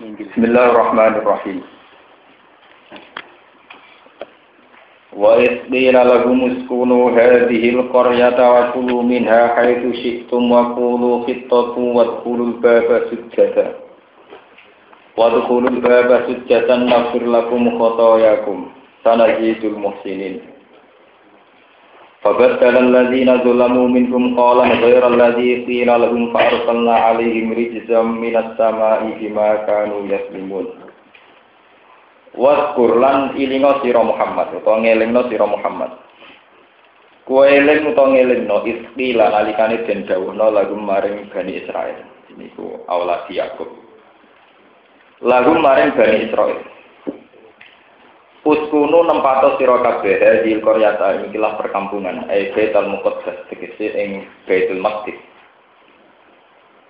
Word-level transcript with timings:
Bismillahirrahmanirrahim. 0.00 1.60
Wa 5.12 5.36
isqila 5.44 6.00
lahum 6.08 6.40
uskunu 6.48 7.12
hadhihi 7.12 7.76
al-qaryata 7.76 8.40
wa 8.48 8.72
minha 9.04 9.52
haitsu 9.60 9.92
syi'tum 10.00 10.48
wa 10.48 10.72
qulu 10.72 11.28
khittatu 11.28 11.82
wa 11.92 12.24
qulul 12.24 12.56
baba 12.64 13.04
sujjata. 13.12 13.76
Wa 15.20 15.28
dukhulul 15.36 15.84
baba 15.84 16.24
sujjatan. 16.24 16.88
فبدل 22.25 22.75
الذين 22.77 23.29
ظلموا 23.45 23.87
منهم 23.87 24.23
قولا 24.39 24.65
غير 24.81 25.07
الذي 25.07 25.51
قيل 25.69 25.89
لهم 26.01 26.33
فأرسلنا 26.33 26.95
عليهم 26.95 27.53
رجزا 27.53 28.01
من 28.01 28.35
السماء 28.37 28.99
بما 29.21 29.49
كانوا 29.69 30.01
يظلمون 30.09 30.67
Waskur 32.35 32.99
lan 32.99 33.31
ilingo 33.39 33.79
sira 33.79 34.03
Muhammad 34.03 34.51
utawa 34.59 34.83
ngelingno 34.83 35.31
sira 35.31 35.47
Muhammad. 35.47 35.87
Kowe 37.23 37.47
eling 37.47 37.95
utawa 37.95 38.11
ngelingno 38.11 38.59
istilah 38.67 39.31
nalikane 39.31 39.87
den 39.87 40.03
dawuhna 40.03 40.51
lagu 40.51 40.75
maring 40.75 41.31
Bani 41.31 41.63
Israel. 41.63 42.03
Niku 42.35 42.83
aulad 42.91 43.23
Yakub. 43.31 43.71
Lagu 45.23 45.55
maring 45.55 45.95
Bani 45.95 46.27
Israel. 46.27 46.59
Uskunu 48.40 49.04
nempato 49.04 49.60
sira 49.60 49.84
kabeh 49.84 50.40
di 50.40 50.56
Koryata 50.64 51.28
ikilah 51.28 51.60
perkampungan 51.60 52.24
ai 52.32 52.48
Baitul 52.56 52.88
Muqaddas 52.88 53.44
tegese 53.52 53.92
ing 53.92 54.24
Baitul 54.48 54.80
Maqdis. 54.80 55.20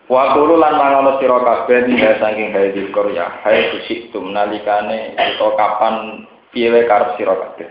Wa 0.07 0.31
qulu 0.31 0.63
lan 0.63 0.79
mangono 0.79 1.19
sira 1.19 1.43
kabeh 1.43 1.91
ning 1.91 1.99
saking 2.23 2.55
hadil 2.55 2.95
Korya 2.95 3.43
hai 3.43 3.67
susitum 3.75 4.31
nalikane 4.31 5.19
utawa 5.19 5.59
kapan 5.59 5.95
piye 6.55 6.87
karep 6.87 7.19
sira 7.19 7.35
kabeh. 7.35 7.69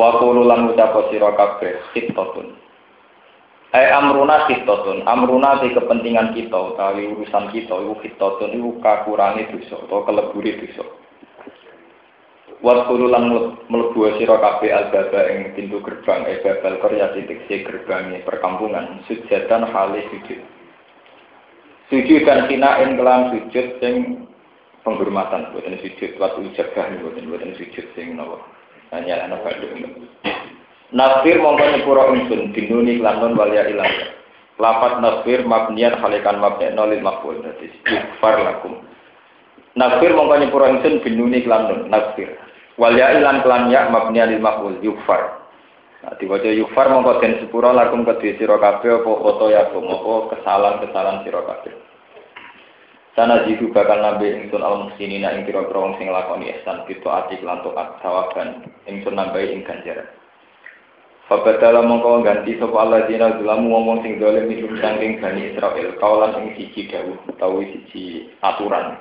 Wa 0.00 0.16
qulu 0.16 0.48
lan 0.48 0.72
ucap 0.72 0.96
sira 1.12 1.28
kabeh 1.36 1.76
khittatun. 1.92 2.56
Ai 3.76 3.92
amruna 3.92 4.48
khittatun, 4.48 5.04
amruna 5.04 5.60
di 5.60 5.76
kepentingan 5.76 6.32
kita 6.32 6.56
utawi 6.72 7.04
urusan 7.04 7.52
kita 7.52 7.76
iku 7.84 8.00
khittatun 8.00 8.56
iku 8.56 8.80
kakurange 8.80 9.52
dosa 9.52 9.76
utawa 9.84 10.08
kelebure 10.08 10.56
dosa. 10.56 11.04
Waskulu 12.66 13.06
lan 13.06 13.30
mlebu 13.70 14.18
sira 14.18 14.42
kabeh 14.42 14.74
albaba 14.74 15.30
ing 15.30 15.54
pintu 15.54 15.78
gerbang 15.86 16.26
e 16.26 16.42
babal 16.42 16.82
karya 16.82 17.14
titik 17.14 17.46
si 17.46 17.62
gerbange 17.62 18.26
perkampungan 18.26 19.06
sujadan 19.06 19.70
hale 19.70 20.02
sujud. 20.10 20.42
Sujud 21.86 22.26
dan 22.26 22.50
kinain 22.50 22.98
kelam 22.98 23.30
sujud 23.30 23.66
sing 23.78 24.26
penghormatan 24.82 25.54
buatan 25.54 25.78
sujud 25.78 26.18
waktu 26.18 26.50
ujabah 26.50 26.90
buatan 27.06 27.30
buatan 27.30 27.54
sujud 27.54 27.86
sing 27.94 28.18
nawa 28.18 28.42
hanya 28.90 29.30
anak 29.30 29.46
kandung. 29.46 30.10
Nasfir 30.90 31.38
mongko 31.38 31.70
nyepuro 31.70 32.18
ingsun 32.18 32.50
dinuni 32.50 32.98
lanon 32.98 33.38
walia 33.38 33.62
ilang. 33.70 33.94
Lapat 34.58 34.98
nasfir 34.98 35.46
mabnian 35.46 36.02
halikan 36.02 36.42
mabnian 36.42 36.74
nolil 36.74 36.98
makbul 36.98 37.38
dadi 37.46 37.70
istighfar 37.70 38.42
lakum. 38.42 38.82
Nasfir 39.78 40.18
mongko 40.18 40.34
nyepuro 40.34 40.66
ingsun 40.66 40.98
binuni 41.06 41.46
lanon 41.46 41.86
nasfir. 41.86 42.45
Wal 42.76 42.96
ya 42.96 43.16
ilan 43.16 43.40
kelan 43.40 43.72
ya 43.72 43.88
mabni 43.88 44.20
alil 44.20 44.40
maf'ul 44.40 44.80
yufar. 44.84 45.48
Nah, 46.04 46.12
diwaca 46.20 46.52
yufar 46.52 46.92
mongko 46.92 47.24
den 47.24 47.40
sepura 47.40 47.72
lakum 47.72 48.04
kedhe 48.04 48.36
sira 48.36 48.60
kabeh 48.60 49.00
apa 49.00 49.10
oto 49.10 49.48
ya 49.48 49.64
apa 49.64 50.14
kesalahan-kesalahan 50.36 51.24
sira 51.24 51.40
kabeh. 51.40 51.72
Sana 53.16 53.48
jitu 53.48 53.72
bakal 53.72 54.04
nabi 54.04 54.28
ingsun 54.28 54.60
al 54.60 54.86
muhsinina 54.86 55.32
ing 55.32 55.48
kira-kira 55.48 55.80
wong 55.80 55.96
sing 55.96 56.12
nglakoni 56.12 56.52
ihsan 56.52 56.84
kita 56.84 57.08
ati 57.08 57.40
lan 57.40 57.64
taat 57.64 57.96
sawaban 58.04 58.68
ingsun 58.84 59.16
nambahi 59.16 59.56
ing 59.56 59.64
ganjaran. 59.64 60.04
Fabadala 61.24 61.80
mongko 61.80 62.20
ganti 62.22 62.60
sapa 62.60 62.76
Allah 62.76 63.08
dina 63.08 63.40
zulamu 63.40 63.72
ngomong 63.72 64.04
sing 64.04 64.20
dolim 64.20 64.52
minum 64.52 64.76
sangking 64.84 65.16
Bani 65.18 65.48
Israel 65.48 65.96
kaulan 65.96 66.38
ing 66.44 66.60
siji 66.60 66.92
dawuh 66.92 67.16
utawi 67.24 67.72
siji 67.72 68.30
aturan. 68.44 69.00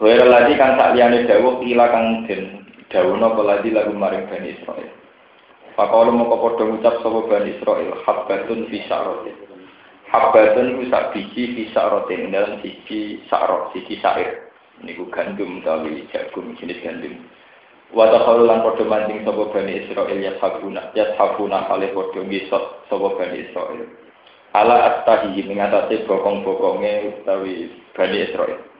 Wira 0.00 0.24
lagi 0.24 0.56
kan 0.56 0.80
sak 0.80 0.96
liyane 0.96 1.28
dawuh 1.28 1.60
ila 1.60 1.86
kang 1.92 2.24
den 2.24 2.71
Dawono 2.92 3.32
peladi 3.32 3.72
lagu 3.72 3.96
maring 3.96 4.28
Bani 4.28 4.52
Israel. 4.52 4.92
Pakolo 5.72 6.12
mau 6.12 6.28
padha 6.36 6.68
ngucap 6.68 7.00
sapa 7.00 7.20
Bani 7.24 7.56
Israel 7.56 7.96
habbatun 8.04 8.68
fi 8.68 8.84
sa'rotin. 8.84 9.32
Habbatun 10.12 10.76
iku 10.76 10.84
sak 10.92 11.16
biji 11.16 11.56
fi 11.56 11.62
sa'rotin 11.72 12.28
dalam 12.28 12.60
siji 12.60 13.24
sa'rot, 13.32 13.72
siji 13.72 13.96
sa'ir. 14.04 14.52
Niku 14.84 15.08
gandum 15.08 15.64
utawi 15.64 16.04
jagung 16.12 16.52
jenis 16.60 16.84
gandum. 16.84 17.16
Wa 17.96 18.12
takhalu 18.12 18.44
lan 18.44 18.60
padha 18.60 18.84
mancing 18.84 19.24
sapa 19.24 19.42
Bani 19.48 19.72
Israel 19.72 20.18
ya 20.20 20.32
sabuna, 20.36 20.92
ya 20.92 21.16
sabuna 21.16 21.64
kale 21.72 21.96
padha 21.96 22.20
ngisot 22.20 22.64
sapa 22.92 23.08
Bani 23.16 23.36
Israel. 23.40 23.88
Ala 24.52 24.76
astahi 25.00 25.40
mengatasi 25.48 26.04
bokong-bokonge 26.04 27.24
utawi 27.24 27.72
Bani 27.96 28.18
Israel. 28.28 28.71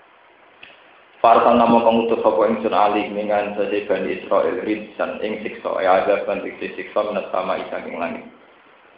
Farsan 1.22 1.54
namo 1.54 1.86
pengutus 1.86 2.18
sapa 2.18 2.50
ingsun 2.50 2.74
alih 2.74 3.06
mingan 3.14 3.54
sese 3.54 3.86
Bani 3.86 4.10
Israel 4.18 4.58
ridsan 4.66 5.22
ing 5.22 5.38
siksa 5.46 5.70
ya 5.78 6.02
ada 6.02 6.26
bantik 6.26 6.58
siksa 6.58 6.98
menes 6.98 7.30
sama 7.30 7.62
isang 7.62 7.86
ing 7.86 7.94
langit. 7.94 8.26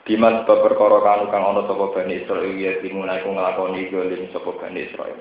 Dimas 0.09 0.49
sebab 0.49 0.73
kanu 0.73 1.29
kang 1.29 1.45
ana 1.45 1.69
sapa 1.69 1.85
Bani 1.93 2.25
Israel 2.25 2.49
ya 2.57 2.81
dimulai 2.81 3.21
ku 3.21 3.29
nglakoni 3.29 3.93
golim 3.93 4.25
sapa 4.33 4.57
Bani 4.57 4.89
Israel. 4.89 5.21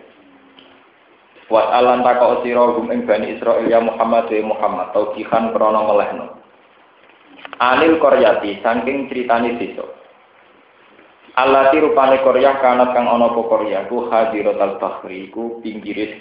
Wat 1.52 1.76
alan 1.76 2.08
takok 2.08 2.48
sira 2.48 2.72
gum 2.72 2.88
ing 2.88 3.04
Bani 3.04 3.36
Israel 3.36 3.68
ya 3.68 3.84
Muhammad 3.84 4.32
ya 4.32 4.40
Muhammad 4.40 4.96
tauqihan 4.96 5.52
krana 5.52 5.84
melehno. 5.84 6.40
Anil 7.60 8.00
Koryati 8.00 8.64
saking 8.64 9.12
critane 9.12 9.60
desa. 9.60 9.84
Allah 11.36 11.68
rupane 11.68 12.24
Koryah 12.24 12.64
kanat 12.64 12.96
kang 12.96 13.12
ana 13.12 13.28
apa 13.28 13.42
Koryah 13.44 13.92
ku 13.92 14.08
hadiratal 14.08 14.80
bahri 14.80 15.28
ku 15.36 15.60
pinggire. 15.60 16.16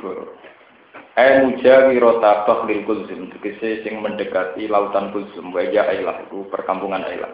Ai 1.12 1.44
mujawi 1.44 2.00
rota 2.00 2.48
bahril 2.48 2.88
kulzum 2.88 3.28
tegese 3.36 3.84
sing 3.84 4.00
mendekati 4.00 4.64
lautan 4.64 5.12
kulzum 5.12 5.52
wajah 5.52 5.92
ailah 5.92 6.24
iku 6.24 6.48
perkampungan 6.48 7.04
ailah. 7.04 7.28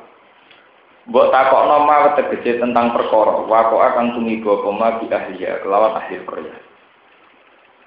Mbok 1.06 1.30
takokno 1.30 1.86
ma 1.86 2.10
tegese 2.18 2.58
tentang 2.58 2.90
perkara 2.90 3.38
wako 3.46 3.76
akan 3.78 4.18
tumiba 4.18 4.58
poma 4.66 4.98
bi 4.98 5.06
ahliya 5.06 5.62
kelawan 5.62 5.94
ahli 5.94 6.18
Korea. 6.26 6.58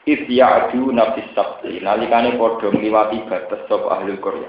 If 0.07 0.31
ya'du 0.31 0.95
nafis 0.95 1.27
sabti 1.35 1.83
nalikane 1.83 2.39
padha 2.39 2.71
ngliwati 2.71 3.27
batas 3.27 3.67
sapa 3.67 3.99
ahli 3.99 4.15
Korea. 4.23 4.47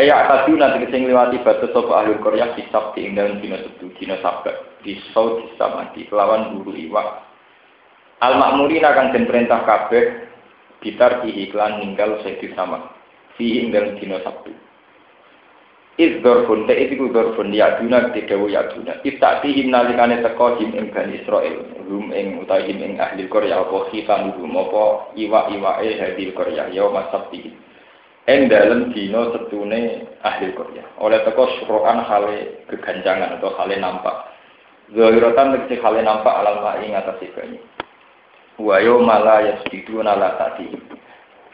Eya 0.00 0.32
tadu 0.32 0.56
nanti 0.56 0.88
sing 0.88 1.04
ngliwati 1.04 1.44
batas 1.44 1.76
sapa 1.76 1.92
ahli 1.92 2.16
Korea 2.24 2.56
di 2.56 2.64
sabti 2.72 3.04
ing 3.04 3.20
dalem 3.20 3.44
dina 3.44 3.60
Sabtu 3.60 3.92
dina 4.00 4.16
Sabat 4.24 4.80
di 4.80 4.96
saut 5.12 5.44
samati 5.60 6.08
kelawan 6.08 6.56
buru 6.56 6.72
iwak. 6.72 7.20
Al 8.24 8.34
makmurin 8.40 8.82
akan 8.82 9.12
den 9.12 9.28
perintah 9.28 9.62
kabeh 9.62 10.28
Bitar 10.78 11.26
di 11.26 11.46
iklan 11.46 11.82
ninggal 11.82 12.22
sedi 12.22 12.54
sama. 12.54 12.94
Fi 13.34 13.66
inggal 13.66 13.98
dino 13.98 14.22
sabtu. 14.22 14.54
Iz 15.98 16.22
dorfun, 16.22 16.70
te 16.70 16.78
itu 16.78 17.10
dorfun, 17.10 17.50
ya 17.50 17.74
duna, 17.82 18.14
dedawu 18.14 18.46
ya 18.46 18.70
duna. 18.70 19.02
Iz 19.02 19.18
tak 19.18 19.42
dihim 19.42 19.74
nalikane 19.74 20.22
teko 20.22 20.54
him 20.54 20.70
ing 20.78 20.94
Bani 20.94 21.18
Israel. 21.18 21.58
Hum 21.90 22.14
ing 22.14 22.38
utai 22.38 22.70
him 22.70 22.78
ing 22.78 23.02
ahli 23.02 23.26
Korea, 23.26 23.58
apa 23.58 23.90
khitam 23.90 24.30
hum, 24.38 24.54
apa 24.54 25.10
iwa-iwa 25.18 25.82
e 25.82 25.98
ahli 25.98 26.30
Korea. 26.30 26.70
Ya 26.70 26.86
mas 26.86 27.10
sabti. 27.10 27.50
Ing 28.30 28.46
dalem 28.46 28.94
dino 28.94 29.34
setune 29.34 30.06
ahli 30.22 30.54
Korea. 30.54 30.86
Oleh 31.02 31.18
teko 31.26 31.50
syuruan 31.58 32.06
hale 32.06 32.62
keganjangan 32.70 33.42
atau 33.42 33.50
hale 33.58 33.74
nampak. 33.82 34.30
Zahiratan 34.94 35.66
tegesi 35.66 35.82
hale 35.82 36.06
nampak 36.06 36.30
alam 36.30 36.62
ma'i 36.62 36.94
ngatasi 36.94 37.34
banyak 37.34 37.87
wa 38.58 38.78
malah 38.82 39.38
ya 39.42 39.46
yasbidu 39.54 40.02
nala 40.02 40.34
tadi. 40.34 40.66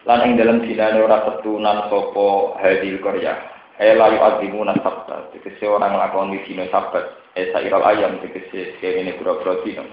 Lan 0.09 0.21
ing 0.25 0.33
dalam 0.37 0.65
dinane 0.65 1.01
ora 1.01 1.25
ketunan 1.25 1.89
sapa 1.89 2.27
hadil 2.61 3.01
Korea 3.01 3.37
e 3.81 3.93
layu 3.97 4.21
adimu 4.21 4.65
nasabta 4.65 5.33
tegese 5.33 5.65
orang 5.69 5.97
lakoni 5.97 6.41
dina 6.45 6.69
sabat. 6.73 7.05
E 7.37 7.53
sairal 7.53 7.85
ayam 7.85 8.21
tegese 8.21 8.77
kene 8.81 9.17
pura-pura 9.21 9.61
dina. 9.65 9.85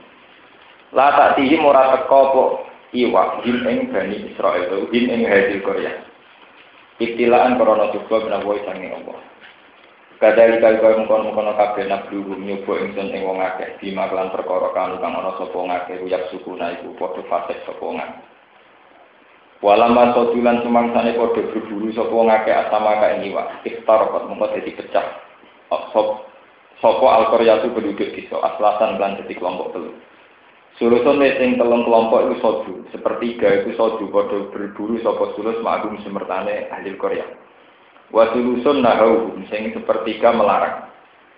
La 0.91 1.15
tak 1.15 1.39
tihim 1.39 1.63
ora 1.63 1.95
teko 1.95 2.19
apa 2.19 2.43
iwa 2.95 3.39
him 3.43 3.63
ing 3.67 3.79
bani 3.91 4.31
Israel. 4.31 4.87
Him 4.91 5.05
ing 5.11 5.23
hadil 5.27 5.63
Korea 5.63 6.11
Ibtilaan 7.01 7.57
korona 7.57 7.89
coba 7.89 8.21
menawa 8.29 8.61
sange 8.61 8.93
Allah 8.93 9.30
Kadali 10.21 10.61
kali 10.61 10.77
kaya 10.77 11.01
mengkono 11.01 11.33
mengkono 11.33 11.57
kabeh 11.57 11.89
nak 11.89 12.05
dulu 12.13 12.37
nyoba 12.37 12.77
ingsun 12.77 13.09
ing 13.09 13.25
wong 13.25 13.41
akeh 13.41 13.73
bima 13.81 14.05
kelan 14.05 14.29
perkara 14.29 14.69
kanu 14.69 15.01
kang 15.01 15.17
ana 15.17 15.33
sapa 15.33 15.57
ngakeh 15.57 15.97
suku 16.29 16.61
iku 16.61 16.89
padha 16.93 17.21
fasik 17.25 17.57
sapa 17.65 17.81
ngakeh. 17.81 18.21
Walama 19.65 20.13
sodulan 20.13 20.61
semangsane 20.61 21.17
padha 21.17 21.41
berburu 21.41 21.89
sapa 21.97 22.13
ngakeh 22.13 22.53
asama 22.53 23.01
ka 23.01 23.17
ing 23.17 23.33
iwak. 23.33 23.65
Iftar 23.65 24.13
kok 24.13 24.29
mengko 24.29 24.45
dadi 24.53 24.77
pecah. 24.77 25.07
Sop 25.89 26.29
Sopo 26.81 27.13
al 27.13 27.29
itu 27.29 27.69
penduduk 27.77 28.09
desa 28.17 28.41
aslasan 28.41 28.97
lan 28.97 29.13
jadi 29.21 29.37
kelompok 29.37 29.69
telu. 29.77 29.93
Sulusun 30.81 31.21
sing 31.21 31.61
telung 31.61 31.85
kelompok 31.85 32.25
itu 32.25 32.41
soju, 32.41 32.73
sepertiga 32.89 33.61
itu 33.61 33.77
soju 33.77 34.09
pada 34.09 34.49
berburu 34.49 34.97
sopo 35.05 35.29
sulus 35.37 35.61
ma'agum 35.61 36.01
semertane 36.01 36.73
ahli 36.73 36.97
Korea. 36.97 37.21
Wa 38.11 38.27
sulusun 38.35 38.83
nahau 38.83 39.31
sing 39.47 39.71
sepertiga 39.71 40.35
melarang. 40.35 40.91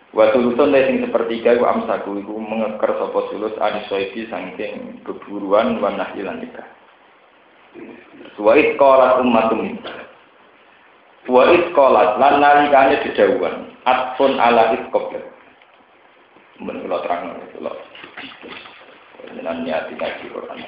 Wa 0.10 0.34
sulusun 0.34 0.74
sing 0.74 1.06
sepertiga 1.06 1.54
itu 1.54 1.66
amsaku 1.66 2.22
itu 2.26 2.34
mengeker 2.34 2.98
sopo 2.98 3.30
sulus 3.30 3.54
anisoifi 3.62 4.26
sangking 4.30 5.06
keburuan 5.06 5.78
wa 5.78 5.94
nahyilan 5.94 6.42
nikah. 6.42 6.66
Wa 8.42 8.58
kolat 8.78 9.22
umatum 9.22 9.78
Wa 11.30 11.48
kolat 11.78 12.20
lan 12.20 12.42
nalikane 12.42 13.00
dedawuhan 13.06 13.70
atfun 13.86 14.42
ala 14.42 14.74
itqob. 14.74 15.14
Men 16.58 16.82
kula 16.82 17.06
terang 17.06 17.38
kula. 17.54 17.72
Dengan 19.34 19.66
niat 19.66 19.94
ngaji 19.94 20.26
Quran. 20.30 20.60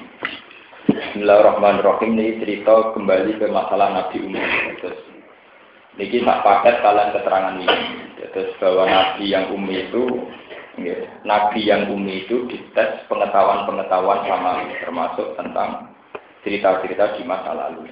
Bismillahirrahmanirrahim 0.86 2.14
ini 2.14 2.40
cerita 2.40 2.94
kembali 2.94 3.36
ke 3.36 3.46
masalah 3.50 3.90
Nabi 3.90 4.16
Umar. 4.22 4.48
Terus 4.80 5.15
Niki 5.96 6.20
tak 6.28 6.44
paket 6.44 6.76
kalian 6.84 7.14
keterangan 7.16 7.56
ini. 7.56 7.78
Terus 8.36 8.52
bahwa 8.60 8.84
Nabi 8.84 9.32
yang 9.32 9.48
umi 9.48 9.88
itu, 9.88 10.04
Nabi 11.24 11.60
yang 11.64 11.88
umi 11.88 12.28
itu 12.28 12.44
dites 12.52 13.00
pengetahuan-pengetahuan 13.08 14.28
sama 14.28 14.60
termasuk 14.76 15.32
tentang 15.40 15.96
cerita-cerita 16.44 17.16
di 17.16 17.24
masa 17.24 17.56
lalu. 17.56 17.88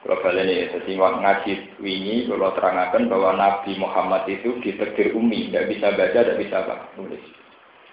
Kalau 0.00 0.16
kalian 0.24 0.48
ini, 0.48 0.72
jadi 0.72 0.92
ngaji 0.96 1.52
ini, 1.84 2.24
kalau 2.26 2.56
terangkan 2.56 3.06
bahwa 3.06 3.36
Nabi 3.36 3.76
Muhammad 3.76 4.24
itu 4.26 4.56
ditegir 4.64 5.12
umi, 5.12 5.52
tidak 5.52 5.70
bisa 5.70 5.92
baca, 5.92 6.18
tidak 6.24 6.40
bisa 6.40 6.58
nulis. 6.96 7.20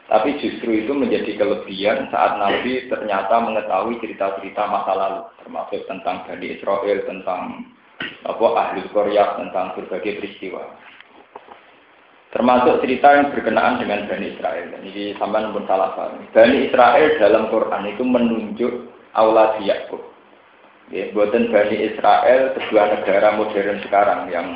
Tapi 0.07 0.39
justru 0.39 0.71
itu 0.71 0.95
menjadi 0.95 1.35
kelebihan 1.35 2.07
saat 2.07 2.39
Nabi 2.39 2.87
ternyata 2.87 3.43
mengetahui 3.43 3.99
cerita-cerita 3.99 4.63
masa 4.71 4.93
lalu, 4.95 5.21
termasuk 5.43 5.83
tentang 5.85 6.23
Bani 6.23 6.47
Israel, 6.55 6.97
tentang 7.03 7.67
apa 8.27 8.45
ahli 8.53 8.81
Korea 8.91 9.39
tentang 9.39 9.73
berbagai 9.77 10.21
peristiwa. 10.21 10.63
Termasuk 12.35 12.83
cerita 12.83 13.15
yang 13.15 13.31
berkenaan 13.31 13.79
dengan 13.79 14.03
Bani 14.05 14.35
Israel. 14.35 14.67
Ini 14.83 15.15
sampai 15.15 15.47
pun 15.47 15.63
salah 15.63 15.95
paham. 15.95 16.27
Bani 16.35 16.67
Israel 16.67 17.09
dalam 17.23 17.43
Quran 17.47 17.83
itu 17.87 18.03
menunjuk 18.03 18.73
Allah 19.15 19.55
Yakub. 19.63 20.03
Ya, 20.91 21.07
buatan 21.15 21.49
Bani 21.49 21.77
Israel 21.87 22.51
sebuah 22.55 22.85
negara 22.99 23.27
modern 23.39 23.79
sekarang 23.83 24.27
yang 24.31 24.47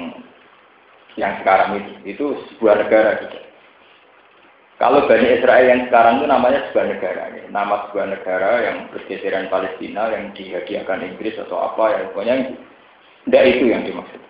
yang 1.19 1.44
sekarang 1.44 1.79
itu 1.79 1.91
itu 2.15 2.25
sebuah 2.55 2.87
negara 2.87 3.19
juga. 3.23 3.39
Kalau 4.79 5.05
Bani 5.05 5.27
Israel 5.39 5.65
yang 5.65 5.81
sekarang 5.87 6.13
itu 6.19 6.27
namanya 6.27 6.59
sebuah 6.69 6.85
negara, 6.89 7.23
ya. 7.37 7.44
nama 7.53 7.85
sebuah 7.87 8.07
negara 8.17 8.51
yang 8.65 8.77
bergeseran 8.89 9.47
Palestina 9.47 10.09
yang 10.09 10.33
dihadiahkan 10.33 11.05
Inggris 11.05 11.37
atau 11.37 11.71
apa 11.71 11.85
ya 11.94 12.01
pokoknya 12.11 12.35
tidak 13.25 13.44
itu 13.53 13.63
yang 13.69 13.85
dimaksud. 13.85 14.21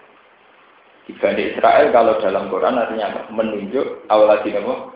Di 1.07 1.13
Bani 1.17 1.43
Israel 1.55 1.88
kalau 1.95 2.19
dalam 2.19 2.51
Quran 2.51 2.77
artinya 2.77 3.25
menunjuk 3.31 4.05
awal 4.11 4.38
lagi 4.38 4.53
nama 4.53 4.93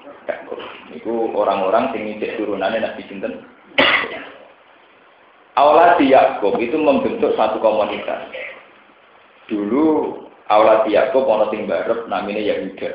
Itu 0.94 1.30
orang-orang 1.38 1.94
yang 1.94 2.18
ngicik 2.18 2.42
turunannya 2.42 2.81
Nabi 2.81 3.01
Sinten. 3.06 3.45
Awalati 5.56 6.12
Yakub 6.12 6.57
itu 6.59 6.75
membentuk 6.75 7.38
satu 7.38 7.62
komunitas. 7.62 8.27
Dulu 9.47 10.18
Awalati 10.50 10.94
Yakub 10.94 11.25
ono 11.25 11.50
sing 11.53 11.65
barep 11.69 12.09
namanya 12.09 12.42
Yahuda. 12.42 12.89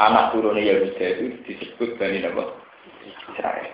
Anak 0.00 0.32
turunnya 0.32 0.64
Yahuda 0.64 1.06
itu 1.18 1.24
disebut 1.44 1.98
Bani 1.98 2.24
Nabi 2.24 2.42
Israel. 3.34 3.70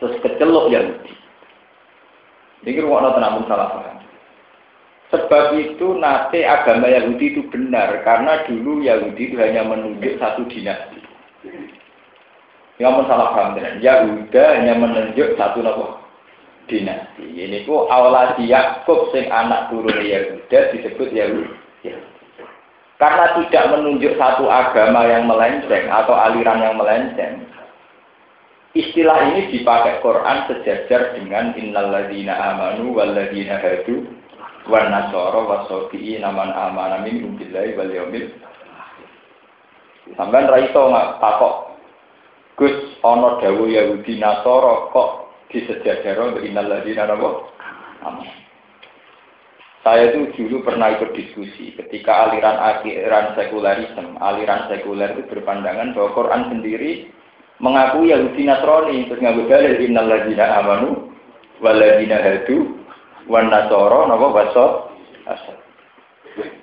Terus 0.00 0.16
kecelok 0.24 0.72
Yahudi. 0.72 1.14
Ini 2.64 2.80
ruang 2.84 3.04
namun 3.16 3.44
salah 3.48 3.68
paham. 3.72 3.99
Sebab 5.10 5.58
itu 5.58 5.98
nanti 5.98 6.46
agama 6.46 6.86
Yahudi 6.86 7.34
itu 7.34 7.42
benar 7.50 7.98
karena 8.06 8.46
dulu 8.46 8.78
Yahudi 8.78 9.34
itu 9.34 9.36
hanya 9.42 9.66
menunjuk 9.66 10.22
satu 10.22 10.46
dinasti. 10.46 11.02
Yang 12.78 13.10
salah 13.10 13.34
paham 13.34 13.58
dengan 13.58 13.82
Yahuda 13.82 14.44
hanya 14.54 14.74
menunjuk 14.78 15.34
satu 15.34 15.66
nopo 15.66 15.98
dinasti. 16.70 17.26
Ini 17.26 17.66
ku 17.66 17.90
awalati 17.90 18.46
Yakub 18.46 19.10
sing 19.10 19.26
anak 19.34 19.74
turun 19.74 19.98
Yahuda 19.98 20.78
disebut 20.78 21.10
Yahudi. 21.10 21.58
Karena 23.02 23.34
tidak 23.34 23.64
menunjuk 23.74 24.14
satu 24.14 24.46
agama 24.46 25.10
yang 25.10 25.26
melenceng 25.26 25.90
atau 25.90 26.14
aliran 26.14 26.62
yang 26.62 26.78
melenceng. 26.78 27.50
Istilah 28.78 29.34
ini 29.34 29.50
dipakai 29.50 29.98
Quran 29.98 30.46
sejajar 30.46 31.18
dengan 31.18 31.50
innalladzina 31.58 32.54
amanu 32.54 32.94
walladzina 32.94 33.58
hadu 33.58 34.19
wan 34.68 34.92
nasoro 34.92 35.48
wasofi'i 35.48 36.20
naman 36.20 36.52
amana 36.52 37.00
min 37.06 37.38
billahi 37.38 37.78
wal 37.78 37.88
yaumil 37.88 38.28
Sampeyan 40.10 40.50
ra 40.50 40.58
iso 40.58 40.90
takok. 41.22 41.56
Gus 42.58 42.76
ana 43.00 43.38
dawuh 43.38 43.70
Yahudi 43.70 44.18
Nasoro 44.18 44.90
kok 44.90 45.10
disejajaro 45.48 46.36
innal 46.44 46.68
ladina 46.68 47.08
napa 47.08 47.46
saya 49.80 50.12
itu 50.12 50.28
dulu 50.36 50.60
pernah 50.60 50.92
ikut 50.92 51.16
diskusi 51.16 51.72
ketika 51.72 52.28
aliran 52.28 52.60
aliran 52.60 53.32
sekularisme, 53.32 54.12
aliran 54.20 54.68
sekuler 54.68 55.16
itu 55.16 55.24
berpandangan 55.32 55.96
bahwa 55.96 56.12
Quran 56.12 56.42
sendiri 56.52 57.08
mengakui 57.64 58.12
Yahudi 58.12 58.44
Nasrani 58.44 59.08
terus 59.08 59.24
nggak 59.24 59.48
dalil 59.48 59.74
innal 59.80 60.04
ladina 60.04 60.60
amanu 60.60 61.08
waladina 61.64 62.20
hadu 62.20 62.79
wan 63.30 63.46
nasoro 63.46 64.10
nopo 64.10 64.34
baso 64.34 64.66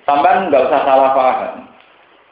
Sampai 0.08 0.48
nggak 0.48 0.64
usah 0.72 0.82
salah 0.88 1.12
paham. 1.12 1.56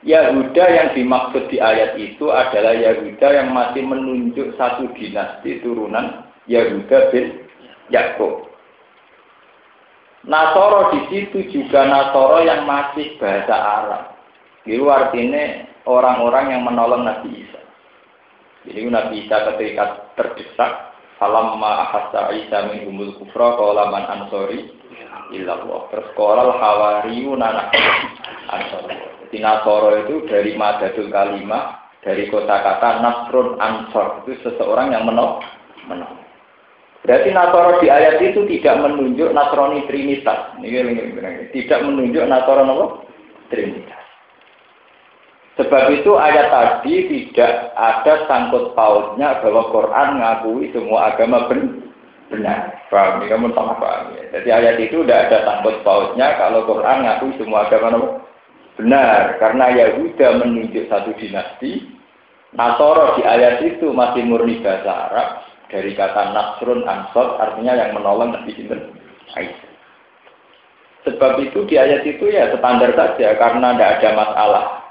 Yahuda 0.06 0.66
yang 0.70 0.90
dimaksud 0.94 1.50
di 1.50 1.58
ayat 1.58 1.98
itu 1.98 2.30
adalah 2.30 2.78
Yahuda 2.78 3.28
yang 3.42 3.50
masih 3.52 3.84
menunjuk 3.84 4.54
satu 4.56 4.88
dinasti 4.94 5.60
turunan 5.66 6.30
Yahuda 6.46 7.10
bin 7.10 7.44
Yakub. 7.90 8.48
Nasoro 10.26 10.94
di 10.94 11.02
situ 11.10 11.38
juga 11.52 11.90
Nasoro 11.90 12.42
yang 12.46 12.70
masih 12.70 13.18
bahasa 13.18 13.56
Arab. 13.56 14.04
Itu 14.66 14.90
artinya 14.90 15.70
orang-orang 15.86 16.54
yang 16.54 16.64
menolong 16.66 17.06
Nabi 17.06 17.46
Isa. 17.46 17.62
Jadi 18.66 18.90
Nabi 18.90 19.26
Isa 19.26 19.38
ketika 19.54 20.10
terdesak, 20.18 20.95
Falam 21.16 21.60
ma 21.60 21.88
ahassa 21.88 22.32
Isa 22.36 22.72
min 22.72 22.92
umul 22.92 23.16
kufra 23.16 23.56
qala 23.56 23.92
man 23.92 24.04
ansori 24.08 24.68
illa 25.32 25.60
Allah. 25.60 25.82
Terus 25.92 26.08
qala 26.16 26.42
al 26.50 26.54
hawariyu 26.60 27.34
nana 27.40 27.72
ansori. 28.52 29.16
Jadi 29.36 29.42
Nasoro 29.42 29.92
itu 30.06 30.24
dari 30.32 30.56
madadul 30.56 31.12
kalimah 31.12 31.92
dari 32.06 32.30
kota 32.32 32.62
kata 32.62 33.04
Nasrun 33.04 33.60
Ansor 33.60 34.24
itu 34.24 34.40
seseorang 34.48 34.94
yang 34.96 35.04
menol 35.04 35.44
menol. 35.92 36.14
Berarti 37.04 37.36
Nasoro 37.36 37.84
di 37.84 37.92
ayat 37.92 38.22
itu 38.24 38.48
tidak 38.48 38.80
menunjuk 38.80 39.36
Nasrani 39.36 39.84
Trinitas. 39.92 40.56
Ini, 40.64 41.52
tidak 41.52 41.84
menunjuk 41.84 42.24
Nasoro 42.32 43.04
Trinitas. 43.52 44.05
Sebab 45.56 45.88
itu 45.88 46.12
ayat 46.20 46.52
tadi 46.52 47.08
tidak 47.08 47.72
ada 47.80 48.28
sangkut 48.28 48.76
pautnya 48.76 49.40
bahwa 49.40 49.72
Quran 49.72 50.20
mengakui 50.20 50.68
semua 50.76 51.16
agama 51.16 51.48
benar. 51.48 52.76
Paham? 52.92 53.24
Ini 53.24 53.32
kamu 53.32 53.56
sama 53.56 53.80
paham 53.80 54.20
ya. 54.20 54.24
Jadi 54.36 54.50
ayat 54.52 54.76
itu 54.84 55.00
tidak 55.08 55.32
ada 55.32 55.38
sangkut 55.48 55.80
pautnya 55.88 56.36
kalau 56.36 56.68
Quran 56.68 57.08
mengakui 57.08 57.40
semua 57.40 57.72
agama 57.72 58.20
benar. 58.76 59.40
Karena 59.40 59.66
Yahuda 59.72 60.44
menunjuk 60.44 60.92
satu 60.92 61.16
dinasti. 61.16 61.88
Nasoro 62.52 63.16
di 63.20 63.24
ayat 63.24 63.64
itu 63.64 63.96
masih 63.96 64.28
murni 64.28 64.60
bahasa 64.60 65.08
Arab. 65.08 65.28
Dari 65.72 65.96
kata 65.96 66.36
Nasrun 66.36 66.84
Ansor 66.84 67.40
artinya 67.40 67.80
yang 67.80 67.96
menolong 67.96 68.36
Nabi 68.36 68.52
Sinten. 68.60 68.92
Sebab 71.08 71.40
itu 71.42 71.64
di 71.64 71.80
ayat 71.80 72.04
itu 72.04 72.28
ya 72.28 72.52
standar 72.54 72.92
saja 72.92 73.34
karena 73.40 73.74
tidak 73.74 73.92
ada 73.98 74.10
masalah 74.14 74.85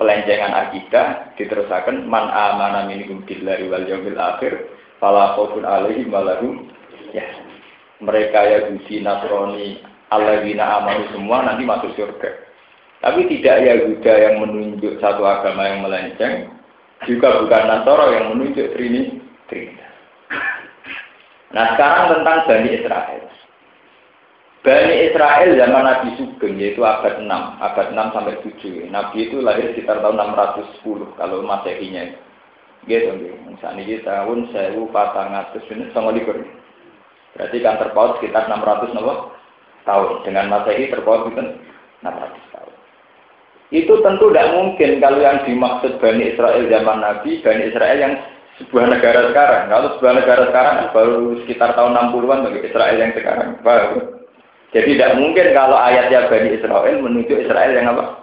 pelencengan 0.00 0.56
akidah 0.56 1.36
diterusakan 1.36 2.08
man 2.08 2.32
amana 2.32 2.88
minhum 2.88 3.20
billahi 3.28 3.68
wal 3.68 3.84
yaumil 3.84 4.16
akhir 4.16 4.72
fala 4.96 5.36
khaufun 5.36 5.68
alaihim 5.68 6.08
walahum 6.08 6.72
ya. 7.12 7.28
Mereka 8.00 8.40
Yahudi 8.40 9.04
Nasrani 9.04 9.84
alladzina 10.08 10.80
amanu 10.80 11.04
semua 11.12 11.44
nanti 11.44 11.68
masuk 11.68 11.92
surga. 12.00 12.32
Tapi 13.04 13.28
tidak 13.28 13.60
Yahuda 13.60 14.12
yang 14.16 14.34
menunjuk 14.40 14.96
satu 15.04 15.20
agama 15.24 15.68
yang 15.68 15.84
melenceng 15.84 16.48
juga 17.08 17.40
bukan 17.40 17.64
Nasoro 17.64 18.12
yang 18.12 18.36
menunjuk 18.36 18.76
Trini 18.76 19.20
Trinitas 19.48 19.88
nah 21.50 21.74
sekarang 21.74 22.04
tentang 22.14 22.38
Bani 22.46 22.68
Israel 22.76 23.22
Bani 24.60 25.08
Israel 25.08 25.56
zaman 25.56 25.88
Nabi 25.88 26.20
Sugeng 26.20 26.60
yaitu 26.60 26.84
abad 26.84 27.16
6, 27.16 27.24
abad 27.64 27.86
6 27.96 28.12
sampai 28.12 28.36
7. 28.44 28.92
Nabi 28.92 29.16
itu 29.24 29.40
lahir 29.40 29.72
sekitar 29.72 30.04
tahun 30.04 30.20
610 30.36 31.16
kalau 31.16 31.40
Masehinya. 31.40 32.12
Gitu 32.84 33.08
nggih. 33.08 33.40
Misalnya 33.48 33.80
ini 33.88 34.04
tahun 34.04 34.52
1400 34.52 35.72
ini 35.72 35.84
sama 35.96 36.12
likur. 36.12 36.36
Berarti 37.32 37.56
kan 37.64 37.80
terpaut 37.80 38.20
sekitar 38.20 38.52
600 38.52 38.92
nopo 38.92 39.32
tahun. 39.88 40.28
Dengan 40.28 40.52
Masehi 40.52 40.92
terpaut 40.92 41.32
itu 41.32 41.40
600 42.04 42.52
tahun. 42.52 42.72
Itu 43.72 43.96
tentu 44.04 44.28
tidak 44.28 44.60
mungkin 44.60 45.00
kalau 45.00 45.24
yang 45.24 45.40
dimaksud 45.48 45.96
Bani 46.04 46.36
Israel 46.36 46.68
zaman 46.68 47.00
Nabi, 47.00 47.40
Bani 47.40 47.64
Israel 47.64 47.96
yang 47.96 48.14
sebuah 48.60 48.92
negara 48.92 49.32
sekarang. 49.32 49.72
Kalau 49.72 49.88
sebuah 49.96 50.14
negara 50.20 50.42
sekarang 50.52 50.76
baru 50.92 51.16
sekitar 51.48 51.72
tahun 51.72 52.12
60-an 52.12 52.44
bagi 52.44 52.60
Israel 52.68 52.96
yang 53.00 53.12
sekarang. 53.16 53.56
Baru. 53.64 54.19
Jadi 54.70 54.94
tidak 54.94 55.18
mungkin 55.18 55.50
kalau 55.50 55.74
ayatnya 55.74 56.30
Bani 56.30 56.54
Israel 56.54 56.94
menunjuk 57.02 57.42
Israel 57.42 57.74
yang 57.74 57.90
apa? 57.90 58.22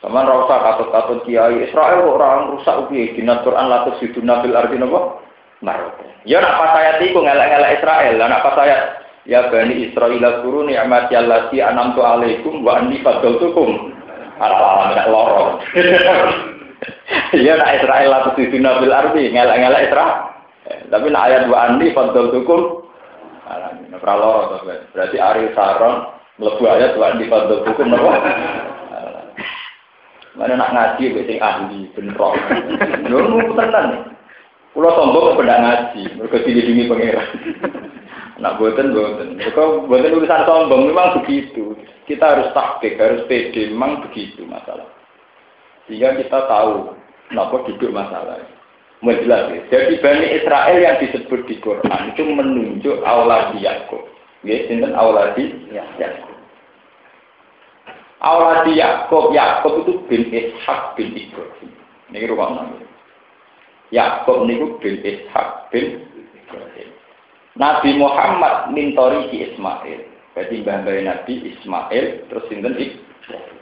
Sama 0.00 0.24
rasa 0.24 0.56
katut-katut 0.64 1.28
kiai 1.28 1.68
Israel 1.68 2.08
orang 2.08 2.56
rusak 2.56 2.88
ubi 2.88 3.12
di 3.12 3.20
Quran 3.20 3.68
latus 3.68 4.00
itu 4.00 4.24
nabil 4.24 4.56
arti 4.56 4.80
nopo 4.80 5.20
marot. 5.60 5.92
Ya 6.24 6.40
nak 6.40 6.56
pas 6.56 6.72
ayat 6.76 7.04
itu 7.04 7.16
ngelak-ngelak 7.20 7.80
Israel, 7.80 8.16
nak 8.16 8.44
pas 8.44 8.56
ayat 8.64 8.80
ya 9.28 9.48
Bani 9.52 9.88
Israel 9.88 10.40
guru 10.40 10.64
ni'mati 10.68 11.16
allati 11.16 11.60
anamtu 11.60 12.00
alaikum 12.00 12.64
wa 12.64 12.80
anni 12.80 13.00
fadaltukum 13.04 13.92
ala 14.40 14.56
alam 14.56 14.88
tidak 14.92 15.08
lorong. 15.08 15.50
Ya 17.36 17.58
nak 17.58 17.76
Israel 17.76 18.08
latus 18.08 18.40
itu 18.40 18.56
nabil 18.56 18.88
arti 18.88 19.28
ngelak-ngelak 19.28 19.84
Israel. 19.92 20.16
Tapi 20.88 21.06
nak 21.12 21.24
ayat 21.28 21.42
wa 21.52 21.58
anni 21.68 21.92
fadaltukum 21.92 22.79
alamin. 22.79 22.79
Loro 24.00 24.62
to 24.62 24.70
berarti 24.94 25.16
Ari 25.18 25.50
Saron 25.52 26.14
mlebu 26.38 26.64
ayat 26.66 26.96
wa 26.96 27.14
di 27.18 27.26
fadl 27.26 27.66
hukum 27.66 27.90
napa? 27.90 28.12
Mana 30.38 30.54
nak 30.56 30.72
ngaji 30.72 31.04
wis 31.12 31.26
sing 31.26 31.38
ahli 31.42 31.90
bener. 31.92 32.16
Lho 33.10 33.50
tenan. 33.58 34.14
Kulo 34.70 34.86
sombong 34.94 35.34
kok 35.34 35.42
ndak 35.42 35.62
ngaji, 35.66 36.02
mergo 36.14 36.38
dilindungi 36.46 36.86
pangeran. 36.86 37.28
Nak 38.40 38.56
buatan 38.56 38.94
buatan. 38.94 39.36
Kau 39.52 39.84
buatan 39.84 40.14
urusan 40.14 40.46
sombong 40.46 40.88
memang 40.88 41.20
begitu. 41.20 41.74
Kita 42.06 42.38
harus 42.38 42.54
taktik, 42.54 42.96
harus 42.96 43.26
pede, 43.26 43.68
memang 43.68 44.06
begitu 44.06 44.46
masalah. 44.46 44.86
Sehingga 45.90 46.14
kita 46.22 46.46
tahu 46.46 46.94
kenapa 47.28 47.66
duduk 47.66 47.90
masalah. 47.90 48.38
Ya. 49.00 49.60
Jadi 49.72 49.96
Bani 50.04 50.26
Israel 50.28 50.76
yang 50.76 50.96
disebut 51.00 51.48
di 51.48 51.56
Quran 51.64 52.12
itu 52.12 52.20
menunjuk 52.20 53.00
Auladi 53.00 53.64
Yakub. 53.64 54.04
Ya, 54.44 54.68
sinten 54.68 54.92
Auladi 54.92 55.56
Yakub. 55.72 56.36
Auladi 58.20 58.76
Yakub, 58.76 59.32
Yakub 59.32 59.84
itu 59.84 59.92
bin 60.04 60.28
Ishak 60.28 61.00
bin 61.00 61.16
Ibrahim. 61.16 61.72
Ini 62.12 62.28
rumah 62.28 62.52
nama. 62.52 62.76
Yakub 63.88 64.44
niku 64.44 64.76
bin 64.84 65.00
Ishak 65.00 65.72
bin 65.72 66.04
Ibrahim. 66.36 66.88
Nabi 67.56 67.96
Muhammad 67.96 68.76
mintori 68.76 69.32
Ismail. 69.32 70.04
Jadi 70.36 70.60
mbah 70.60 70.84
Nabi 70.84 71.56
Ismail 71.56 72.28
terus 72.28 72.44
sinten 72.52 72.76
Ibrahim. 72.76 73.59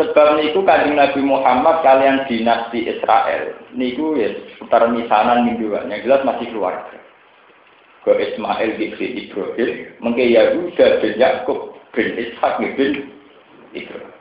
Sebab 0.00 0.40
niku 0.40 0.64
kanjeng 0.64 0.96
Nabi 0.96 1.20
Muhammad 1.20 1.84
kalian 1.84 2.24
dinasti 2.24 2.88
Israel. 2.88 3.52
Niku 3.76 4.16
ya 4.16 4.32
seputar 4.56 4.88
misanan 4.88 5.44
minggu 5.44 5.68
yang 5.68 6.00
jelas 6.00 6.24
masih 6.24 6.48
keluarga. 6.48 6.96
Ke 8.02 8.18
Ismail 8.18 8.80
bin 8.80 8.98
Ibrahim, 8.98 9.70
mengke 10.02 10.26
Yahuda 10.26 10.98
bin 10.98 11.14
Yakub 11.20 11.76
bin 11.94 12.08
Ishak 12.18 12.58
bin 12.74 13.14
Ibrahim. 13.76 14.16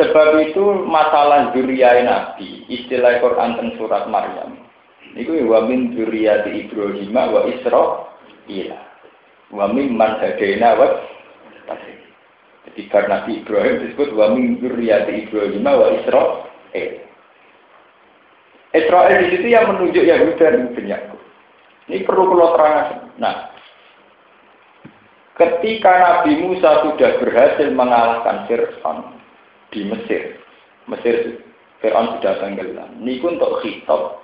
Sebab 0.00 0.28
itu 0.48 0.64
masalah 0.88 1.52
zuriyah 1.52 2.00
Nabi, 2.06 2.64
istilah 2.72 3.20
Quran 3.20 3.58
dan 3.58 3.68
surat 3.76 4.08
Maryam. 4.08 4.56
Niku 5.12 5.34
ya, 5.34 5.44
wa 5.44 5.66
min 5.66 5.92
zuriyati 5.92 6.64
Ibrahim 6.64 7.10
wa 7.12 7.42
Israil. 7.52 8.70
Wa 9.50 9.66
min 9.68 9.92
man 9.98 10.16
hadaina 10.22 10.78
wa 10.78 10.88
tasir. 11.68 11.99
Karena 12.90 13.22
Nabi 13.22 13.42
Ibrahim 13.42 13.82
disebut 13.86 14.08
wa 14.14 14.34
min 14.34 14.58
dzurriyyati 14.62 15.26
Ibrahim 15.26 15.66
wa 15.66 15.86
Israel. 15.94 16.30
Israel 18.70 19.18
di 19.18 19.26
situ 19.34 19.46
yang 19.50 19.66
menunjuk 19.74 20.06
Yahuda 20.06 20.46
dan 20.54 20.70
Yakub. 20.74 21.20
Ini 21.90 22.06
perlu 22.06 22.22
kalau 22.30 22.54
terangkan. 22.54 23.00
Nah, 23.18 23.50
ketika 25.34 25.90
Nabi 25.90 26.38
Musa 26.38 26.86
sudah 26.86 27.18
berhasil 27.18 27.66
mengalahkan 27.74 28.46
Fir'aun 28.46 29.18
di 29.74 29.90
Mesir, 29.90 30.38
Mesir 30.86 31.42
Fir'aun 31.82 32.18
sudah 32.18 32.38
tenggelam. 32.38 32.90
Ini 33.02 33.18
untuk 33.26 33.58
khitab 33.66 34.22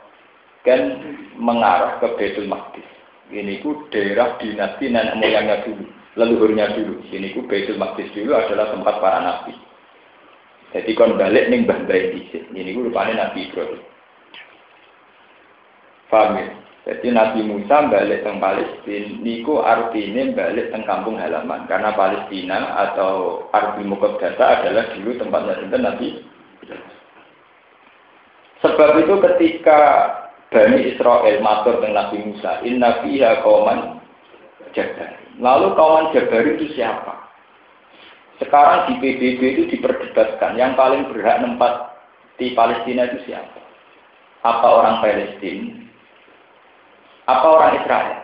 kan 0.62 1.02
mengarah 1.34 1.98
ke 1.98 2.06
Betul 2.14 2.46
Maqdis. 2.46 2.86
Ini 3.34 3.58
ku 3.66 3.90
daerah 3.90 4.38
dinasti 4.38 4.86
nenek 4.86 5.18
moyangnya 5.18 5.66
dulu 5.66 5.95
leluhurnya 6.16 6.74
dulu. 6.74 7.04
Sini 7.12 7.36
ku 7.36 7.44
Baitul 7.44 7.78
Maqdis 7.78 8.10
dulu 8.16 8.32
adalah 8.34 8.72
tempat 8.72 8.94
para 8.98 9.20
nabi. 9.22 9.54
Jadi 10.74 10.90
kon 10.98 11.14
balik 11.14 11.48
ning 11.48 11.64
Mbah 11.64 11.86
Mbah 11.86 11.96
Ini 12.52 12.74
ku 12.74 12.90
rupane 12.90 13.14
Nabi 13.14 13.48
Ibrahim. 13.48 13.80
Paham 16.10 16.36
ya? 16.36 16.46
Jadi 16.86 17.10
Nabi 17.10 17.40
Musa 17.42 17.90
balik 17.90 18.22
ke 18.22 18.30
Palestina, 18.38 19.18
niku 19.18 19.58
artinya 19.58 20.22
balik 20.38 20.70
ke 20.70 20.78
kampung 20.86 21.18
halaman. 21.18 21.66
Karena 21.66 21.90
Palestina 21.98 22.78
atau 22.86 23.42
Ardul 23.50 23.90
Muqaddasa 23.90 24.62
adalah 24.62 24.94
dulu 24.94 25.18
tempatnya 25.18 25.58
sinten 25.58 25.82
Nabi. 25.82 26.08
Sebab 28.62 28.90
itu 29.02 29.14
ketika 29.18 29.80
Bani 30.46 30.94
Israel 30.94 31.42
matur 31.42 31.82
dengan 31.82 32.06
Nabi 32.06 32.22
Musa, 32.22 32.62
Inna 32.62 33.02
fiha 33.02 33.42
kauman 33.42 33.98
jaga. 34.70 35.25
Lalu 35.36 35.76
kawan 35.76 36.16
Jabari 36.16 36.56
itu 36.56 36.72
siapa? 36.76 37.26
Sekarang 38.40 38.88
di 38.88 38.94
PBB 39.00 39.40
itu 39.40 39.64
diperdebatkan, 39.76 40.60
yang 40.60 40.76
paling 40.76 41.08
berhak 41.08 41.40
nempat 41.40 41.96
di 42.36 42.52
Palestina 42.52 43.08
itu 43.08 43.24
siapa? 43.28 43.60
Apa 44.44 44.66
orang 44.66 44.96
Palestina? 45.00 45.88
Apa 47.26 47.46
orang 47.48 47.72
Israel? 47.80 48.18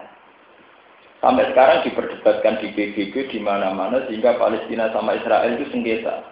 Sampai 1.23 1.49
sekarang 1.55 1.87
diperdebatkan 1.87 2.61
di 2.61 2.69
PBB 2.75 3.15
di 3.31 3.39
mana-mana 3.39 4.05
sehingga 4.11 4.37
Palestina 4.37 4.91
sama 4.91 5.17
Israel 5.17 5.55
itu 5.55 5.71
sengketa. 5.71 6.29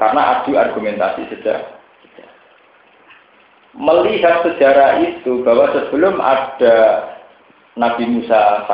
Karena 0.00 0.40
adu 0.40 0.56
argumentasi 0.56 1.28
sejarah. 1.28 1.76
Melihat 3.76 4.40
sejarah 4.42 5.04
itu 5.04 5.44
bahwa 5.44 5.68
sebelum 5.70 6.16
ada 6.16 6.76
Nabi 7.76 8.08
Musa 8.08 8.64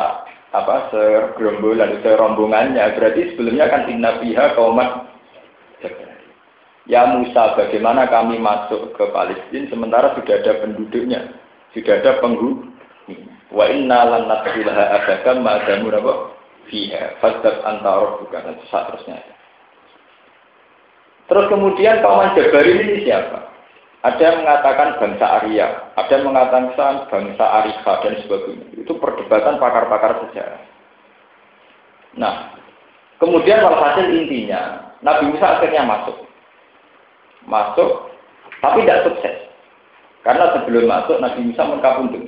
apa 0.54 0.94
segerombolan 0.94 1.98
serombongannya 2.06 2.94
berarti 2.94 3.34
sebelumnya 3.34 3.66
kan 3.66 3.90
inna 3.90 4.22
fiha 4.22 4.54
kaumat 4.54 5.10
Ya 6.84 7.08
Musa, 7.08 7.56
bagaimana 7.56 8.04
kami 8.12 8.36
masuk 8.36 8.92
ke 8.92 9.08
Palestina 9.08 9.72
sementara 9.72 10.12
sudah 10.20 10.36
ada 10.36 10.60
penduduknya, 10.60 11.32
sudah 11.72 11.96
ada 11.96 12.20
penghuni. 12.20 12.76
Wa 13.48 13.72
inna 13.72 14.04
lan 14.04 14.28
nadkhulaha 14.28 15.00
abadan 15.00 15.40
ma 15.40 15.64
damu 15.64 15.88
apa? 15.88 16.36
Fiha. 16.68 17.16
Fastab 17.24 17.64
antara 17.64 18.20
bukan 18.20 18.60
seterusnya. 18.68 19.16
Terus 21.24 21.48
kemudian 21.48 22.04
kaum 22.04 22.36
Jabari 22.36 22.72
ini 22.84 23.08
siapa? 23.08 23.53
Ada 24.04 24.20
yang 24.20 24.44
mengatakan 24.44 25.00
bangsa 25.00 25.26
Arya, 25.40 25.66
ada 25.96 26.12
yang 26.12 26.28
mengatakan 26.28 26.76
bangsa 27.08 27.44
Arika 27.64 28.04
dan 28.04 28.20
sebagainya. 28.20 28.66
Itu 28.76 29.00
perdebatan 29.00 29.56
pakar-pakar 29.56 30.28
sejarah. 30.28 30.60
Nah, 32.20 32.52
kemudian 33.16 33.64
walhasil 33.64 34.04
intinya, 34.12 34.92
Nabi 35.00 35.32
Musa 35.32 35.56
akhirnya 35.56 35.88
masuk. 35.88 36.20
Masuk, 37.48 38.12
tapi 38.60 38.84
tidak 38.84 39.08
sukses. 39.08 39.36
Karena 40.20 40.52
sebelum 40.52 40.84
masuk, 40.84 41.16
Nabi 41.24 41.40
Musa 41.48 41.64
mengkabundut. 41.64 42.24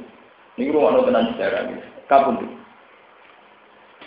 Ini 0.57 0.73
rumah 0.73 0.97
tenan 1.05 1.37
sejarah 1.37 1.61
ini. 1.69 1.85
Kabundut. 2.09 2.49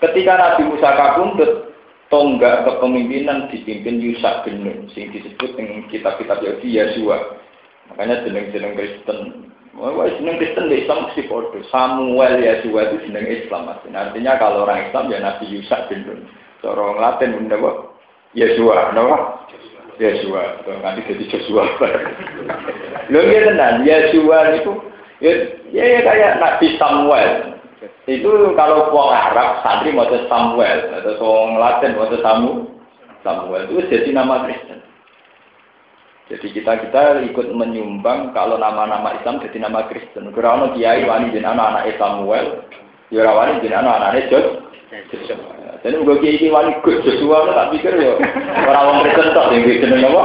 Ketika 0.02 0.34
Nabi 0.42 0.74
Musa 0.74 0.90
kabundut, 0.98 1.70
tonggak 2.10 2.66
kepemimpinan 2.66 3.46
dipimpin 3.54 4.02
Yusak 4.02 4.42
bin 4.42 4.66
Nun, 4.66 4.90
sing 4.98 5.14
disebut 5.14 5.54
dengan 5.54 5.86
kitab-kitab 5.94 6.42
Yahudi 6.42 6.74
Yasua. 6.74 7.38
Makanya 7.90 8.24
jeneng-jeneng 8.26 8.74
Kristen. 8.78 9.20
Wah, 9.78 10.10
jeneng 10.12 10.38
Kristen 10.38 10.70
di 10.70 10.86
Islam 10.86 11.10
mesti 11.10 11.26
bodoh. 11.26 11.62
Samuel 11.74 12.42
Yesua 12.42 12.90
itu 12.90 13.10
jeneng 13.10 13.26
Islam. 13.26 13.70
Mas. 13.70 13.82
Artinya 13.86 14.38
kalau 14.38 14.68
orang 14.68 14.90
Islam 14.90 15.10
ya 15.10 15.20
Nabi 15.24 15.46
Yusak 15.50 15.90
bin 15.90 16.06
Nun. 16.06 16.22
Orang 16.66 17.00
Latin 17.00 17.40
bunda 17.40 17.56
apa? 17.56 17.72
Yesua, 18.36 18.92
apa? 18.92 19.18
Yesua. 19.98 20.64
Nanti 20.64 21.08
jadi 21.08 21.24
Joshua. 21.32 21.64
Lo 23.12 23.20
dia 23.26 23.48
tenang, 23.48 23.84
Yesua 23.84 24.60
itu 24.60 24.72
ya, 25.20 25.32
ya, 25.74 25.84
ya 25.98 26.00
kayak 26.04 26.32
Nabi 26.40 26.68
Samuel. 26.78 27.60
Itu 28.10 28.58
kalau 28.58 28.90
wong 28.92 29.10
Arab 29.14 29.62
santri 29.62 29.94
mau 29.94 30.10
Samuel 30.28 30.92
atau 31.00 31.16
wong 31.22 31.62
Latin 31.62 31.96
mau 31.96 32.10
Samu 32.20 32.52
Samuel 33.22 33.68
itu 33.70 33.86
jadi 33.88 34.10
nama 34.16 34.48
Kristen. 34.48 34.79
Jadi 36.30 36.48
kita 36.54 36.78
kita 36.78 37.26
ikut 37.26 37.50
menyumbang 37.58 38.38
kalau 38.38 38.62
nama-nama 38.62 39.18
Islam 39.18 39.42
jadi 39.42 39.66
nama 39.66 39.90
Kristen. 39.90 40.30
Karena 40.30 40.70
kiai 40.78 41.02
wani 41.10 41.34
jadi 41.34 41.50
anak-anak 41.50 41.90
Samuel, 41.98 42.70
ya 43.10 43.26
wani 43.34 43.58
jadi 43.66 43.82
anak-anak 43.82 44.30
Jos. 44.30 44.48
Jadi 45.82 45.96
gue 45.98 46.22
kiai 46.22 46.38
ini 46.38 46.54
wani 46.54 46.78
Gus 46.86 47.02
Joshua, 47.02 47.50
tak 47.50 47.74
pikir 47.74 47.98
ya 47.98 48.14
orang 48.62 48.86
orang 48.94 49.02
Kristen 49.10 49.34
tak 49.34 49.50
yang 49.58 49.66
jenenge 49.66 50.06
apa? 50.06 50.24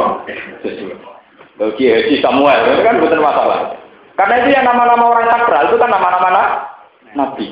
Joshua. 0.61 0.97
Gue 1.57 1.73
kiai 1.81 2.21
Samuel, 2.21 2.61
itu 2.69 2.83
kan 2.85 3.01
bukan 3.01 3.25
masalah. 3.25 3.61
Karena 4.15 4.35
itu 4.45 4.49
yang 4.53 4.65
nama-nama 4.69 5.05
orang 5.09 5.27
sakral 5.33 5.65
itu 5.73 5.77
kan 5.81 5.89
nama-nama 5.89 6.43
nabi. 7.17 7.49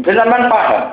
Jangan 0.00 0.48
paham 0.48 0.84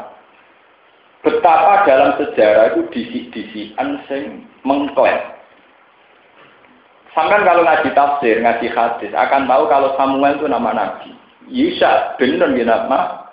betapa 1.24 1.88
dalam 1.88 2.20
sejarah 2.20 2.76
itu 2.76 2.82
disik-disikan 2.92 4.04
sing 4.12 4.44
mengklaim 4.68 5.34
Sampai 7.14 7.46
kalau 7.46 7.62
ngaji 7.62 7.94
tafsir, 7.94 8.42
ngaji 8.42 8.68
hadis, 8.74 9.14
akan 9.14 9.46
tahu 9.46 9.70
kalau 9.70 9.94
Samuel 9.94 10.34
itu 10.42 10.50
nama 10.50 10.74
Nabi. 10.74 11.14
Yusa, 11.46 12.18
benar 12.18 12.50
ya 12.58 12.66
nama. 12.66 13.30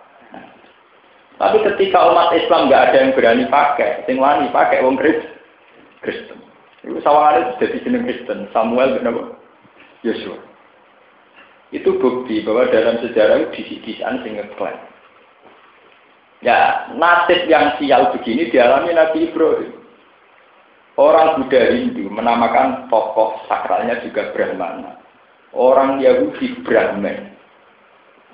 Tapi 1.40 1.64
ketika 1.64 2.12
umat 2.12 2.36
Islam 2.36 2.68
nggak 2.68 2.92
ada 2.92 2.96
yang 3.00 3.16
berani 3.16 3.48
pakai, 3.48 4.04
sing 4.04 4.20
wani 4.20 4.52
pakai 4.52 4.84
wong 4.84 5.00
Kristen. 5.00 6.36
Itu 6.84 7.00
sawangan 7.00 7.56
itu 7.56 7.64
jadi 7.64 7.76
jenis 7.80 8.04
Kristen. 8.04 8.38
Samuel 8.52 9.00
benar 9.00 9.40
Yosua. 10.04 10.36
Itu 11.72 11.96
bukti 11.96 12.44
bahwa 12.44 12.68
dalam 12.68 13.00
sejarah 13.00 13.40
itu 13.40 13.56
disi-disian 13.56 14.20
sing 14.20 14.36
ngeklaim. 14.36 14.76
Ya, 16.44 16.88
nasib 16.96 17.48
yang 17.48 17.76
sial 17.80 18.12
begini 18.12 18.52
dialami 18.52 18.92
Nabi 18.92 19.28
Ibrahim. 19.28 19.79
Orang 20.98 21.42
Buddha 21.42 21.70
Hindu 21.70 22.10
menamakan 22.10 22.90
tokoh 22.90 23.38
sakralnya 23.46 24.02
juga 24.02 24.34
Brahmana. 24.34 24.98
Orang 25.54 26.02
Yahudi 26.02 26.62
Brahman. 26.66 27.34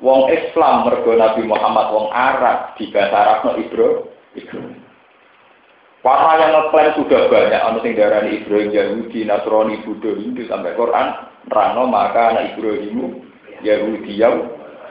Wong 0.05 0.29
Islam 0.29 0.85
mergo 0.85 1.17
Nabi 1.17 1.49
Muhammad 1.49 1.89
wong 1.89 2.09
Arab 2.13 2.77
di 2.77 2.93
bahasa 2.93 3.17
Arab 3.17 3.39
no 3.45 3.53
Ibro. 3.57 3.89
Ibro. 4.37 4.61
Warna 6.05 6.39
yang 6.39 6.53
ngeklaim 6.55 6.93
sudah 7.03 7.27
banyak, 7.27 7.61
anu 7.67 7.83
sing 7.83 7.99
darani 7.99 8.39
Ibrahim 8.39 8.71
Yahudi, 8.71 9.27
Nasrani, 9.27 9.83
Buddha, 9.83 10.15
Hindu 10.15 10.47
sampai 10.47 10.79
Quran, 10.79 11.09
rano 11.51 11.83
maka 11.91 12.31
anak 12.31 12.55
Ibrahimu 12.55 13.27
Yahudi 13.67 14.15
Yaw 14.15 14.37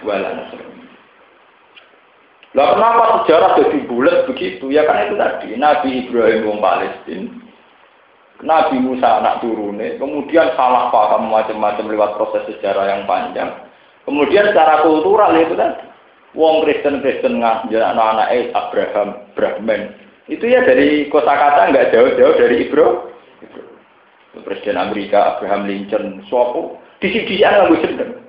wala 0.03 0.51
Lah 2.55 2.67
kenapa 2.75 3.03
sejarah 3.23 3.51
jadi 3.59 3.79
bulat 3.87 4.27
begitu? 4.27 4.71
Ya 4.71 4.83
kan 4.87 5.07
itu 5.07 5.15
tadi 5.19 5.47
Nabi 5.55 6.07
Ibrahim 6.07 6.51
wong 6.51 6.59
Palestina, 6.59 7.31
Nabi 8.43 8.83
Musa 8.83 9.23
anak 9.23 9.39
turune, 9.39 9.95
kemudian 9.95 10.51
salah 10.59 10.91
paham 10.91 11.31
macam-macam 11.31 11.85
lewat 11.87 12.11
proses 12.19 12.43
sejarah 12.51 12.83
yang 12.83 13.07
panjang. 13.07 13.47
Kemudian 14.03 14.51
secara 14.51 14.83
kultural 14.83 15.31
itu 15.39 15.55
kan, 15.55 15.71
wong 16.35 16.67
Kristen 16.67 16.99
Kristen 16.99 17.39
ngajar 17.39 17.95
anak-anak 17.95 18.27
Abraham, 18.51 19.09
Brahman. 19.33 19.81
Itu 20.27 20.45
ya 20.45 20.67
dari 20.67 21.07
kosakata 21.07 21.71
nggak 21.71 21.95
jauh-jauh 21.95 22.35
dari 22.35 22.67
Ibro. 22.67 23.13
Presiden 24.43 24.75
Amerika 24.75 25.39
Abraham 25.39 25.63
Lincoln, 25.63 26.19
suatu 26.27 26.75
di 26.99 27.07
sini 27.07 27.39
nggak 27.39 27.71
jeneng. 27.79 28.19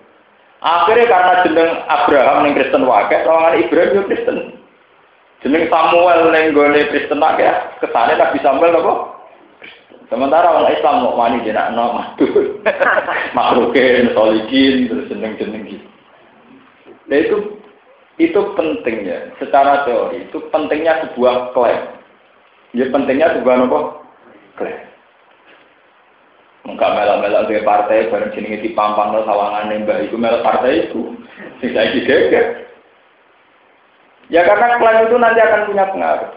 Akhirnya 0.63 1.11
karena 1.11 1.33
jeneng 1.45 1.71
Abraham 1.91 2.47
yang 2.47 2.55
Kristen 2.55 2.87
wakai, 2.87 3.27
orang 3.27 3.59
Ibrahim 3.59 3.93
yang 4.01 4.07
Kristen. 4.07 4.39
Jeneng 5.43 5.67
Samuel 5.67 6.31
yang 6.33 6.55
gue 6.55 6.89
Kristen 6.95 7.19
wakai, 7.21 7.53
kesannya 7.83 8.23
Nabi 8.23 8.39
Samuel 8.41 8.79
apa? 8.81 8.95
Sementara 10.07 10.55
orang 10.55 10.71
Islam 10.71 11.03
mau 11.03 11.19
wani 11.19 11.43
jenak 11.43 11.75
no 11.75 11.91
matur, 11.91 12.63
makrukin, 13.37 14.15
solikin, 14.15 14.87
terus 14.87 15.11
jeneng-jeneng 15.11 15.67
gitu. 15.67 15.87
Nah 17.11 17.19
itu 17.19 17.37
itu 18.23 18.41
pentingnya 18.55 19.35
secara 19.43 19.83
teori 19.83 20.31
itu 20.31 20.39
pentingnya 20.55 21.03
sebuah 21.07 21.51
klaim. 21.53 21.83
Ya 22.71 22.87
pentingnya 22.95 23.35
sebuah 23.35 23.67
apa? 23.67 23.81
Klaim. 24.55 24.79
Enggak 26.67 26.95
melak-melak 26.99 27.47
dari 27.47 27.63
partai 27.63 28.11
bareng 28.11 28.35
jenenge 28.35 28.63
dipampang 28.63 29.11
no 29.11 29.27
sawangan 29.27 29.75
mbah 29.75 30.07
itu 30.07 30.15
melak 30.15 30.47
partai 30.47 30.87
itu. 30.87 31.19
Sing 31.59 31.75
saiki 31.75 32.07
Ya 34.31 34.43
karena 34.43 34.79
klaim 34.79 35.07
itu 35.07 35.17
nanti 35.19 35.39
akan 35.43 35.67
punya 35.67 35.85
pengaruh. 35.91 36.31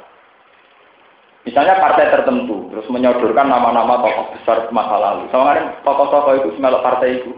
Misalnya 1.49 1.81
partai 1.81 2.13
tertentu, 2.13 2.69
terus 2.69 2.85
menyodorkan 2.93 3.49
nama-nama 3.49 4.05
tokoh 4.05 4.37
besar 4.37 4.69
masa 4.69 5.01
lalu. 5.01 5.25
Sama 5.33 5.57
tokoh-tokoh 5.81 6.33
itu 6.37 6.49
semelok 6.53 6.85
partai 6.85 7.17
itu. 7.17 7.33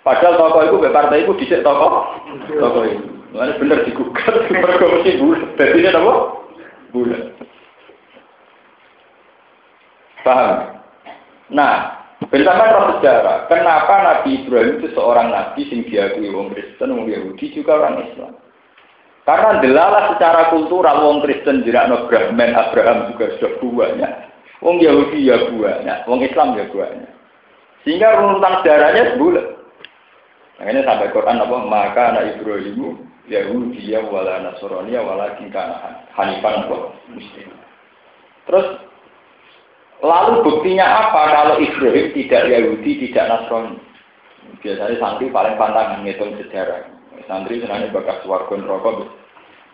Padahal 0.00 0.40
tokoh 0.40 0.62
itu, 0.64 0.76
partai 0.88 1.28
itu 1.28 1.32
dicek 1.36 1.60
tokoh, 1.60 2.08
tokoh 2.48 2.88
itu. 2.88 3.04
Mana 3.36 3.52
bener 3.60 3.84
digugat, 3.84 4.32
mereka 4.48 4.80
mesti 4.88 5.20
bulat. 5.20 5.44
Jadi 5.60 5.76
ini 5.76 5.92
apa? 5.92 6.12
Bulat. 6.88 7.22
Paham? 10.24 10.52
Nah, 11.52 11.74
bersama 12.32 12.64
roh 12.72 12.84
sejarah, 12.96 13.44
kenapa 13.44 13.94
Nabi 14.00 14.40
Ibrahim 14.40 14.80
itu 14.80 14.88
seorang 14.96 15.36
nabi 15.36 15.68
sing 15.68 15.84
diakui 15.84 16.32
wong 16.32 16.56
Kristen, 16.56 16.96
wong 16.96 17.12
Yahudi 17.12 17.52
juga 17.52 17.76
orang 17.76 18.08
Islam. 18.08 18.32
Karena 19.30 19.62
delalah 19.62 20.10
secara 20.10 20.50
kultural 20.50 21.06
wong 21.06 21.22
Kristen 21.22 21.62
no 21.62 22.10
Brahman 22.10 22.50
Abraham 22.50 23.14
juga 23.14 23.30
sudah 23.38 23.62
banyak. 23.62 24.12
Wong 24.58 24.82
Yahudi 24.82 25.22
ya 25.22 25.38
banyak, 25.46 26.02
wong 26.10 26.26
Islam 26.26 26.58
ya 26.58 26.66
banyak. 26.66 27.14
Sehingga 27.86 28.18
runutan 28.18 28.58
sejarahnya 28.58 29.14
sebulan. 29.14 29.46
Makanya 30.58 30.82
sampai 30.82 31.14
Quran 31.14 31.46
apa 31.46 31.56
maka 31.62 32.02
anak 32.10 32.42
Ibrahimu 32.42 33.06
Yahudi 33.30 33.94
ya 33.94 34.02
wala 34.02 34.50
Nasrani 34.50 34.98
ya 34.98 35.00
wala 35.06 35.38
kana 35.38 35.78
Hanifan 36.18 36.66
apa 36.66 36.76
Muslim. 37.14 37.54
Terus 38.50 38.66
lalu 40.02 40.42
buktinya 40.42 41.06
apa 41.06 41.22
kalau 41.30 41.56
Ibrahim 41.62 42.10
tidak 42.18 42.50
Yahudi 42.50 43.06
tidak 43.06 43.30
Nasrani? 43.30 43.78
Biasanya 44.58 44.98
santri 44.98 45.30
paling 45.30 45.54
pantangan 45.54 46.02
ngitung 46.02 46.34
sejarah. 46.34 46.82
Santri 47.30 47.62
senangnya 47.62 47.94
bakas 47.94 48.26
warga 48.26 48.58
rokok 48.58 49.19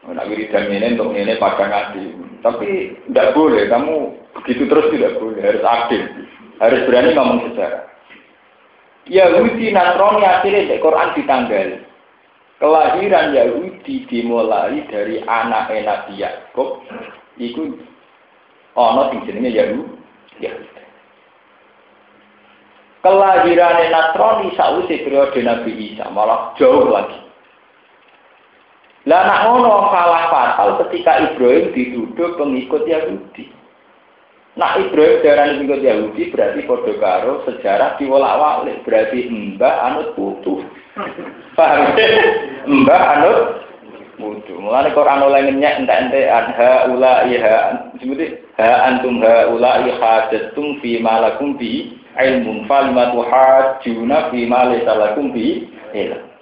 Nak 0.07 0.31
wiridan 0.31 0.71
ini 0.71 0.95
untuk 0.95 1.19
ini 1.19 1.35
pada 1.35 1.67
ngaji. 1.67 2.05
Tapi 2.39 2.95
tidak 3.11 3.35
boleh, 3.35 3.67
kamu 3.67 3.95
begitu 4.39 4.71
terus 4.71 4.87
tidak 4.95 5.19
boleh, 5.19 5.43
harus 5.43 5.67
aktif. 5.67 6.03
Harus 6.63 6.87
berani 6.87 7.11
ngomong 7.19 7.43
sejarah. 7.51 7.91
Yahudi 9.07 9.71
Nasrani 9.75 10.23
akhirnya 10.23 10.71
di 10.71 10.79
Quran 10.83 11.15
ditanggal. 11.15 11.69
Kelahiran 12.57 13.35
Yahudi 13.35 14.07
dimulai 14.09 14.83
dari 14.87 15.23
anak 15.27 15.75
Nabi 15.75 16.23
Yakub. 16.23 16.87
Iku 17.37 17.77
ono 18.79 19.03
sing 19.11 19.27
jenenge 19.27 19.51
Yahudi. 19.51 20.47
Kelahiran 23.03 23.79
Nasrani 23.91 24.55
sausi 24.55 25.03
periode 25.03 25.39
Nabi 25.43 25.95
Isa 25.95 26.07
malah 26.15 26.55
jauh 26.59 26.91
lagi. 26.91 27.26
Lah 29.07 29.23
nak 29.23 29.41
ngono 29.47 29.87
salah 29.95 30.25
fatal 30.35 30.69
ketika 30.83 31.31
Ibrahim 31.31 31.71
dituduh 31.71 32.35
pengikut 32.35 32.91
Yahudi. 32.91 33.47
Nah 34.59 34.75
Ibrahim 34.83 35.23
darah 35.23 35.47
pengikut 35.55 35.79
Yahudi 35.79 36.35
berarti 36.35 36.67
kode 36.67 36.99
karo 36.99 37.47
sejarah 37.47 37.95
diwolak-walik 38.03 38.83
berarti 38.83 39.31
mbah 39.31 39.95
anut 39.95 40.11
putu. 40.19 40.59
Paham? 41.55 41.95
mbah 42.67 43.03
anut 43.15 43.39
putu. 44.19 44.59
Mulane 44.59 44.91
Quran 44.91 45.23
oleh 45.23 45.41
ngenyek 45.55 45.87
ente-ente 45.87 46.27
anha 46.27 46.91
ula 46.91 47.31
iha 47.31 47.57
sebuti 48.03 48.43
ha 48.59 48.91
antum 48.91 49.23
ha 49.23 49.47
ula 49.55 49.87
hajatum 49.87 50.83
fi 50.83 50.99
malakum 50.99 51.55
bi 51.55 51.95
ilmun 52.19 52.67
falimatu 52.67 53.23
hajuna 53.23 54.35
fi 54.35 54.51
ma 54.51 54.67
laysa 54.67 55.15
bi 55.31 55.63
ilm. 55.95 56.36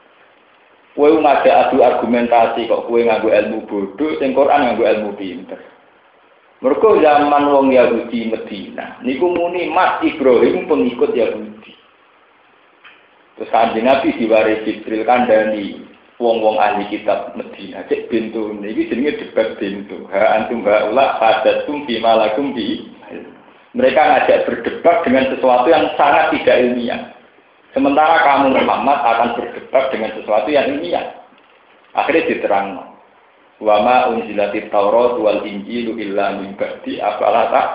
Kue 0.94 1.10
ngajak 1.10 1.74
adu 1.74 1.82
argumentasi 1.82 2.70
kok 2.70 2.86
kue 2.86 3.02
nganggo 3.02 3.34
ilmu 3.34 3.66
bodoh, 3.66 4.14
sing 4.22 4.30
Quran 4.30 4.62
nganggo 4.62 4.86
ilmu 4.86 5.10
pinter. 5.18 5.58
Mereka 6.62 7.02
zaman 7.02 7.50
wong 7.50 7.74
Yahudi 7.74 8.30
Medina, 8.30 8.96
niku 9.02 9.26
muni 9.26 9.68
Mas 9.74 10.00
Ibrahim 10.06 10.70
pengikut 10.70 11.12
Yahudi. 11.12 11.74
Terus 13.34 13.50
kanjeng 13.50 13.90
Nabi 13.90 14.14
diwaris 14.14 14.62
Jibril 14.62 15.02
kandani 15.02 15.82
wong-wong 16.22 16.62
ahli 16.62 16.86
kitab 16.86 17.34
Medina. 17.34 17.82
Cek 17.90 18.06
bintu 18.06 18.54
niki 18.54 18.86
jenenge 18.86 19.18
debat 19.18 19.58
bintu. 19.58 20.06
Ha 20.14 20.38
antum 20.38 20.62
haula 20.62 21.18
hadatum 21.18 21.82
bima 21.84 22.14
lakum 22.14 22.54
bi. 22.54 22.86
Mereka 23.74 23.98
ngajak 23.98 24.46
berdebat 24.46 25.02
dengan 25.02 25.26
sesuatu 25.34 25.66
yang 25.66 25.90
sangat 25.98 26.30
tidak 26.30 26.62
ilmiah. 26.62 27.10
Sementara 27.74 28.22
kamu 28.22 28.54
Muhammad 28.54 28.98
akan 29.02 29.28
berdebat 29.34 29.90
dengan 29.90 30.14
sesuatu 30.14 30.46
yang 30.46 30.70
ilmiah. 30.70 31.26
Akhirnya 31.98 32.30
diterang. 32.30 32.94
Wama 33.58 34.14
unzilati 34.14 34.66
Taurat 34.70 35.18
wal 35.18 35.42
Injil 35.46 35.94
illa 35.98 36.38
min 36.38 36.58
ba'di 36.58 36.98
afala 36.98 37.50
tak 37.54 37.68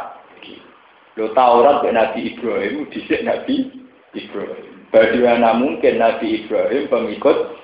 Lo 1.20 1.36
Taurat 1.36 1.84
ke 1.84 1.92
Nabi 1.92 2.20
Ibrahim 2.36 2.88
dhisik 2.96 3.28
Nabi 3.28 3.68
Ibrahim. 4.16 4.88
Bagaimana 4.92 5.60
mungkin 5.60 6.00
Nabi 6.00 6.44
Ibrahim 6.44 6.88
pengikut 6.88 7.60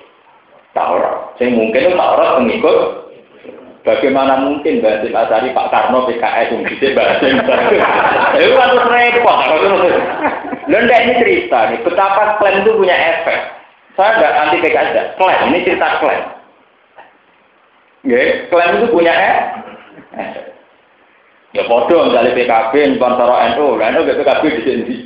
Taurat? 0.76 1.40
Saya 1.40 1.56
mungkin 1.56 1.96
Taurat 1.96 2.40
pengikut 2.40 2.78
Bagaimana 3.86 4.42
mungkin 4.42 4.82
Basim 4.82 5.14
Asari 5.14 5.54
Pak 5.54 5.70
Karno 5.70 6.10
PKS 6.10 6.50
yang 6.50 6.66
bisa 6.66 6.90
Basim 6.90 7.38
Itu 8.34 8.58
harus 8.58 8.82
repot. 8.90 9.38
Dan 10.66 10.90
ini 10.90 11.14
cerita 11.22 11.70
nih, 11.70 11.78
betapa 11.86 12.42
klaim 12.42 12.66
itu 12.66 12.74
punya 12.74 12.98
efek. 12.98 13.38
Saya 13.94 14.18
tidak 14.18 14.36
anti 14.42 14.58
PKS, 14.58 15.14
klaim. 15.14 15.40
Ini 15.54 15.58
cerita 15.62 16.02
klaim. 16.02 16.24
Nggih, 18.02 18.50
klaim 18.50 18.70
itu 18.82 18.86
punya 18.90 19.14
efek. 19.14 19.54
Ya 21.54 21.62
bodoh 21.70 22.10
misalnya 22.10 22.36
PKB, 22.36 22.98
sponsor 22.98 23.30
NU, 23.54 23.78
NU 23.78 24.00
PKB 24.02 24.42
di 24.50 24.62
sini. 24.66 24.96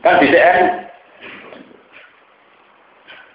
Kan 0.00 0.24
di 0.24 0.32
CN 0.32 0.88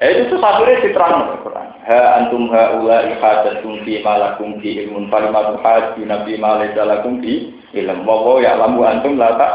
Eh 0.04 0.12
itu 0.12 0.36
sesuatu 0.36 0.68
di 0.68 0.92
terang 0.92 1.40
Quran. 1.40 1.70
Ha 1.88 2.00
antum 2.20 2.52
ha 2.52 2.76
ula 2.76 3.08
ihadatum 3.16 3.80
fi 3.88 4.04
malakum 4.04 4.60
fi 4.60 4.84
ilmun 4.84 5.08
falimatu 5.08 5.56
haju 5.64 6.02
nabi 6.04 6.36
malaysa 6.36 6.84
lakum 6.84 7.24
fi 7.24 7.56
ilm. 7.72 8.04
Wa 8.04 8.36
ya 8.44 8.60
lamu 8.60 8.84
antum 8.84 9.16
la 9.16 9.40
tak. 9.40 9.54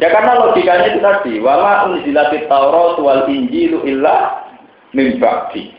Ya 0.00 0.08
karena 0.08 0.32
logikanya 0.40 0.96
itu 0.96 1.00
tadi, 1.04 1.36
wala 1.44 1.84
unzilatit 1.92 2.48
Taurat 2.48 2.96
wal 2.96 3.28
Injilu 3.28 3.84
illa 3.84 4.48
min 4.96 5.20
ba'di. 5.20 5.76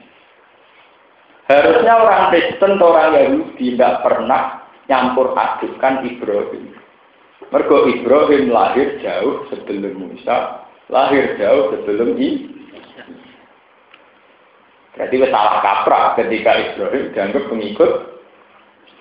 Harusnya 1.50 1.94
orang 1.98 2.30
Kristen 2.30 2.78
atau 2.78 2.94
orang 2.94 3.18
Yahudi 3.18 3.74
tidak 3.74 4.06
pernah 4.06 4.62
nyampur 4.86 5.34
adukkan 5.34 6.06
Ibrahim. 6.06 6.70
Mergo 7.50 7.90
Ibrahim 7.90 8.54
lahir 8.54 9.02
jauh 9.02 9.50
sebelum 9.50 9.98
Musa, 9.98 10.70
lahir 10.94 11.34
jauh 11.42 11.74
sebelum 11.74 12.14
Isa. 12.22 12.61
Berarti 14.96 15.16
wis 15.24 15.32
salah 15.32 15.64
kaprah 15.64 16.06
ketika 16.20 16.52
Ibrahim 16.60 17.16
dianggap 17.16 17.44
pengikut 17.48 17.92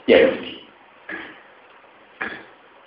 Yahudi. 0.07 0.63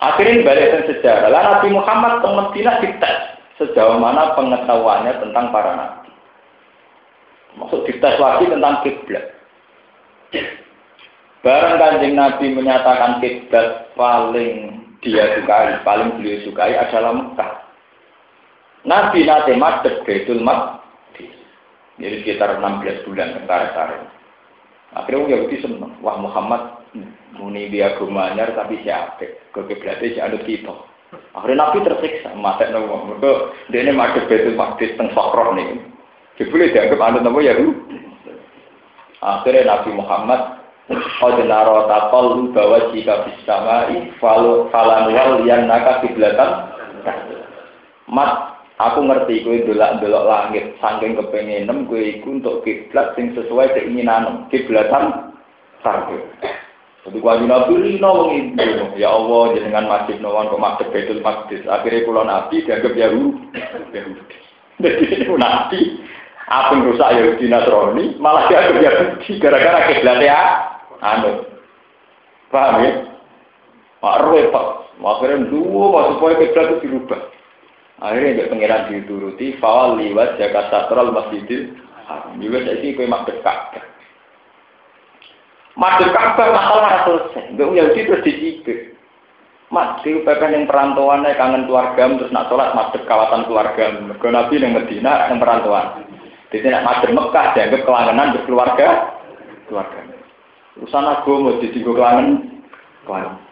Akhirnya 0.00 0.44
balik 0.44 0.84
sejarah. 0.88 1.28
Lalu 1.32 1.44
Nabi 1.48 1.68
Muhammad 1.72 2.14
Medina 2.20 2.80
dites 2.80 3.16
sejauh 3.56 3.96
mana 3.96 4.36
pengetahuannya 4.36 5.20
tentang 5.20 5.48
para 5.48 5.72
nabi. 5.72 6.10
Maksud 7.56 7.88
dites 7.88 8.20
lagi 8.20 8.44
tentang 8.50 8.84
kiblat. 8.84 9.24
Barang 11.44 11.76
kanjeng 11.76 12.16
Nabi 12.16 12.56
menyatakan 12.56 13.20
kiblat 13.20 13.92
paling 13.96 14.80
dia 15.04 15.36
sukai, 15.36 15.76
paling 15.84 16.16
beliau 16.16 16.40
sukai 16.48 16.72
adalah 16.72 17.12
Mekah. 17.12 17.52
Nabi 18.84 19.24
nanti 19.24 19.52
madep 19.56 20.04
Baitul 20.04 20.40
Maqdis 20.44 20.83
jadi 21.98 22.16
sekitar 22.22 22.58
16 22.58 23.06
bulan 23.06 23.38
tentara 23.38 23.70
tarik. 23.70 24.02
Akhirnya 24.94 25.38
Yahudi 25.38 25.56
seneng. 25.62 25.94
Wah 26.02 26.18
Muhammad 26.18 26.86
muni 27.38 27.70
dia 27.70 27.94
gumanyar 27.98 28.54
tapi 28.54 28.82
siapa? 28.82 29.26
Kekiblatnya 29.54 30.26
anut 30.26 30.42
kita. 30.46 30.74
Akhirnya 31.34 31.66
Nabi 31.66 31.78
tersiksa. 31.86 32.34
Mata 32.34 32.66
nopo. 32.70 33.14
Mereka 33.14 33.32
dia 33.70 33.80
ini 33.86 33.92
masuk 33.94 34.26
betul 34.26 34.58
makdis 34.58 34.94
teng 34.98 35.10
sokroh 35.14 35.54
nih. 35.54 35.78
Jebule 36.38 36.70
dianggap 36.74 36.98
anut 36.98 37.22
nopo 37.22 37.38
Yahudi. 37.42 37.98
Akhirnya 39.22 39.70
Nabi 39.70 39.90
Muhammad 39.94 40.40
Qad 40.92 41.40
naro 41.48 41.88
taqallu 41.88 42.52
bahwa 42.52 42.92
jika 42.92 43.24
bisamai 43.24 44.12
falu 44.20 44.68
falanwal 44.68 45.40
yang 45.48 45.64
naka 45.64 46.04
kiblatan 46.04 46.68
mat 48.04 48.53
Aku 48.74 49.06
ngerti 49.06 49.46
kowe 49.46 49.54
delok-delok 49.54 50.26
langit 50.26 50.74
saking 50.82 51.14
kepengenem 51.14 51.86
kowe 51.86 51.94
iku 51.94 52.42
untuk 52.42 52.66
kiblat 52.66 53.14
sing 53.14 53.30
sesuai 53.38 53.70
keinginan 53.70 54.50
kiblatan 54.50 55.30
sarbe. 55.78 56.18
Jadi 57.06 57.18
wajib 57.20 57.46
nabi 57.46 57.74
rino 57.78 58.10
wong 58.10 58.30
ya 58.96 59.12
Allah 59.14 59.54
jenengan 59.54 59.86
masjid 59.86 60.18
nawan 60.18 60.50
kok 60.50 60.58
masjid 60.58 60.86
betul 60.90 61.20
masjid. 61.20 61.60
Akhirnya 61.70 62.02
pulau 62.02 62.26
nabi 62.26 62.64
dianggap 62.66 62.96
Yahudi. 62.98 63.46
Yahudi. 63.92 64.36
Jadi 64.82 65.04
ini 65.22 65.26
nabi 65.38 65.80
apa 66.50 66.74
rusak 66.74 67.12
Yahudi 67.14 67.46
Nasrani 67.46 68.04
malah 68.18 68.50
dianggap 68.50 68.80
Yahudi 68.80 69.30
gara-gara 69.38 69.86
kiblatnya 69.86 70.38
anu. 70.98 71.46
Paham 72.50 72.82
ya? 72.82 72.90
Mak 74.02 74.18
repot. 74.34 74.66
Akhirnya 74.98 75.46
dua 75.46 76.16
supaya 76.16 76.42
kiblat 76.42 76.66
itu 76.72 76.76
dirubah. 76.88 77.33
Akhirnya 78.02 78.42
dia 78.42 78.50
pengiran 78.50 78.90
dituruti, 78.90 79.54
fawal 79.62 80.02
liwat 80.02 80.34
jaga 80.34 80.66
satral 80.72 81.14
masjidil 81.14 81.78
haram. 82.10 82.34
Juga 82.42 82.66
saya 82.66 82.82
sih 82.82 82.92
kue 82.98 83.06
madep 83.06 83.38
Ka'bah. 83.46 83.84
Madep 85.78 86.10
Ka'bah 86.10 86.48
masalah 86.50 87.06
selesai. 87.06 87.54
Enggak 87.54 87.70
Yahudi 87.70 88.00
terus 88.06 88.24
dicibir. 88.26 88.78
Mati 89.72 90.22
pepen 90.22 90.54
yang 90.54 90.70
perantauannya 90.70 91.34
kangen 91.34 91.66
keluarga 91.66 92.06
terus 92.14 92.30
nak 92.30 92.46
sholat 92.46 92.74
madep 92.74 93.02
kawasan 93.06 93.46
keluarga. 93.46 93.84
Mereka 93.94 94.28
Nabi 94.30 94.54
yang 94.62 94.74
Medina 94.74 95.30
yang 95.30 95.38
perantauan. 95.42 96.06
Jadi 96.54 96.66
nak 96.70 96.86
madep 96.86 97.10
Mekah 97.10 97.46
dianggap 97.58 97.82
kelangenan 97.82 98.34
berkeluarga 98.38 98.88
keluarga. 99.66 100.00
Urusan 100.78 101.06
aku 101.06 101.32
mau 101.42 101.58
jadi 101.62 101.78
kelangen 101.78 102.28
kelangen. 103.06 103.43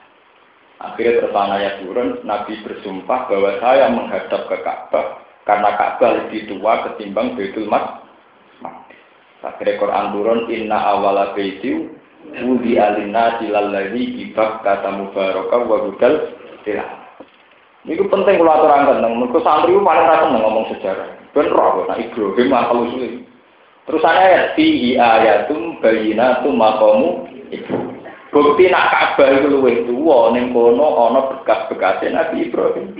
Akhirnya 0.82 1.22
tertananya 1.22 1.70
turun, 1.78 2.18
Nabi 2.26 2.58
bersumpah 2.66 3.30
bahwa 3.30 3.50
saya 3.62 3.86
menghadap 3.86 4.50
ke 4.50 4.56
Ka'bah 4.66 5.22
karena 5.46 5.70
Ka'bah 5.78 6.10
lebih 6.18 6.50
tua 6.50 6.90
ketimbang 6.90 7.38
Baitul 7.38 7.70
Maqdis. 7.70 8.98
Akhirnya 9.46 9.78
Quran 9.78 10.06
turun, 10.10 10.40
Inna 10.50 10.78
awala 10.82 11.38
baiti 11.38 12.02
wudi 12.30 12.78
alina 12.78 13.38
silalladhi 13.38 14.14
kibak 14.14 14.62
kata 14.62 14.90
wa 14.90 15.76
hudal 15.86 16.14
Ini 17.82 17.98
penting 17.98 18.38
kalau 18.38 18.54
aturan 18.54 18.86
tentang 18.94 19.18
mereka 19.18 19.42
santri 19.42 19.74
paling 19.74 20.06
rasa 20.06 20.26
ngomong 20.30 20.70
sejarah. 20.70 21.18
Ben 21.34 21.50
roh, 21.50 21.82
nah 21.90 21.98
Ibrahim 21.98 22.54
akal 22.54 22.86
usul. 22.86 23.26
Terus 23.90 24.02
saya 24.06 24.54
fi 24.54 24.94
ayatum 24.94 25.82
bayinatum 25.82 26.54
maqamu 26.54 27.26
Ibrahim. 27.50 27.81
Bukti 28.32 28.72
nak 28.72 28.88
Ka'bah 28.88 29.28
itu 29.28 29.52
luwih 29.52 29.84
tuwa 29.84 30.32
ning 30.32 30.56
kono 30.56 30.88
ana 31.04 31.20
bekas-bekase 31.28 32.08
Nabi 32.08 32.48
Ibrahim. 32.48 32.96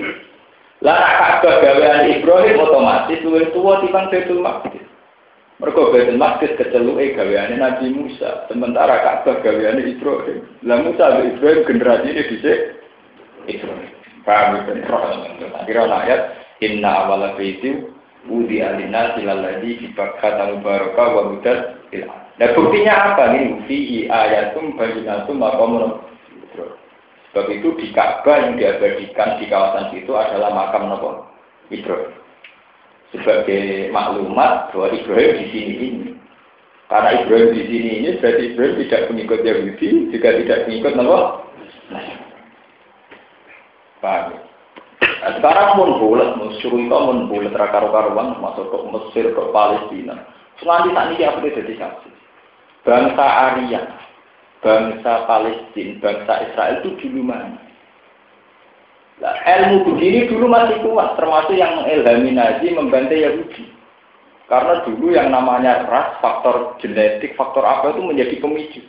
Lah 0.85 0.93
nak 0.93 1.15
Ka'bah 1.17 1.55
gawean 1.65 2.21
Ibrahim 2.21 2.61
otomatis 2.61 3.25
luwih 3.25 3.49
tuwa 3.57 3.81
timbang 3.81 4.13
Baitul 4.13 4.45
Maqdis. 4.45 4.85
Mergo 5.57 5.89
Baitul 5.89 6.21
Maqdis 6.21 6.53
keceluke 6.61 7.17
gaweane 7.17 7.57
Nabi 7.57 7.97
Musa, 7.97 8.45
sementara 8.53 9.01
Ka'bah 9.01 9.41
gaweane 9.41 9.81
Ibrahim. 9.97 10.45
Lah 10.69 10.79
Musa 10.85 11.05
dan 11.17 11.33
Ibrahim 11.33 11.65
generasi 11.65 12.09
ini 12.13 12.23
dhisik 12.29 12.59
Ibrahim. 13.49 13.91
Paham 14.29 14.69
ben 14.69 14.87
Akhirnya 14.87 15.99
ayat 15.99 16.21
inna 16.63 17.09
awala 17.09 17.35
baiti 17.35 17.75
Udi 18.31 18.63
alina 18.63 19.19
silalladhi 19.19 19.83
kibakata 19.83 20.55
mubaraka 20.55 21.05
wa 21.11 21.23
hudal 21.35 21.75
ilham. 21.91 22.22
Nah 22.43 22.51
buktinya 22.59 23.15
apa 23.15 23.39
nih? 23.39 23.55
Fi 23.71 24.11
ayatum 24.11 24.75
bayinatum 24.75 25.39
maqamun 25.39 26.03
Sebab 27.33 27.49
itu 27.49 27.71
di 27.81 27.95
Ka'bah 27.95 28.45
yang 28.45 28.61
diabadikan 28.61 29.41
di 29.41 29.49
kawasan 29.49 29.95
itu 29.97 30.13
adalah 30.13 30.53
makam 30.53 30.91
Nabi 30.91 31.23
Ibrahim. 31.73 32.13
Sebagai 33.09 33.89
maklumat 33.89 34.75
bahwa 34.75 34.93
Ibrahim 34.93 35.41
di 35.41 35.47
sini 35.49 35.75
ini. 35.81 36.11
Karena 36.93 37.25
Ibrahim 37.25 37.57
di 37.57 37.63
sini 37.73 37.91
ini 38.05 38.09
berarti 38.21 38.43
Ibrahim 38.53 38.75
tidak 38.85 39.03
mengikut 39.09 39.41
Yahudi, 39.49 39.89
juga 40.13 40.29
tidak 40.45 40.59
mengikut 40.69 40.93
Nabi. 40.93 41.17
Paham 44.05 44.25
ya? 44.35 44.41
Nah, 45.23 45.33
sekarang 45.39 45.69
pun 45.79 45.91
bulat, 46.03 46.35
musuh 46.37 46.75
itu 46.75 46.91
pun 46.91 47.19
bulat, 47.31 47.55
rakar-karuan 47.55 48.43
masuk 48.43 48.69
ke 48.69 48.79
Mesir, 48.91 49.25
ke 49.31 49.43
Palestina. 49.55 50.27
Selanjutnya 50.61 51.15
ini 51.15 51.23
apa 51.25 51.47
jadi 51.47 51.75
saksi? 51.79 52.22
Bangsa 52.83 53.25
Arya, 53.25 53.83
bangsa 54.63 55.13
Palestina, 55.27 55.99
bangsa 56.03 56.33
Israel 56.51 56.75
itu 56.83 56.91
dulu 56.99 57.23
mana? 57.31 57.59
Nah, 59.23 59.35
ilmu 59.39 59.87
begini 59.87 60.27
dulu 60.27 60.51
masih 60.51 60.83
kuat, 60.83 61.15
termasuk 61.15 61.55
yang 61.55 61.79
mengilhami 61.79 62.35
Nazi 62.35 62.75
membantai 62.75 63.23
Yahudi. 63.23 63.71
Karena 64.51 64.83
dulu 64.83 65.15
yang 65.15 65.31
namanya 65.31 65.87
ras, 65.87 66.19
faktor 66.19 66.77
genetik, 66.83 67.39
faktor 67.39 67.63
apa 67.63 67.95
itu 67.95 68.03
menjadi 68.03 68.37
pemicu. 68.43 68.83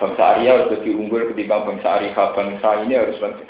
Bangsa 0.00 0.22
Arya 0.36 0.58
harus 0.58 0.72
lebih 0.74 0.98
unggul 0.98 1.30
ketimbang 1.30 1.68
bangsa 1.68 2.00
Arya, 2.00 2.16
bangsa 2.16 2.68
ini 2.82 2.94
harus 2.96 3.20
bangsa. 3.20 3.44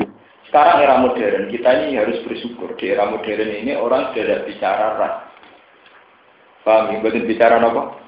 Sekarang 0.50 0.76
era 0.82 1.00
modern, 1.00 1.48
kita 1.48 1.70
ini 1.86 1.96
harus 1.96 2.18
bersyukur. 2.26 2.76
Di 2.76 2.92
era 2.92 3.08
modern 3.08 3.48
ini 3.48 3.72
orang 3.78 4.12
sudah 4.12 4.44
bicara 4.44 4.86
ras 4.98 5.23
Paham 6.64 6.96
ya? 6.96 6.98
Bukan 7.04 7.28
bicara 7.28 7.60
apa? 7.60 8.00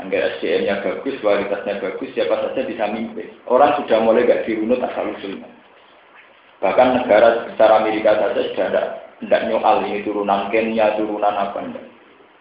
Anggar 0.00 0.38
SDM-nya 0.38 0.80
bagus, 0.80 1.20
kualitasnya 1.20 1.82
bagus, 1.82 2.08
siapa 2.16 2.40
saja 2.40 2.64
bisa 2.64 2.88
mimpin. 2.88 3.28
Orang 3.44 3.76
sudah 3.76 4.00
mulai 4.00 4.24
gak 4.24 4.48
dirunut 4.48 4.80
asal 4.80 5.12
usulnya. 5.12 5.44
Bahkan 6.64 7.04
negara 7.04 7.44
besar 7.52 7.70
Amerika 7.76 8.16
saja 8.16 8.40
sudah 8.48 8.66
ada 8.72 8.82
tidak 9.20 9.44
nyoal 9.50 9.84
ini 9.84 10.06
turunan 10.06 10.48
Kenya, 10.48 10.94
turunan 10.96 11.34
apa 11.34 11.58
enggak. 11.60 11.86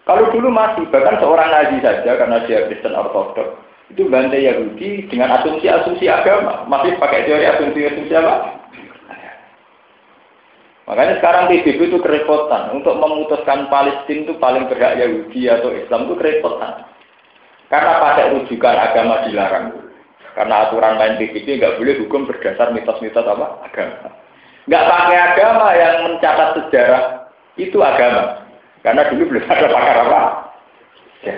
Kalau 0.08 0.32
dulu 0.32 0.48
masih, 0.48 0.88
bahkan 0.88 1.20
seorang 1.20 1.52
Nazi 1.52 1.84
saja 1.84 2.16
karena 2.16 2.40
dia 2.48 2.64
Kristen 2.72 2.96
Ortodok, 2.96 3.60
itu 3.92 4.08
bantai 4.08 4.48
Yahudi 4.48 5.04
dengan 5.12 5.36
asumsi-asumsi 5.36 6.08
agama, 6.08 6.64
masih 6.70 6.96
pakai 6.96 7.28
teori 7.28 7.44
asumsi-asumsi 7.44 8.14
apa? 8.16 8.56
Makanya 10.88 11.20
sekarang 11.20 11.52
PBB 11.52 11.92
itu 11.92 12.00
kerepotan. 12.00 12.72
Untuk 12.72 12.96
memutuskan 12.96 13.68
Palestina 13.68 14.24
itu 14.24 14.34
paling 14.40 14.72
berhak 14.72 14.96
Yahudi 14.96 15.52
atau 15.52 15.76
Islam 15.76 16.08
itu 16.08 16.16
kerepotan. 16.16 16.88
Karena 17.68 18.00
pakai 18.00 18.32
rujukan 18.32 18.76
agama 18.80 19.28
dilarang. 19.28 19.76
Karena 20.32 20.70
aturan 20.70 20.96
main 20.96 21.20
PBB 21.20 21.60
nggak 21.60 21.76
boleh 21.76 21.96
hukum 22.08 22.24
berdasar 22.24 22.72
mitos-mitos 22.72 23.28
apa? 23.28 23.68
Agama. 23.68 24.16
Nggak 24.64 24.88
pakai 24.88 25.18
agama 25.20 25.68
yang 25.76 25.96
mencatat 26.08 26.50
sejarah 26.56 27.04
itu 27.60 27.78
agama. 27.84 28.48
Karena 28.80 29.12
dulu 29.12 29.36
belum 29.36 29.44
ada 29.44 29.68
pakar 29.68 29.98
apa? 30.08 30.22
Ya. 31.28 31.38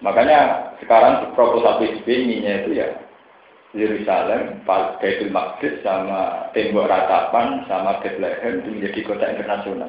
Makanya 0.00 0.38
sekarang 0.80 1.36
proposal 1.36 1.84
PBB 1.84 2.08
ininya 2.08 2.64
itu 2.64 2.80
ya 2.80 2.88
Yerusalem, 3.72 4.60
Baitul 4.68 5.32
Maqdis 5.32 5.80
sama 5.80 6.52
tembok 6.52 6.92
ratapan 6.92 7.64
sama 7.64 8.04
Bethlehem 8.04 8.60
itu 8.60 8.68
menjadi 8.68 9.00
kota 9.08 9.24
internasional. 9.32 9.88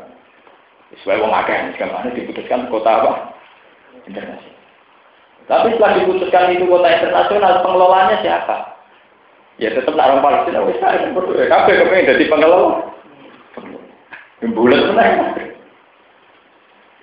Sesuai 0.96 1.20
wong 1.20 1.34
akeh 1.36 1.76
sekarang 1.76 2.16
diputuskan 2.16 2.72
kota 2.72 3.04
apa? 3.04 3.12
Internasional. 4.08 4.56
Tapi 5.52 5.76
setelah 5.76 6.00
diputuskan 6.00 6.56
itu 6.56 6.64
kota 6.64 6.88
internasional, 6.88 7.60
pengelolanya 7.60 8.18
siapa? 8.24 8.58
Ya 9.60 9.70
tetap 9.76 9.94
orang 9.94 10.24
Palestina, 10.24 10.64
wis 10.64 10.80
kan 10.80 11.14
berdua. 11.14 11.46
Kabeh 11.46 11.76
kepengen 11.84 12.10
jadi 12.16 12.26
pengelola. 12.32 12.90
Bulan 14.44 14.82
menang. 14.92 15.14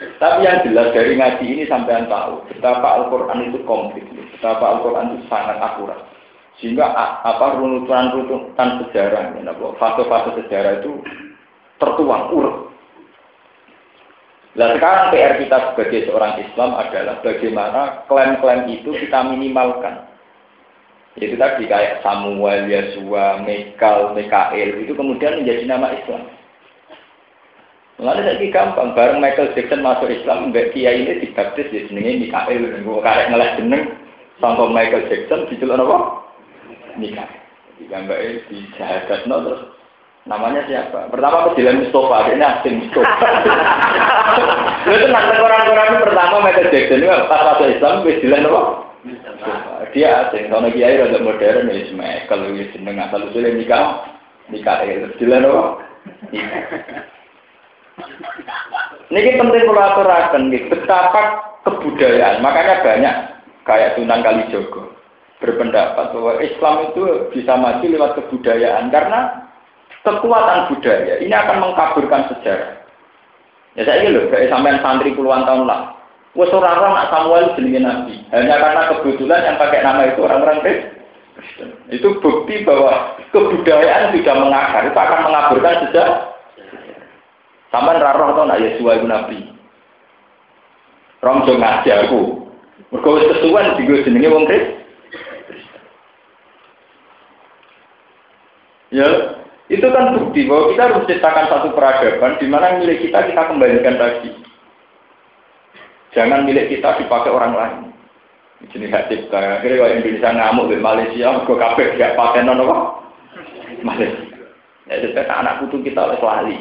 Tapi 0.00 0.48
yang 0.48 0.64
jelas 0.64 0.96
dari 0.96 1.12
ngaji 1.16 1.44
ini 1.44 1.64
sampai 1.68 2.08
tahu 2.08 2.40
betapa 2.48 3.04
Al-Quran 3.04 3.52
itu 3.52 3.60
komplit, 3.68 4.04
betapa 4.36 4.76
Al-Quran 4.76 5.12
itu 5.12 5.28
sangat 5.28 5.60
akurat. 5.60 6.09
Sehingga 6.60 6.92
apa 7.24 7.56
runutan-runutan 7.56 8.84
sejarah, 8.84 9.32
ya, 9.32 9.52
fase-fase 9.80 10.44
sejarah 10.44 10.84
itu 10.84 11.00
tertuang 11.80 12.28
urut. 12.36 12.70
Nah 14.60 14.76
sekarang 14.76 15.14
PR 15.14 15.34
kita 15.40 15.56
sebagai 15.72 16.00
seorang 16.10 16.36
Islam 16.42 16.76
adalah 16.76 17.22
bagaimana 17.24 18.04
klaim-klaim 18.10 18.68
itu 18.68 18.92
kita 18.92 19.24
minimalkan. 19.30 20.04
Itu 21.16 21.38
tadi 21.40 21.64
kayak 21.64 22.04
Samuel, 22.04 22.68
Yesua, 22.68 23.40
Mekal, 23.42 24.12
Mikael 24.14 24.70
itu 24.84 24.92
kemudian 24.94 25.42
menjadi 25.42 25.64
nama 25.64 25.96
Islam. 25.96 26.28
Lalu 28.00 28.22
lagi 28.24 28.46
gampang, 28.48 28.96
bareng 28.96 29.20
Michael 29.20 29.52
Jackson 29.52 29.84
masuk 29.84 30.08
Islam, 30.08 30.48
mbak 30.48 30.72
Kiai 30.72 31.04
ini 31.04 31.20
dibaptis 31.20 31.68
di 31.68 31.84
sini 31.84 32.24
Mikael, 32.24 32.80
gue 32.80 33.04
karek 33.04 33.28
ngelah 33.28 33.60
jeneng, 33.60 33.92
sampai 34.40 34.72
Michael 34.72 35.04
Jackson, 35.12 35.44
dijelur 35.52 35.84
apa? 35.84 35.98
Nikah. 37.00 37.30
Jika 37.80 37.96
Mbak 38.04 38.20
dijahadat 38.52 39.20
no, 39.24 39.36
terus 39.40 39.62
namanya 40.28 40.60
siapa? 40.68 41.08
Pertama 41.08 41.48
kejadian 41.50 41.88
Mustafa, 41.88 42.28
ini 42.28 42.44
asing 42.44 42.74
Mustafa. 42.84 43.28
itu 44.92 45.06
nanti 45.08 45.34
orang-orang 45.40 46.04
pertama 46.04 46.36
Michael 46.44 46.68
Jackson 46.68 47.00
itu 47.00 47.08
pas 47.24 47.40
masuk 47.48 47.72
Islam, 47.72 48.04
kejadian 48.04 48.48
apa? 48.52 48.62
Dia 49.96 50.28
asing, 50.28 50.52
kalau 50.52 50.68
kiai 50.68 51.00
rada 51.00 51.18
modern 51.24 51.72
ya 51.72 51.88
Michael, 51.96 52.40
ya 52.52 52.64
jeneng 52.76 53.00
asal 53.00 53.24
usulnya 53.32 53.56
nikah, 53.56 53.84
nikah 54.52 54.84
itu 54.84 55.08
kejadian 55.16 55.48
apa? 55.48 55.64
Ini 59.10 59.40
penting 59.40 59.62
kalau 59.66 59.82
aturakan, 59.82 60.52
betapa 60.52 61.22
kebudayaan, 61.64 62.44
makanya 62.44 62.84
banyak 62.84 63.14
kayak 63.64 63.96
Sunan 63.96 64.20
Kalijogo 64.20 64.99
berpendapat 65.40 66.12
bahwa 66.12 66.36
Islam 66.44 66.74
itu 66.92 67.02
bisa 67.32 67.56
maju 67.56 67.84
lewat 67.84 68.12
kebudayaan 68.20 68.92
karena 68.92 69.48
kekuatan 70.04 70.68
budaya 70.72 71.20
ini 71.20 71.32
akan 71.32 71.56
mengkaburkan 71.60 72.28
sejarah. 72.32 72.80
Ya 73.78 73.82
saya 73.86 74.02
ini 74.04 74.16
loh, 74.16 74.24
kayak 74.28 74.50
sampai 74.52 74.80
santri 74.82 75.16
puluhan 75.16 75.46
tahun 75.48 75.64
lah. 75.68 75.94
Wes 76.38 76.50
orang 76.54 76.94
nak 76.94 77.10
Samuel 77.10 77.54
jenenge 77.58 77.80
nabi. 77.82 78.14
Hanya 78.30 78.54
karena 78.58 78.82
kebetulan 78.94 79.46
yang 79.46 79.56
pakai 79.58 79.82
nama 79.82 80.00
itu 80.06 80.20
orang-orang 80.22 80.62
Kristen. 80.62 80.94
Itu 81.90 82.22
bukti 82.22 82.62
bahwa 82.62 83.18
kebudayaan 83.34 84.14
sudah 84.14 84.34
mengakar, 84.38 84.82
itu 84.86 84.98
akan 84.98 85.20
mengaburkan 85.26 85.76
sejarah. 85.86 86.18
Sampai 87.70 88.02
raro 88.02 88.34
atau 88.34 88.46
nak 88.46 88.62
Yesus 88.62 88.82
itu 88.82 89.06
nabi. 89.06 89.38
Rom 91.22 91.46
jong 91.46 91.58
ngaji 91.62 91.88
aku. 92.06 92.20
Mergo 92.90 93.10
wis 93.14 93.28
kesuwen 93.30 93.78
digo 93.78 94.02
jenenge 94.02 94.28
wong 94.30 94.44
Kristen. 94.50 94.80
Ya, 98.90 99.06
itu 99.70 99.86
kan 99.86 100.18
bukti 100.18 100.50
bahwa 100.50 100.74
kita 100.74 100.82
harus 100.82 100.98
menciptakan 101.06 101.46
satu 101.46 101.68
peradaban 101.78 102.42
di 102.42 102.46
mana 102.50 102.74
milik 102.82 103.06
kita 103.06 103.22
kita 103.22 103.42
kembalikan 103.46 103.96
lagi. 104.02 104.34
Jangan 106.10 106.42
milik 106.42 106.74
kita 106.74 106.98
dipakai 106.98 107.30
orang 107.30 107.54
lain. 107.54 107.80
Jenis 108.74 108.90
hak 108.90 109.06
cipta. 109.06 109.38
Akhirnya 109.38 109.78
kalau 109.78 109.94
Indonesia 109.94 110.30
ngamuk 110.34 110.68
di 110.74 110.76
Malaysia, 110.82 111.38
gue 111.46 111.56
kafe 111.56 111.82
gak 111.94 112.18
pakai 112.18 112.42
nono 112.42 112.62
apa? 112.66 112.78
Malaysia. 113.86 114.26
Ya, 114.90 114.94
itu 114.98 115.14
anak 115.14 115.62
putu 115.62 115.86
kita 115.86 116.02
oleh 116.02 116.18
lali. 116.18 116.58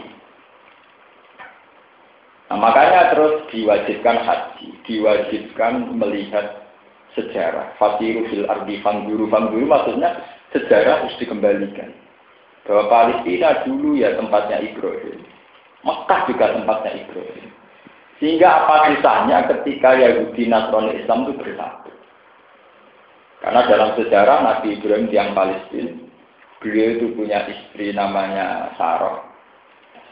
Nah, 2.53 2.57
makanya 2.61 3.09
terus 3.13 3.41
diwajibkan 3.49 4.21
haji, 4.21 4.67
diwajibkan 4.85 5.97
melihat 5.97 6.61
sejarah. 7.17 7.73
Fasiru 7.81 8.29
fil 8.29 8.45
ardi 8.45 8.77
fangguru, 8.85 9.25
fangguru 9.33 9.65
maksudnya 9.65 10.13
sejarah 10.53 11.03
harus 11.03 11.17
dikembalikan 11.17 11.89
bahwa 12.69 12.85
Palestina 12.85 13.65
dulu 13.65 13.97
ya 13.97 14.13
tempatnya 14.13 14.61
Ibrahim. 14.61 15.25
Mekah 15.81 16.21
juga 16.29 16.53
tempatnya 16.53 17.01
Ibrahim. 17.01 17.49
Sehingga 18.21 18.45
apa 18.45 18.93
susahnya 18.93 19.49
ketika 19.49 19.97
Yahudi 19.97 20.45
Nasrani 20.45 21.01
Islam 21.01 21.25
itu 21.25 21.33
bersatu. 21.41 21.89
Karena 23.41 23.65
dalam 23.65 23.89
sejarah 23.97 24.37
Nabi 24.45 24.77
Ibrahim 24.77 25.09
yang 25.09 25.33
Palestina, 25.33 25.97
beliau 26.61 26.89
itu 27.01 27.05
punya 27.17 27.49
istri 27.49 27.89
namanya 27.89 28.69
Sarah. 28.77 29.25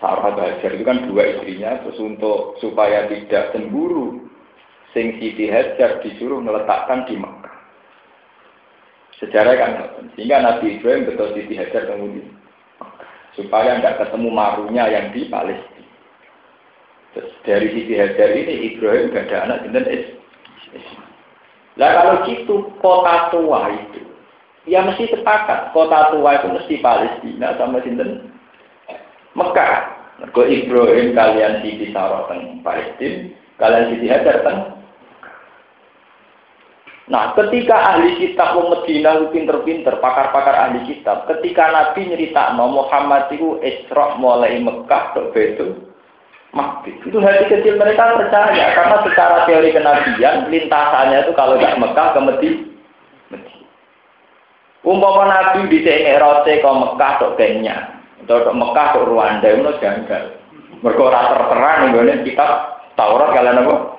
Sarah 0.02 0.34
Bajar 0.34 0.74
itu 0.74 0.82
kan 0.82 1.06
dua 1.06 1.38
istrinya, 1.38 1.78
terus 1.86 2.00
untuk 2.02 2.58
supaya 2.58 3.06
tidak 3.06 3.54
cemburu, 3.54 4.26
sing 4.98 5.14
Siti 5.22 5.46
Hajar 5.52 6.02
disuruh 6.02 6.42
meletakkan 6.42 7.06
di 7.06 7.20
Mekah. 7.20 7.58
Sejarah 9.20 9.54
kan, 9.60 9.72
sehingga 10.16 10.42
Nabi 10.42 10.80
Ibrahim 10.80 11.12
betul 11.12 11.36
Siti 11.36 11.54
Hajar 11.60 11.92
kemudian 11.92 12.37
supaya 13.38 13.78
nggak 13.78 14.02
ketemu 14.02 14.30
marunya 14.34 14.84
yang 14.90 15.14
di 15.14 15.30
Palestina. 15.30 15.86
Dari 17.46 17.68
sisi 17.74 17.94
Hajar 17.98 18.30
ini 18.34 18.74
Ibrahim 18.74 19.10
gak 19.10 19.30
ada 19.30 19.38
anak 19.50 19.66
dan 19.74 19.86
is. 19.90 20.06
Lah 21.78 21.90
kalau 22.02 22.16
gitu 22.26 22.56
kota 22.82 23.30
tua 23.34 23.70
itu, 23.74 24.02
ya 24.66 24.86
mesti 24.86 25.10
sepakat 25.14 25.74
kota 25.74 26.14
tua 26.14 26.42
itu 26.42 26.48
mesti 26.50 26.76
Palestina 26.82 27.58
sama 27.58 27.82
sinten 27.86 28.34
Mekah. 29.38 29.98
Mergo 30.18 30.50
Ibrahim 30.50 31.14
kalian 31.14 31.62
Siti 31.62 31.94
Sarah 31.94 32.26
Palestina, 32.66 33.30
kalian 33.62 33.94
Siti 33.94 34.10
Hajar 34.10 34.42
teng 34.42 34.77
Nah, 37.08 37.32
ketika 37.40 37.96
ahli 37.96 38.20
kitab 38.20 38.60
wong 38.60 38.68
Medina 38.68 39.16
pinter-pinter, 39.32 39.96
pakar-pakar 40.04 40.68
ahli 40.68 40.84
kitab, 40.92 41.24
ketika 41.32 41.72
Nabi 41.72 42.04
nyerita 42.04 42.52
Muhammad 42.60 43.32
itu 43.32 43.64
Isra 43.64 44.20
mulai 44.20 44.60
Mekah 44.60 45.16
ke 45.16 45.32
Betul 45.32 45.88
Makdis. 46.52 47.00
Itu 47.08 47.24
hati 47.24 47.48
kecil 47.48 47.80
mereka 47.80 48.16
percaya 48.20 48.76
karena 48.76 48.98
secara 49.08 49.48
teori 49.48 49.72
kenabian 49.72 50.52
lintasannya 50.52 51.24
itu 51.24 51.32
kalau 51.36 51.56
tidak 51.56 51.80
Mekah 51.80 52.08
ke 52.12 52.20
Medina. 52.20 52.66
Umpama 54.88 55.28
Nabi 55.28 55.68
di 55.68 55.84
sini 55.84 56.16
rote 56.16 56.64
ke 56.64 56.72
Mekah 56.72 57.14
ke 57.20 57.28
Kenya, 57.36 57.76
atau 58.24 58.40
ke 58.48 58.52
Mekah 58.56 58.88
ke 58.96 59.00
Rwanda 59.04 59.48
itu 59.48 59.72
janggal. 59.84 60.24
Mereka 60.80 61.04
terang 61.12 61.92
ini 61.92 62.24
kitab 62.24 62.80
Taurat 62.96 63.36
kalian 63.36 63.68
apa? 63.68 63.97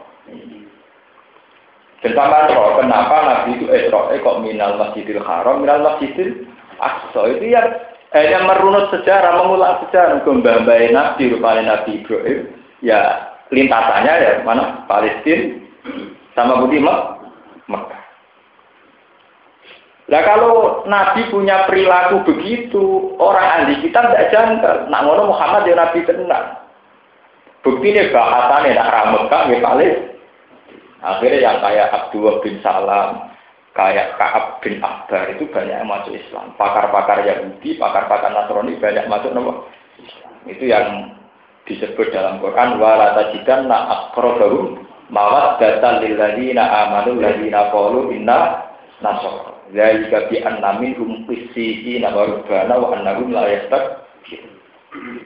Dan 1.98 2.14
sampai 2.14 2.54
roh, 2.54 2.78
kenapa 2.78 3.16
Nabi 3.26 3.58
itu 3.58 3.66
Esra 3.74 4.14
eh, 4.14 4.22
kok 4.22 4.38
minal 4.38 4.78
masjidil 4.78 5.18
haram, 5.18 5.66
minal 5.66 5.82
masjidil 5.82 6.46
aqsa 6.78 7.26
itu 7.34 7.58
ya 7.58 7.62
hanya 8.14 8.46
merunut 8.46 8.87
sejarah, 8.94 9.34
mengulang 9.42 9.82
sejarah. 9.82 10.22
Mbah 10.22 10.62
Nabi, 10.94 11.34
rupanya 11.34 11.62
Nabi 11.74 11.98
Ibrahim, 11.98 12.54
ya 12.87 13.34
lintasannya 13.50 14.14
ya 14.14 14.32
mana 14.46 14.87
Palestina 14.87 15.58
sama 16.38 16.62
Budi 16.62 16.78
Mekah. 16.78 18.02
Nah 20.08 20.22
kalau 20.24 20.87
Nabi 20.87 21.26
punya 21.34 21.66
perilaku 21.66 22.24
begitu, 22.30 23.12
orang 23.18 23.66
ahli 23.66 23.82
kita 23.82 24.06
tidak 24.06 24.30
janggal. 24.30 24.76
Nak 24.87 25.02
ngono 25.02 25.34
Muhammad 25.34 25.66
ya 25.66 25.74
Nabi 25.74 26.06
tenang. 26.06 26.62
Bukti 27.66 27.90
ini 27.90 28.14
bahasannya 28.14 28.78
nak 28.78 29.11
Mekah 29.18 29.42
ya 29.50 29.58
Palestina. 29.58 30.17
Akhirnya 30.98 31.38
yang 31.38 31.58
kayak 31.62 31.94
Abdullah 31.94 32.42
bin 32.42 32.58
Salam, 32.58 33.30
kayak 33.78 34.18
Kaab 34.18 34.58
bin 34.58 34.82
Akbar 34.82 35.30
itu 35.30 35.46
banyak 35.46 35.78
yang 35.78 35.87
masuk 35.87 36.18
Islam. 36.18 36.50
Pakar-pakar 36.58 37.22
Yahudi, 37.22 37.78
pakar-pakar 37.78 38.34
Nasrani 38.34 38.74
banyak 38.82 39.06
masuk 39.06 39.30
nomor 39.30 39.70
Itu 40.50 40.66
yang 40.66 41.14
disebut 41.70 42.11
dalam 42.11 42.42
Quran 42.42 42.82
wala 42.82 43.14
tajidan 43.14 43.70
na 43.70 44.11
aqrabahum 44.11 44.82
mawaddatan 45.12 46.02
lil 46.02 46.16
ladzina 46.18 46.64
amanu 46.64 47.22
ladzina 47.22 47.70
qalu 47.70 48.18
inna 48.18 48.66
nasara. 48.98 49.54
Zalika 49.70 50.26
bi 50.32 50.40
anna 50.42 50.80
minhum 50.80 51.28
qissina 51.28 52.11
wa 52.11 52.24
rubbana 52.24 52.74
wa 52.74 52.96
annahum 52.96 53.30
la 53.30 53.46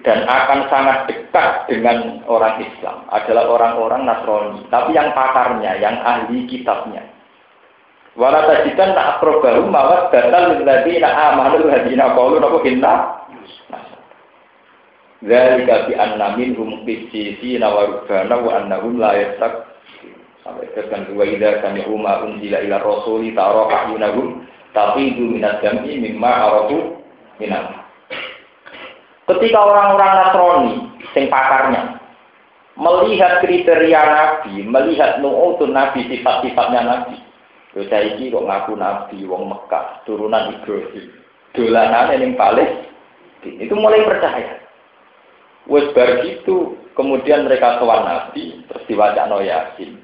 dan 0.03 0.27
akan 0.27 0.67
sangat 0.67 0.99
dekat 1.07 1.71
dengan 1.71 2.19
orang 2.27 2.59
Islam. 2.59 3.07
Adalah 3.15 3.47
orang-orang 3.47 4.03
Nasrani, 4.11 4.67
tapi 4.75 4.99
yang 4.99 5.15
pakarnya, 5.15 5.79
yang 5.79 6.03
ahli 6.03 6.51
kitabnya. 6.51 7.07
Wala 8.19 8.45
tajidan 8.45 8.93
tak 8.93 9.19
akrobahu 9.19 9.73
mawat 9.73 10.13
batal 10.13 10.59
lilladzina 10.59 11.09
amanu 11.33 11.71
hadina 11.71 12.13
qalu 12.13 12.43
napa 12.43 12.59
inna. 12.69 12.95
Dzalika 15.23 15.87
bi 15.87 15.93
anna 15.95 16.35
minhum 16.35 16.83
qissina 16.83 17.71
wa 17.71 17.87
rubbana 17.89 18.35
wa 18.43 18.51
annahum 18.59 18.99
la 18.99 19.17
yastak. 19.17 19.71
Sampai 20.43 20.75
tekan 20.75 21.07
dua 21.07 21.23
ida 21.23 21.63
kami 21.63 21.87
umma 21.87 22.27
unzila 22.27 22.59
ila 22.59 22.83
rasuli 22.83 23.31
taro 23.31 23.71
ayunahum 23.71 24.43
tafidu 24.75 25.39
minat 25.39 25.63
jam'i 25.63 26.03
mimma 26.03 26.51
arafu 26.51 26.99
minat 27.39 27.82
ketika 29.31 29.59
orang-orang 29.59 30.13
Nasrani 30.19 30.75
sing 31.15 31.31
pakarnya 31.31 32.01
melihat 32.75 33.45
kriteria 33.45 34.01
Nabi, 34.01 34.65
melihat 34.65 35.21
nu'utun 35.21 35.77
Nabi, 35.77 36.09
sifat-sifatnya 36.09 36.81
Nabi, 36.83 37.21
Yo 37.73 37.89
saiki 37.89 38.29
kok 38.29 38.45
ngaku 38.45 38.77
nabi 38.77 39.25
wong 39.25 39.49
Mekah, 39.49 40.05
turunan 40.05 40.53
Ibrahim. 40.53 41.09
Dolanane 41.57 42.21
ning 42.21 42.37
Palestina. 42.37 42.93
Itu 43.45 43.73
mulai 43.77 44.05
percaya. 44.05 44.61
Wes 45.69 45.89
gitu, 46.27 46.77
kemudian 46.93 47.49
mereka 47.49 47.81
sowan 47.81 48.05
nabi, 48.05 48.61
terus 48.69 48.85
diwacana 48.91 49.41
Yasin. 49.41 49.95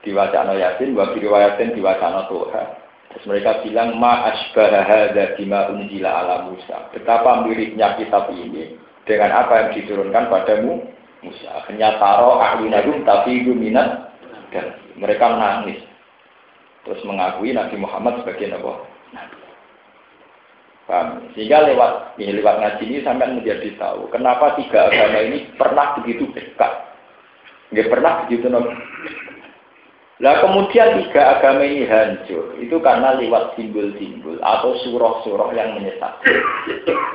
Diwacana 0.00 0.56
Yasin, 0.56 0.96
wa 0.96 1.10
riwayatin 1.12 1.76
Tuhan. 1.76 2.68
Terus 3.16 3.32
mereka 3.32 3.64
bilang 3.64 3.96
ma 3.96 4.28
asbaha 4.28 4.84
hadza 4.84 5.40
bima 5.40 5.72
unzila 5.72 6.20
ala 6.20 6.36
Musa. 6.52 6.92
Betapa 6.92 7.48
miripnya 7.48 7.96
kitab 7.96 8.28
ini 8.28 8.76
dengan 9.08 9.32
apa 9.32 9.56
yang 9.56 9.68
diturunkan 9.72 10.28
padamu 10.28 10.84
Musa. 11.24 11.64
Hanya 11.64 11.96
taro 11.96 12.36
ahlunahum 12.44 13.08
tapi 13.08 13.40
minat 13.48 14.12
dan 14.52 14.76
mereka 15.00 15.32
nangis 15.32 15.80
terus 16.84 17.00
mengakui 17.08 17.56
Nabi 17.56 17.80
Muhammad 17.80 18.20
sebagai 18.20 18.52
Nabi. 18.52 18.84
Paham? 20.86 21.32
Sehingga 21.34 21.66
lewat 21.66 22.20
ini 22.20 22.38
lewat 22.38 22.62
ngaji 22.62 22.84
ini 22.84 22.98
sampai 23.02 23.32
menjadi 23.32 23.74
tahu 23.74 24.06
kenapa 24.12 24.54
tiga 24.54 24.86
agama 24.86 25.18
ini 25.18 25.50
pernah 25.58 25.98
begitu 25.98 26.30
dekat. 26.30 26.72
Nggak 27.74 27.90
pernah 27.90 28.12
begitu 28.22 28.46
nabi. 28.46 28.70
Lah 30.16 30.40
kemudian 30.40 30.96
tiga 31.04 31.36
agama 31.36 31.60
ini 31.60 31.84
hancur 31.84 32.56
itu 32.56 32.80
karena 32.80 33.20
lewat 33.20 33.52
simbol-simbol 33.52 34.40
atau 34.40 34.72
surah-surah 34.80 35.52
yang 35.52 35.76
menyesat. 35.76 36.16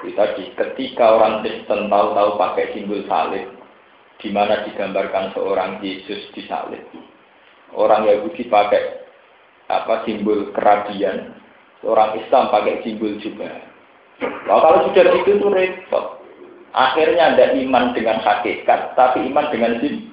Tadi 0.06 0.44
ketika 0.54 1.18
orang 1.18 1.42
Kristen 1.42 1.90
tahu-tahu 1.90 2.38
pakai 2.38 2.78
simbol 2.78 3.02
salib, 3.10 3.50
di 4.22 4.30
mana 4.30 4.62
digambarkan 4.70 5.34
seorang 5.34 5.82
Yesus 5.82 6.30
di 6.38 6.46
salib. 6.46 6.86
Orang 7.74 8.06
Yahudi 8.06 8.46
pakai 8.46 9.02
apa 9.66 10.06
simbol 10.06 10.54
kerabian. 10.54 11.34
Orang 11.82 12.14
Islam 12.22 12.54
pakai 12.54 12.86
simbol 12.86 13.18
juga. 13.18 13.50
Nah, 14.22 14.62
kalau 14.62 14.86
sudah 14.86 15.10
itu 15.18 15.42
tuh 15.42 15.50
repot. 15.50 16.22
Akhirnya 16.78 17.34
ada 17.34 17.58
iman 17.58 17.98
dengan 17.98 18.22
hakikat, 18.22 18.94
tapi 18.94 19.26
iman 19.26 19.50
dengan 19.50 19.82
sim. 19.82 20.11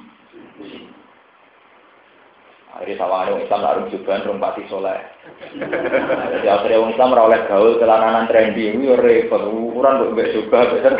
Akhirnya 2.78 3.02
sama 3.02 3.26
orang 3.26 3.42
Islam 3.42 3.66
harus 3.66 3.90
juga 3.90 4.22
rumpati 4.22 4.62
soleh. 4.70 5.02
Jadi 5.50 6.46
akhirnya 6.46 6.78
orang 6.78 6.94
Islam 6.94 7.10
oleh 7.10 7.40
gaul 7.50 7.74
celananan 7.82 8.30
trendy 8.30 8.70
ini 8.70 8.94
repot. 8.94 9.50
Ukuran 9.50 10.14
untuk 10.14 10.30
juga 10.30 10.70
besar. 10.70 10.94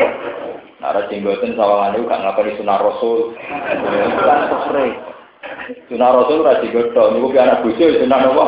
Nara 0.83 1.07
jenggoten 1.07 1.55
sawangan 1.55 1.95
itu 1.95 2.03
gak 2.03 2.19
ngapa 2.19 2.39
di 2.43 2.51
sunnah 2.59 2.83
rasul. 2.83 3.31
Kan 3.39 3.79
repot. 4.75 5.07
Sunah 5.87 6.09
Rasul 6.11 6.43
ora 6.43 6.59
digodhog, 6.59 7.15
niku 7.15 7.31
ki 7.31 7.39
anak 7.39 7.63
bojo 7.63 7.85
sunah 7.95 8.19
napa? 8.19 8.45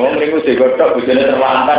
Wong 0.00 0.14
niku 0.16 0.40
digodhog 0.40 0.96
bojone 0.96 1.22
terlantar. 1.28 1.78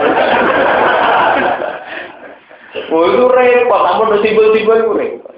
Oh 2.94 3.04
itu 3.10 3.26
repot, 3.26 3.82
namun 3.82 4.22
simbol-simbol 4.22 4.78
itu 4.78 4.92
repot. 4.94 5.34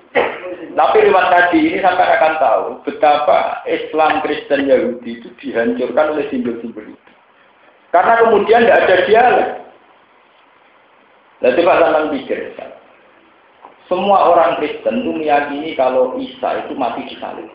Tapi 0.77 1.09
lewat 1.09 1.33
tadi 1.33 1.73
ini 1.73 1.81
sampai 1.81 2.05
akan 2.05 2.33
tahu 2.37 2.65
betapa 2.85 3.65
Islam 3.65 4.21
Kristen 4.21 4.69
Yahudi 4.69 5.17
itu 5.17 5.33
dihancurkan 5.41 6.13
oleh 6.13 6.29
simbol-simbol 6.29 6.85
itu. 6.85 7.11
Karena 7.89 8.21
kemudian 8.21 8.61
tidak 8.61 8.85
ada 8.85 8.97
dialog. 9.09 9.49
Nah 11.41 11.51
coba 11.57 11.81
sampai 11.81 12.13
pikir. 12.21 12.53
Semua 13.89 14.29
orang 14.29 14.61
Kristen 14.61 15.01
itu 15.01 15.11
meyakini 15.17 15.73
kalau 15.73 16.13
Isa 16.21 16.61
itu 16.61 16.77
mati 16.77 17.09
di 17.09 17.17
salib. 17.17 17.49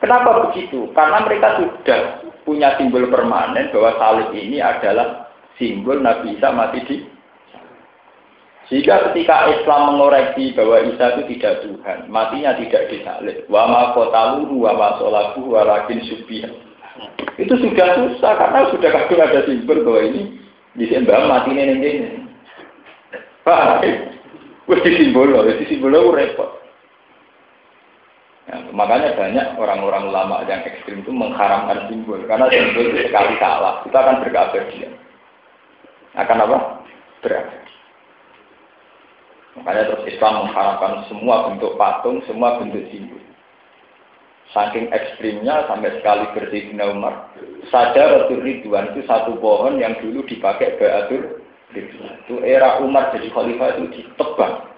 Kenapa 0.00 0.48
begitu? 0.48 0.88
Karena 0.96 1.28
mereka 1.28 1.60
sudah 1.60 2.24
punya 2.48 2.72
simbol 2.80 3.04
permanen 3.12 3.68
bahwa 3.68 4.00
salib 4.00 4.32
ini 4.32 4.64
adalah 4.64 5.28
simbol 5.60 6.00
Nabi 6.00 6.40
Isa 6.40 6.48
mati 6.56 6.80
di 6.88 6.96
sehingga 8.72 9.12
ketika 9.12 9.52
Islam 9.52 9.92
mengoreksi 9.92 10.56
bahwa 10.56 10.80
Isa 10.80 11.12
itu 11.12 11.36
tidak 11.36 11.60
Tuhan, 11.60 12.08
matinya 12.08 12.56
tidak 12.56 12.88
disalib. 12.88 13.44
Wa 13.52 13.68
ma 13.68 13.92
qataluhu 13.92 14.64
wa 14.64 14.72
ma 14.72 14.88
salabuhu 14.96 15.52
walakin 15.52 16.00
subih. 16.08 16.48
Itu 17.36 17.52
sudah 17.52 18.00
susah 18.00 18.32
karena 18.32 18.72
sudah 18.72 18.88
kadung 18.96 19.20
ada 19.20 19.44
simbol 19.44 19.76
bahwa 19.84 20.00
ini 20.08 20.40
disembah 20.80 21.20
mati 21.28 21.52
ini 21.52 21.84
ini. 21.84 21.92
Pak, 23.44 23.84
wis 24.64 24.80
simbol 24.80 25.28
loh, 25.28 25.44
wis 25.44 25.60
simbol 25.68 25.92
repot. 26.16 26.64
Ya, 28.48 28.56
makanya 28.72 29.12
banyak 29.20 29.46
orang-orang 29.60 30.08
ulama 30.08 30.48
yang 30.48 30.64
ekstrim 30.64 31.04
itu 31.04 31.12
mengharamkan 31.12 31.92
simbol 31.92 32.24
karena 32.24 32.48
simbol 32.48 32.88
itu 32.88 33.04
sekali 33.04 33.36
salah 33.36 33.84
kita 33.84 34.00
akan 34.00 34.24
berkeabadian. 34.24 34.92
Akan 36.16 36.40
apa? 36.40 36.80
Berabadi. 37.20 37.61
Makanya 39.52 39.92
terus 39.92 40.08
Islam 40.08 40.48
mengharamkan 40.48 41.04
semua 41.12 41.52
bentuk 41.52 41.76
patung, 41.76 42.24
semua 42.24 42.56
bentuk 42.56 42.88
simbol. 42.88 43.20
Saking 44.52 44.88
ekstrimnya 44.92 45.64
sampai 45.68 45.96
sekali 46.00 46.24
bersihnya 46.32 46.88
Umar. 46.88 47.32
Saja 47.68 48.20
Rasul 48.20 48.44
Ridwan 48.44 48.92
itu 48.92 49.04
satu 49.08 49.36
pohon 49.40 49.80
yang 49.80 49.96
dulu 50.00 50.24
dipakai 50.24 50.76
Ridwan. 50.80 52.16
Itu 52.24 52.40
era 52.44 52.80
Umar 52.80 53.12
jadi 53.12 53.28
khalifah 53.32 53.80
itu 53.80 54.00
ditebang 54.00 54.72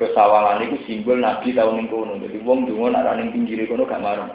kesawangan 0.00 0.64
itu 0.64 0.80
simbol 0.88 1.20
Nabi 1.20 1.52
tahun 1.52 1.84
ini 1.84 1.92
kono. 1.92 2.16
Jadi 2.24 2.40
wong 2.40 2.64
dungo 2.64 2.88
nak 2.88 3.20
ning 3.20 3.36
pinggir 3.36 3.68
kono 3.68 3.84
gak 3.84 4.00
marah. 4.00 4.32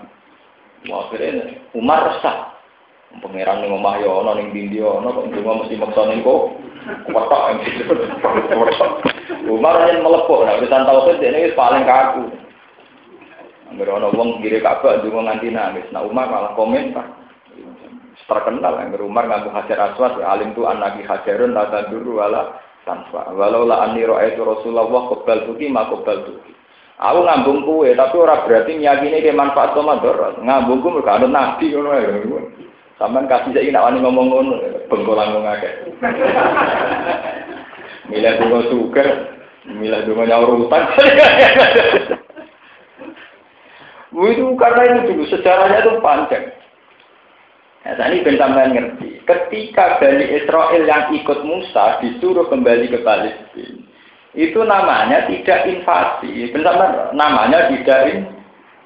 Wah, 0.86 1.10
akhirnya 1.10 1.58
Umar 1.74 2.06
resah. 2.06 2.54
Pangeran 3.18 3.66
ning 3.66 3.74
omah 3.74 3.98
yo 3.98 4.22
ana 4.22 4.38
ning 4.38 4.54
dindi 4.54 4.78
ana 4.78 5.10
kok 5.10 5.34
dungo 5.34 5.66
mesti 5.66 5.82
maksa. 5.82 6.02
Wetok 6.86 7.42
yang 7.50 7.58
Umar 9.46 9.90
yen 9.90 10.06
melepok 10.06 10.46
nek 10.46 10.62
urusan 10.62 10.86
tauhid 10.86 11.22
wis 11.22 11.58
paling 11.58 11.86
kaku. 11.86 12.30
Angger 13.70 13.90
ana 13.90 14.10
wong 14.14 14.38
pinggir 14.38 14.62
Ka'bah 14.62 15.02
dungo 15.02 15.26
nganti 15.26 15.50
nangis. 15.50 15.90
Nah 15.90 16.06
Umar 16.06 16.30
malah 16.30 16.54
komen 16.54 16.94
Pak. 16.94 17.08
terkenal 18.26 18.74
yang 18.82 18.98
Umar 19.06 19.30
nganggo 19.30 19.54
hajar 19.54 19.94
aswad 19.94 20.18
alim 20.26 20.58
tu 20.58 20.66
anaki 20.66 21.06
hajarun 21.06 21.54
tata 21.54 21.94
dulu 21.94 22.18
wala 22.18 22.58
tanpa. 22.82 23.30
Walau 23.30 23.70
lah 23.70 23.86
ani 23.86 24.02
itu 24.02 24.42
Rasulullah 24.42 24.90
kebal 25.14 25.46
tuki 25.46 25.70
mak 25.70 25.94
kebal 25.94 26.26
tuki. 26.26 26.54
Aku 26.96 27.28
ngambung 27.28 27.68
kue, 27.68 27.92
tapi 27.92 28.16
orang 28.24 28.48
berarti 28.48 28.80
meyakini 28.80 29.20
ke 29.20 29.36
manfaat 29.36 29.76
sama 29.76 30.00
dorot. 30.00 30.40
Ngambung 30.40 30.80
kue 30.80 31.04
ada 31.04 31.28
nabi 31.28 31.76
ngono 31.76 31.92
ya. 31.92 32.10
Sampai 32.96 33.28
kasih 33.28 33.52
saya 33.52 33.70
nak 33.76 33.92
wani 33.92 34.00
ngomong 34.00 34.28
ngono, 34.32 34.56
bengkolan 34.88 35.36
ngomong 35.36 35.52
akeh. 35.52 35.74
Milih 38.08 38.34
bunga 38.40 38.60
suka, 38.72 39.06
Milah 39.66 40.06
dulu 40.06 40.22
nyaur 40.24 40.62
utang. 40.62 40.86
itu 44.16 44.46
karena 44.56 44.82
itu 44.88 45.12
dulu 45.12 45.24
sejarahnya 45.28 45.82
itu 45.84 45.92
panjang. 46.00 46.46
Nah, 47.86 48.06
ini 48.10 48.24
ben 48.24 48.40
sampean 48.40 48.74
ngerti. 48.74 49.22
Ketika 49.26 50.02
Bani 50.02 50.26
Israel 50.26 50.84
yang 50.86 51.12
ikut 51.14 51.40
Musa 51.46 52.02
disuruh 52.02 52.48
kembali 52.50 52.90
ke 52.90 53.02
Palestina, 53.06 53.84
itu 54.34 54.60
namanya 54.64 55.28
tidak 55.30 55.68
invasi. 55.70 56.50
Benar 56.54 57.12
namanya 57.14 57.70
tidak 57.74 58.00
invasi 58.14 58.35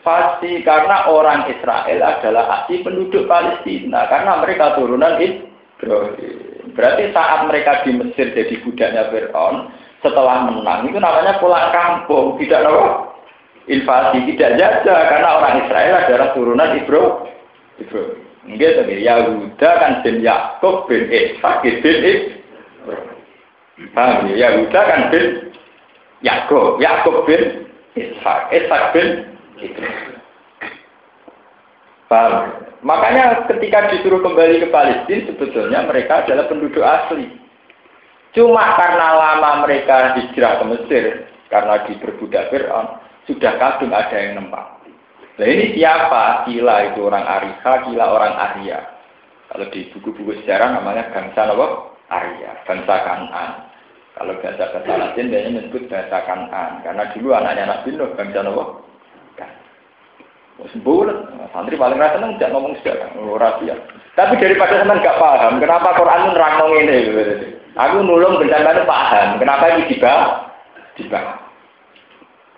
karena 0.03 1.11
orang 1.11 1.51
Israel 1.51 1.99
adalah 1.99 2.63
asli 2.63 2.81
penduduk 2.81 3.27
Palestina 3.27 4.07
karena 4.07 4.39
mereka 4.39 4.79
turunan 4.79 5.19
Ibrahim. 5.19 6.49
Berarti 6.75 7.11
saat 7.11 7.43
mereka 7.49 7.83
di 7.83 7.91
Mesir 7.97 8.31
jadi 8.31 8.55
budaknya 8.63 9.11
Fir'aun, 9.11 9.67
setelah 9.99 10.47
menang 10.47 10.87
itu 10.87 10.95
namanya 10.95 11.35
pulang 11.43 11.75
kampung, 11.75 12.39
tidak 12.39 12.63
apa? 12.63 13.11
Invasi, 13.69 14.25
tidak 14.33 14.55
jajah 14.57 14.99
karena 15.11 15.29
orang 15.43 15.55
Israel 15.65 15.95
adalah 16.07 16.27
turunan 16.33 16.73
Ibro. 16.79 17.27
Ibro. 17.83 18.03
Enggak 18.49 18.81
tapi 18.81 19.05
Yahuda 19.05 19.69
kan 19.77 20.01
bin 20.01 20.25
Yakub 20.25 20.89
bin 20.89 21.05
Ishak 21.11 21.61
bin 21.61 21.75
Ibrahim. 21.83 22.23
Ya? 23.93 24.47
Yahuda 24.47 24.81
kan 24.87 25.01
bin 25.13 25.53
Yakub, 26.25 26.81
Yakub 26.81 27.27
bin 27.29 27.69
Ishak, 27.93 28.49
Ishak 28.55 28.83
bin 28.95 29.07
Ibrahim. 29.07 29.38
Paham? 32.09 32.33
Makanya 32.79 33.45
ketika 33.51 33.91
disuruh 33.91 34.23
kembali 34.23 34.63
ke 34.63 34.67
Palestina 34.71 35.27
sebetulnya 35.29 35.83
mereka 35.83 36.23
adalah 36.23 36.47
penduduk 36.47 36.81
asli. 36.81 37.27
Cuma 38.31 38.77
karena 38.79 39.07
lama 39.19 39.67
mereka 39.67 40.15
hijrah 40.15 40.61
ke 40.61 40.65
Mesir, 40.69 41.05
karena 41.49 41.81
diperbudak 41.89 42.53
Fir'aun, 42.53 43.01
sudah 43.25 43.57
kadung 43.57 43.91
ada 43.91 44.15
yang 44.15 44.37
nempak. 44.37 44.79
Nah 45.41 45.47
ini 45.47 45.73
siapa? 45.75 46.45
Kila 46.45 46.93
itu 46.93 46.99
orang 47.03 47.25
Ariha, 47.25 47.73
Kila 47.89 48.05
orang 48.05 48.35
Arya. 48.37 48.79
Kalau 49.49 49.65
di 49.73 49.89
buku-buku 49.89 50.39
sejarah 50.43 50.77
namanya 50.77 51.09
bangsa 51.09 51.49
apa? 51.49 51.67
Arya, 52.13 52.51
bangsa 52.69 52.95
Kanan. 53.01 53.51
Kalau 54.13 54.35
bahasa 54.43 54.65
bahasa 54.71 54.93
Latin 54.93 55.31
dia 55.31 55.49
menyebut 55.49 55.89
bahasa 55.89 56.21
Kanan, 56.27 56.85
karena 56.85 57.03
dulu 57.17 57.33
anaknya 57.33 57.65
Nabi 57.65 57.89
Nuh 57.97 58.13
bangsa 58.13 58.45
apa? 58.45 58.63
Kan. 60.59 60.83
Bulat, 60.83 61.17
santri 61.55 61.79
paling 61.79 61.97
rasa 61.97 62.19
seneng 62.19 62.35
tidak 62.35 62.51
ngomong 62.51 62.73
sejarah, 62.83 63.09
oh, 63.15 63.39
rahasia. 63.39 63.75
Tapi 64.13 64.35
daripada 64.37 64.83
seneng 64.83 64.99
gak 64.99 65.17
paham, 65.17 65.63
kenapa 65.63 65.95
Quran 65.95 66.35
nerangno 66.35 66.65
ini? 66.75 66.99
Aku 67.79 68.03
nulung 68.03 68.43
bencana 68.43 68.83
paham. 68.83 69.39
Kenapa 69.39 69.71
ini 69.71 69.87
dibahas? 69.87 70.51
Dibahas. 70.99 71.49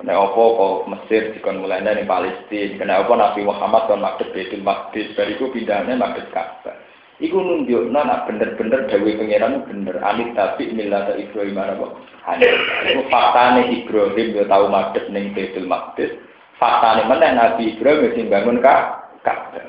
Kenapa 0.02 0.34
kok 0.34 0.89
Mesir 0.89 1.30
dikon 1.38 1.62
mulai 1.62 1.86
dari 1.86 2.02
Palestina? 2.10 2.74
Kenapa 2.82 3.14
Nabi 3.14 3.45
Muhammad 3.45 3.86
kon 3.86 4.02
makdib 4.02 4.34
Baitul 4.34 4.66
Maqdis? 4.66 5.14
Bariku 5.14 5.54
pindahnya 5.54 5.93
makdib 5.93 6.26
Ka'bah. 6.34 6.74
Iku 7.22 7.38
nunjuk 7.38 7.93
nana 7.93 8.26
bener-bener 8.26 8.89
Dewi 8.89 9.14
Pangeran 9.14 9.62
bener. 9.70 10.02
Anit 10.02 10.34
tapi 10.34 10.74
milata 10.74 11.14
Ibrahim 11.14 11.54
apa? 11.54 12.02
Hanif. 12.26 12.49
Iku 12.89 13.02
faktane 13.14 13.70
Ibrahim 13.70 14.41
yo 14.41 14.43
tahu 14.49 14.66
makdib 14.74 15.06
ning 15.14 15.38
Baitul 15.38 15.70
Maqdis. 15.70 16.18
Faktane 16.62 17.09
mana 17.09 17.34
Nabi 17.34 17.74
Ibrahim 17.74 18.14
sing 18.14 18.30
bangun 18.30 18.62
Ka'bah. 18.62 19.66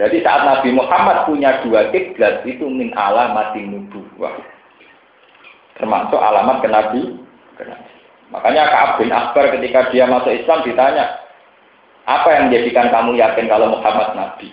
Jadi 0.00 0.24
saat 0.24 0.48
Nabi 0.48 0.72
Muhammad 0.72 1.28
punya 1.28 1.60
dua 1.60 1.92
kiblat 1.92 2.40
itu 2.48 2.64
min 2.64 2.96
alamatin 2.96 3.68
nubuwah. 3.68 4.32
Termasuk 5.76 6.16
alamat 6.16 6.64
ke 6.64 6.68
Nabi. 6.72 7.02
Makanya 8.32 8.64
Ka'ab 8.72 8.90
bin 8.96 9.12
Akbar 9.12 9.52
ketika 9.52 9.92
dia 9.92 10.08
masuk 10.08 10.32
Islam 10.32 10.64
ditanya, 10.64 11.20
apa 12.08 12.28
yang 12.32 12.42
menjadikan 12.48 12.88
kamu 12.88 13.20
yakin 13.20 13.46
kalau 13.48 13.76
Muhammad 13.76 14.16
Nabi? 14.16 14.48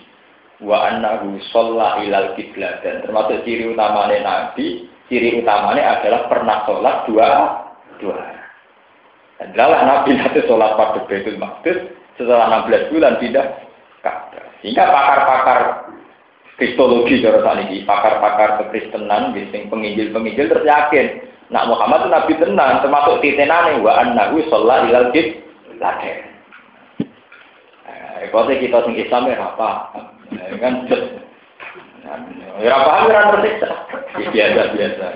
Wa 0.60 0.92
annahu 0.92 1.40
sholla 1.48 2.04
ilal 2.04 2.36
kiblat. 2.36 2.84
Dan 2.84 3.00
termasuk 3.08 3.40
ciri 3.48 3.72
utamanya 3.72 4.20
Nabi, 4.20 4.84
ciri 5.08 5.40
utamanya 5.40 5.96
adalah 5.96 6.28
pernah 6.28 6.60
sholat 6.68 6.96
dua 7.08 7.28
dua. 8.04 8.33
Adalah 9.42 9.80
Nabi 9.82 10.14
nanti 10.14 10.46
sholat 10.46 10.78
pada 10.78 11.02
Baitul 11.10 11.42
Maqdis 11.42 11.90
setelah 12.14 12.62
16 12.70 12.94
bulan 12.94 13.18
tidak 13.18 13.66
Ka'bah. 13.98 14.46
Sehingga 14.62 14.86
pakar-pakar 14.86 15.60
kristologi 16.54 17.18
cara 17.18 17.58
ini, 17.66 17.82
pakar-pakar 17.82 18.62
kekristenan, 18.62 19.34
bising 19.34 19.66
penginjil-penginjil 19.66 20.46
terus 20.46 20.68
yakin, 20.68 21.06
nak 21.50 21.66
Muhammad 21.66 22.06
itu 22.06 22.08
nabi 22.14 22.32
tenan, 22.38 22.80
termasuk 22.80 23.18
titenane 23.20 23.82
wa 23.82 23.92
annahu 23.98 24.38
sholat 24.46 24.86
ilal 24.86 25.10
kib 25.10 25.42
lade. 25.82 26.12
Eh, 27.84 28.30
kalau 28.30 28.48
kita 28.48 28.78
sing 28.86 28.94
Islam 28.94 29.28
ya 29.28 29.36
apa? 29.50 29.70
Eh, 30.30 30.56
kan 30.62 30.86
Ya 32.60 32.76
paham 32.84 33.08
kan 33.10 33.32
tersiksa. 33.36 33.68
Biasa 34.30 34.62
biasa. 34.76 35.06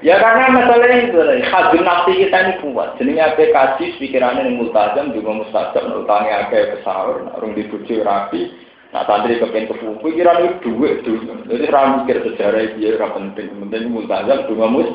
Ya 0.00 0.14
karena 0.22 0.54
masalah 0.54 0.88
itu. 0.94 1.18
Hadir 1.50 1.82
nafsi 1.82 2.12
kita 2.22 2.38
ini 2.38 2.52
kuat. 2.62 2.94
Jadi 2.96 3.18
apa 3.18 3.44
kaji 3.50 3.98
pikirannya 3.98 4.46
yang 4.46 4.62
multazam 4.62 5.10
juga 5.10 5.42
mustajab. 5.42 5.82
Utangnya 5.98 6.46
agak 6.46 6.78
besar. 6.78 7.26
Orang 7.34 7.58
dibujuk 7.58 8.06
rapi. 8.06 8.54
Nah 8.94 9.02
santri 9.04 9.42
kepen 9.42 9.66
kepu. 9.66 9.98
Pikiran 10.00 10.46
itu 10.46 10.54
duit 10.62 11.02
tuh. 11.02 11.18
Jadi 11.50 11.64
orang 11.68 12.06
mikir 12.06 12.22
sejarah 12.24 12.78
dia 12.78 12.94
orang 12.96 13.34
penting. 13.34 13.50
Penting 13.66 13.90
multazam 13.90 14.46
juga 14.46 14.66
mus. 14.70 14.90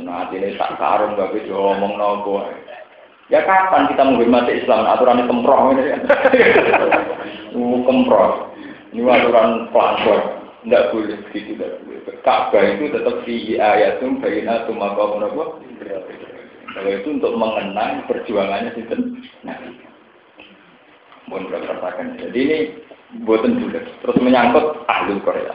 Nah 0.00 0.32
ini 0.32 0.56
tak 0.56 0.80
karung 0.80 1.20
gak 1.20 1.36
bisa 1.36 1.52
ngomong 1.52 2.00
nopo. 2.00 2.48
Ya 3.32 3.40
kapan 3.48 3.88
kita 3.88 4.04
menghormati 4.04 4.60
Islam? 4.60 4.84
Aturan 4.84 5.24
kemproh 5.24 5.72
ini 5.72 5.96
kan. 5.96 6.00
kemproh. 7.88 8.52
Ini 8.92 9.00
aturan 9.00 9.72
pelanggar, 9.72 10.20
tidak 10.62 10.92
boleh 10.92 11.18
begitu, 11.28 11.56
tidak 11.56 11.82
boleh. 11.82 12.00
Ka'bah 12.22 12.62
itu 12.62 12.84
tetap 12.92 13.16
di 13.26 13.58
ayatum 13.58 14.20
bayina 14.20 14.68
tumaka 14.68 15.18
apa? 15.18 15.44
Kalau 16.74 16.90
itu 16.90 17.08
untuk 17.10 17.32
mengenang 17.34 18.06
perjuangannya 18.06 18.70
itu. 18.76 18.96
Nah, 19.42 19.56
mohon 21.26 21.48
rasakan. 21.48 22.18
Jadi 22.18 22.38
ini 22.38 22.58
buatan 23.24 23.62
juga. 23.62 23.82
Terus 24.02 24.18
menyangkut 24.20 24.84
ahli 24.86 25.18
Korea. 25.22 25.52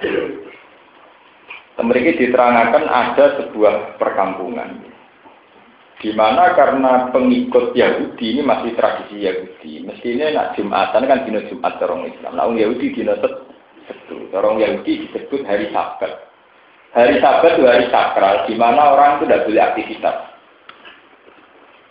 Mereka 1.79 2.19
diterangkan 2.19 2.85
ada 2.91 3.39
sebuah 3.39 3.95
perkampungan 3.95 4.83
di 5.99 6.15
mana 6.15 6.55
karena 6.55 7.11
pengikut 7.11 7.75
Yahudi 7.75 8.39
ini 8.39 8.41
masih 8.41 8.71
tradisi 8.79 9.19
Yahudi. 9.19 9.83
Mestinya 9.83 10.31
nak 10.31 10.55
Jumatan 10.55 11.03
kan 11.03 11.27
dino 11.27 11.43
Jumat 11.51 11.75
orang 11.83 12.07
Islam. 12.07 12.39
Nah, 12.39 12.47
Yahudi 12.55 12.95
dino 12.95 13.19
setu. 13.19 14.15
Orang 14.31 14.63
Yahudi 14.63 15.07
disebut 15.07 15.43
hari 15.43 15.67
Sabat. 15.75 16.31
Hari 16.95 17.19
Sabat 17.19 17.59
itu 17.59 17.67
hari 17.67 17.85
sakral, 17.91 18.47
di 18.47 18.55
mana 18.55 18.95
orang 18.95 19.19
itu 19.19 19.27
tidak 19.27 19.43
boleh 19.45 19.61
aktivitas. 19.61 20.17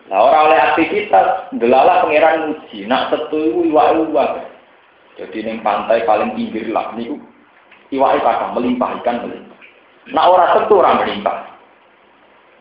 Nah, 0.08 0.18
orang 0.24 0.42
oleh 0.48 0.60
aktivitas, 0.72 1.26
delalah 1.60 2.00
pangeran 2.00 2.56
muji. 2.56 2.88
Nak 2.88 3.12
setu 3.12 3.60
iwa-iwa. 3.68 4.48
Jadi 5.20 5.42
neng 5.42 5.60
pantai 5.60 6.06
paling 6.06 6.32
pinggir 6.38 6.70
lah 6.70 6.94
niku 6.94 7.18
iwak 7.90 8.22
ikan 8.22 8.54
melimpah 8.54 9.02
ikan 9.02 9.26
melimpah. 9.26 9.58
Nah 10.14 10.24
orang 10.30 10.50
setu 10.54 10.74
orang 10.78 11.02
melimpah. 11.02 11.38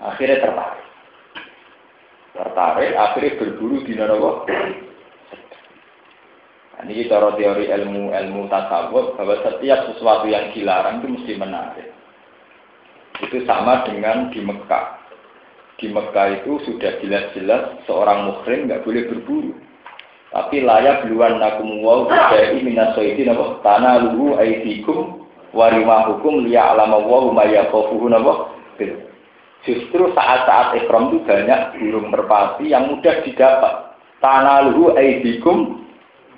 Akhirnya 0.01 0.41
tertarik 0.41 0.76
tertarik 2.38 2.93
akhirnya 2.93 3.38
berburu 3.41 3.81
di 3.83 3.93
nopo 3.97 4.45
nah, 6.77 6.85
ini 6.85 7.09
cara 7.09 7.33
teori 7.33 7.65
ilmu 7.73 8.13
ilmu 8.13 8.41
tasawuf 8.47 9.17
bahwa 9.17 9.35
setiap 9.41 9.89
sesuatu 9.91 10.29
yang 10.29 10.53
dilarang 10.53 11.01
itu 11.01 11.07
mesti 11.09 11.33
menarik. 11.33 11.89
Itu 13.17 13.41
sama 13.49 13.81
dengan 13.89 14.29
di 14.29 14.45
Mekah. 14.45 15.01
Di 15.81 15.89
Mekah 15.89 16.27
itu 16.38 16.61
sudah 16.69 17.01
jelas-jelas 17.01 17.81
seorang 17.89 18.29
muhrim 18.29 18.69
nggak 18.69 18.85
boleh 18.85 19.09
berburu. 19.09 19.57
Tapi 20.29 20.61
layak 20.61 21.09
duluan 21.09 21.41
nakum 21.41 21.81
wow 21.81 22.05
dari 22.29 22.61
minasoidi 22.61 23.25
nabo 23.25 23.57
tanah 23.65 24.13
luhu 24.13 24.38
aidikum 24.38 25.25
warimahukum 25.55 26.45
liya 26.45 26.77
alama 26.77 27.01
wow 27.01 27.33
maya 27.33 27.65
kofuhu 27.73 28.05
nabo 28.05 28.53
Justru 29.68 30.15
saat-saat 30.15 30.80
ikram 30.80 31.11
itu 31.11 31.28
banyak 31.28 31.76
burung 31.76 32.07
merpati 32.07 32.72
yang 32.72 32.88
mudah 32.88 33.20
didapat. 33.28 33.99
Tanah 34.24 34.72
luhu 34.72 34.95
aidikum 34.95 35.84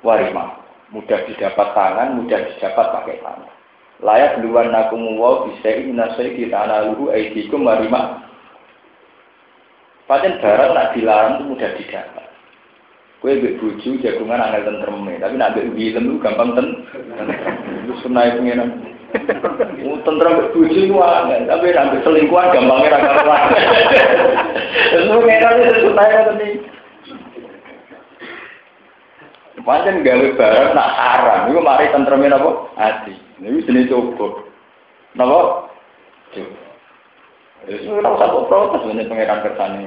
warima. 0.02 0.58
Mudah 0.90 1.22
didapat 1.30 1.78
tangan, 1.78 2.18
mudah 2.18 2.50
didapat 2.50 2.86
pakai 2.90 3.22
tangan. 3.22 3.54
Layak 4.02 4.42
duluan 4.42 4.74
nakum 4.74 5.06
wow 5.22 5.46
bisa 5.46 5.78
inasai 5.78 6.34
di 6.34 6.50
tanah 6.50 6.90
luhu 6.90 7.14
aidikum 7.14 7.70
warima. 7.70 8.26
Paten 10.10 10.42
barang 10.42 10.74
nak 10.74 10.98
dilarang 10.98 11.38
itu 11.38 11.44
mudah 11.54 11.72
didapat. 11.78 12.26
Kue 13.22 13.38
bek 13.38 13.62
buju 13.62 14.00
jagungan 14.02 14.42
angel 14.42 14.74
tentreme, 14.74 15.22
tapi 15.22 15.36
nak 15.38 15.54
bek 15.54 15.70
film 15.78 16.04
itu 16.08 16.24
gampang 16.24 16.56
ten. 16.56 16.68
Itu 17.84 17.94
sunai 18.02 18.32
pengenan. 18.40 18.96
Tentram 20.06 20.38
bojo 20.38 20.50
ku 20.54 21.00
tapi 21.50 21.68
sampai 21.74 22.02
selingkuhan 22.06 22.54
gampangnya 22.54 22.94
ra 22.94 23.00
karuan. 23.02 23.44
Terus 24.90 25.10
pengeran 25.10 25.62
itu 25.62 25.76
sunai 25.86 26.10
ngoten 26.14 26.42
iki. 26.46 26.58
Pancen 29.60 30.02
gawe 30.02 30.28
barang 30.34 30.72
nak 30.74 30.94
haram, 30.98 31.52
iku 31.52 31.60
mari 31.62 31.92
tentreme 31.94 32.26
napa? 32.32 32.74
Ati. 32.80 33.14
Niku 33.38 33.70
jenenge 33.70 33.92
coba. 33.92 34.50
Napa? 35.14 35.40
Coba. 36.34 36.58
Wis 37.70 37.86
ora 37.86 38.10
usah 38.18 38.30
protes 38.50 38.88
meneh 38.88 39.06
pangeran 39.06 39.44
kersane. 39.46 39.84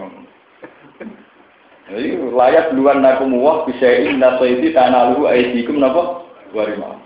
Jadi 1.90 2.14
layak 2.14 2.70
duluan 2.78 3.02
naku 3.02 3.26
muwah 3.26 3.66
bisa 3.66 3.90
indah 4.06 4.38
so 4.38 4.46
itu 4.46 4.70
tanah 4.70 5.18
lu 5.18 5.26
aidikum 5.26 5.82
napa 5.82 6.22
warima. 6.54 7.01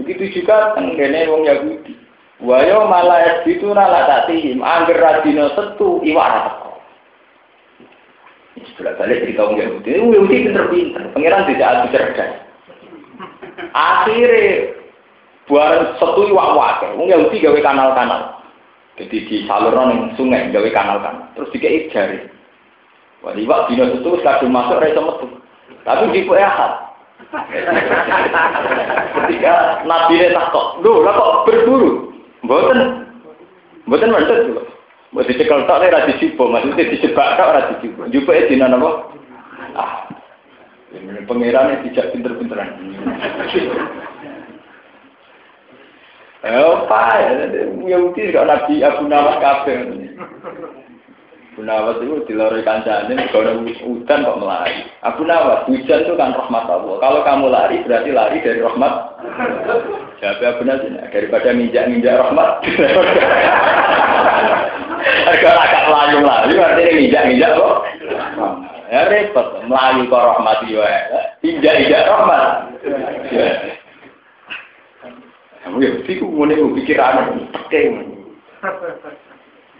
Begitu 0.00 0.40
juga 0.40 0.72
tenggene 0.72 1.28
wong 1.28 1.44
Yahudi. 1.44 1.92
Wayo 2.42 2.90
malah 2.90 3.44
itu 3.46 3.70
nala 3.70 4.08
tatihim 4.08 4.64
angger 4.64 4.98
radino 4.98 5.52
setu 5.52 6.00
iwak 6.02 6.26
teko. 6.32 6.70
Sebelah 8.72 8.98
balik 8.98 9.22
cerita 9.22 9.46
wong 9.46 9.56
Yahudi. 9.60 9.90
Wong 10.00 10.10
Yahudi 10.16 10.48
pinter-pinter. 10.48 11.02
Pangeran 11.12 11.46
tidak 11.46 11.68
adu 11.70 11.86
cerdas. 11.92 12.30
Akhirnya 13.76 14.74
buat 15.46 16.00
setu 16.00 16.22
iwak 16.32 16.48
wae. 16.56 16.88
Wong 16.96 17.08
Yahudi 17.12 17.44
gawe 17.44 17.60
kanal-kanal. 17.60 18.42
Jadi 18.96 19.16
di 19.28 19.36
saluran 19.44 20.16
sungai 20.16 20.48
gawe 20.50 20.70
kanal 20.72 20.98
kan. 21.04 21.30
Terus 21.36 21.52
dikei 21.52 21.92
jari. 21.92 22.26
Wah, 23.20 23.36
iwak 23.36 23.68
dino 23.70 23.92
setu 23.92 24.18
kadung 24.24 24.50
masuk 24.50 24.80
ra 24.80 24.88
iso 24.88 25.02
metu. 25.04 25.26
Tapi. 25.84 26.26
Ketika 29.12 29.54
Nabi 29.86 30.14
ini 30.18 30.34
takut, 30.34 30.82
loh, 30.82 31.06
lah 31.06 31.14
kok 31.14 31.32
berburu? 31.46 32.10
Mboten, 32.42 33.06
mboten 33.86 34.10
maksud 34.10 34.38
loh. 34.56 34.66
Mbok 35.12 35.28
dicekel 35.28 35.68
tok 35.68 35.84
ora 35.84 36.08
dijupo, 36.08 36.48
maksudnya 36.48 36.88
dijebak 36.88 37.36
tok 37.36 37.50
ora 37.52 37.60
dijupo. 37.68 38.08
Jupoke 38.08 38.48
dina 38.48 38.66
napa? 38.66 39.12
Ah. 39.76 40.08
Pangeran 41.28 41.80
tidak 41.84 42.12
pinter-pinteran. 42.12 42.68
Eh, 46.42 46.58
apa 46.58 47.00
ya? 47.22 47.30
Yahudi 47.86 48.34
kok 48.34 48.48
Nabi 48.48 48.82
Abu 48.82 49.04
Nawas 49.06 49.38
kabeh. 49.38 49.76
Abu 51.52 51.68
Nawas 51.68 52.00
itu 52.00 52.16
dilori 52.24 52.64
kancane 52.64 53.12
kalau 53.28 53.60
hujan 53.60 54.24
kok 54.24 54.40
melari. 54.40 54.88
Abu 55.04 55.28
Nawas, 55.28 55.68
hujan 55.68 56.00
itu 56.00 56.16
kan 56.16 56.32
rahmat 56.32 56.64
Allah. 56.64 56.96
Kalau 56.96 57.20
kamu 57.20 57.52
lari 57.52 57.84
berarti 57.84 58.08
lari 58.08 58.40
dari 58.40 58.64
rahmat. 58.64 59.20
Siapa 60.16 60.56
Abu 60.56 60.64
Nawas 60.64 60.88
daripada 61.12 61.52
minjak-minjak 61.52 62.24
rahmat. 62.24 62.64
Harga 65.28 65.50
agak 65.60 65.82
melayu 65.92 66.16
melayu 66.24 66.52
berarti 66.56 66.82
ini 66.88 66.92
minjak-minjak 67.04 67.52
kok. 67.52 67.84
Ya 68.88 69.00
repot, 69.12 69.48
melayu 69.68 70.08
kok 70.08 70.24
rahmat 70.24 70.58
ya. 70.72 70.88
Injak-injak 71.44 72.08
rahmat. 72.08 72.72
Kamu 75.68 75.84
ya 75.84 75.90
mesti 76.00 76.12
ngene 76.16 76.54
ku 76.56 76.72
pikiran 76.80 77.44
penting. 77.52 77.92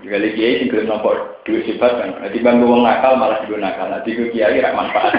Kali 0.02 0.34
kiai 0.34 0.58
sing 0.58 0.68
gelem 0.68 0.90
nampa 0.90 1.38
duit 1.46 1.62
sifat 1.62 1.92
kan. 1.94 2.10
Nanti 2.18 2.42
bang 2.42 2.58
wong 2.62 2.82
nakal 2.82 3.14
malah 3.14 3.38
juga 3.46 3.70
nakal. 3.70 3.86
Nanti 3.86 4.18
ku 4.18 4.26
kiai 4.34 4.58
rak 4.58 4.74
manfaat. 4.74 5.14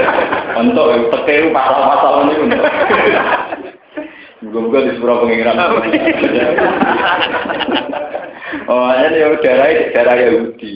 Untuk 0.60 1.12
petir 1.16 1.48
pasal-pasal 1.54 2.28
ini 2.28 2.34
untuk. 2.44 2.62
Moga-moga 4.38 4.86
di 4.86 4.92
sebuah 4.98 5.18
pengiran. 5.22 5.58
Oh, 8.68 8.92
ini 8.92 9.16
ya 9.16 9.32
darah 9.40 9.70
darah 9.96 10.16
Yahudi. 10.18 10.70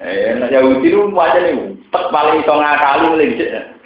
Eh, 0.00 0.32
Yahudi 0.50 0.86
itu 0.90 1.06
macam 1.06 1.44
ini. 1.46 1.78
Paling 1.90 2.42
iso 2.42 2.52
ngakali 2.56 3.30
dicek 3.30 3.80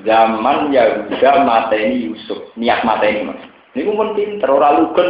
zaman 0.00 0.72
Yahuda 0.72 1.44
mateni 1.44 2.08
Yusuf, 2.08 2.48
niat 2.56 2.80
mateni 2.82 3.28
mas. 3.28 3.40
Ini 3.76 3.88
pun 3.92 4.16
pinter, 4.16 4.48
orang 4.48 4.88
lugen. 4.88 5.08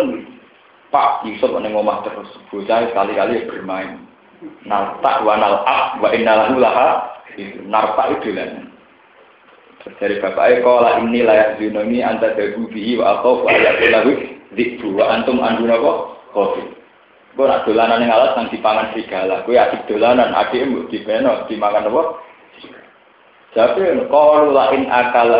Pak 0.92 1.24
Yusuf 1.24 1.56
ning 1.56 1.72
omah 1.72 2.04
terus, 2.04 2.28
bocah 2.52 2.84
sekali-kali 2.92 3.48
bermain. 3.48 4.04
Narta 4.68 5.24
wa 5.24 5.40
nal'ab 5.40 6.04
wa 6.04 6.08
innalahu 6.12 6.60
laha 6.60 7.16
narta 7.64 8.12
itu 8.20 8.36
lan. 8.36 8.68
Dari 9.98 10.22
bapak 10.22 10.62
kola 10.62 11.02
ini 11.02 11.26
layak 11.26 11.58
zunoni 11.58 12.04
anta 12.04 12.38
dagu 12.38 12.70
bihi 12.70 13.00
wa 13.00 13.18
atau 13.18 13.42
wa 13.42 13.50
ayat 13.50 13.82
lahu 13.90 14.14
dikbu 14.54 14.94
wa 14.94 15.10
antum 15.10 15.42
anduna 15.42 15.74
kok 15.74 15.98
kofi. 16.30 16.62
Gue 17.32 17.48
nak 17.48 17.64
dolanan 17.64 18.04
yang 18.04 18.12
alas 18.12 18.36
nang 18.36 18.52
dipangan 18.52 18.92
serigala. 18.92 19.40
Gue 19.48 19.56
asik 19.56 19.88
dolanan, 19.88 20.36
adik 20.36 20.68
mbok 20.68 20.92
dipeno 20.92 21.48
dimakan 21.48 21.88
apa? 21.88 22.02
Jadi 23.56 24.04
kalau 24.12 24.52
lain 24.52 24.84
akal 24.92 25.32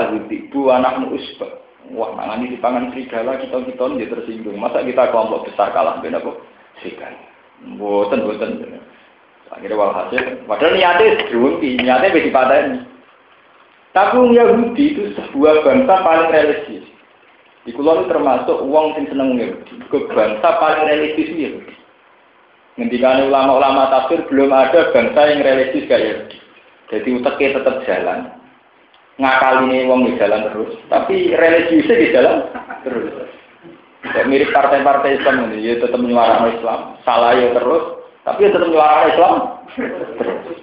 bu 0.49 0.61
anak 0.73 1.05
usba. 1.13 1.62
Wah, 1.91 2.15
nangani 2.15 2.55
di 2.55 2.59
pangan 2.63 2.95
serigala 2.95 3.43
kita 3.43 3.59
kita 3.67 3.85
dia 3.99 4.07
tersinggung. 4.07 4.55
Masa 4.55 4.87
kita 4.87 5.11
kelompok 5.11 5.51
besar 5.51 5.75
kalah 5.75 5.99
beda 5.99 6.23
kok 6.23 6.39
serigala. 6.79 7.19
Boten 7.75 8.23
boten. 8.23 8.79
Akhirnya 9.53 9.77
walhasil, 9.77 10.49
padahal 10.49 10.73
niatnya 10.73 11.29
berhenti, 11.29 11.77
niatnya 11.77 12.15
bedi 12.17 12.33
ini. 12.33 12.79
Tapi 13.93 14.33
Yahudi 14.33 14.85
itu 14.97 15.13
sebuah 15.13 15.61
bangsa 15.61 16.01
paling 16.01 16.33
religius. 16.33 16.89
Di 17.69 17.77
kulon 17.77 18.09
termasuk 18.09 18.65
uang 18.65 18.97
yang 18.97 19.05
seneng 19.13 19.29
Yahudi. 19.37 19.73
Ke 19.93 20.09
bangsa 20.09 20.49
paling 20.57 20.89
religius 20.89 21.37
Yahudi. 21.37 21.77
Ngendikan 22.81 23.29
ulama-ulama 23.29 23.93
tafsir 23.93 24.25
belum 24.33 24.49
ada 24.49 24.89
bangsa 24.97 25.21
yang 25.29 25.45
religius 25.45 25.85
kayak 25.85 26.05
Yahudi. 26.09 26.39
Jadi 26.89 27.09
uteknya 27.21 27.49
tetap 27.61 27.77
jalan. 27.85 28.21
Ngakal 29.21 29.69
ini 29.69 29.85
wong 29.85 30.09
di 30.09 30.13
jalan 30.17 30.49
terus. 30.49 30.73
Tapi 30.89 31.37
religiusnya 31.37 31.97
di 32.01 32.09
jalan 32.13 32.37
terus. 32.87 33.13
Ya, 34.03 34.27
mirip 34.27 34.51
partai-partai 34.51 35.23
Islam 35.23 35.47
ini, 35.47 35.63
ya 35.63 35.79
tetap 35.79 36.01
menyuarakan 36.01 36.59
Islam. 36.59 36.81
Salah 37.07 37.39
ya 37.39 37.55
terus, 37.55 38.03
tapi 38.27 38.45
ya 38.45 38.51
tetap 38.51 38.67
menyuarakan 38.67 39.11
Islam 39.15 39.35
terus. 40.19 40.59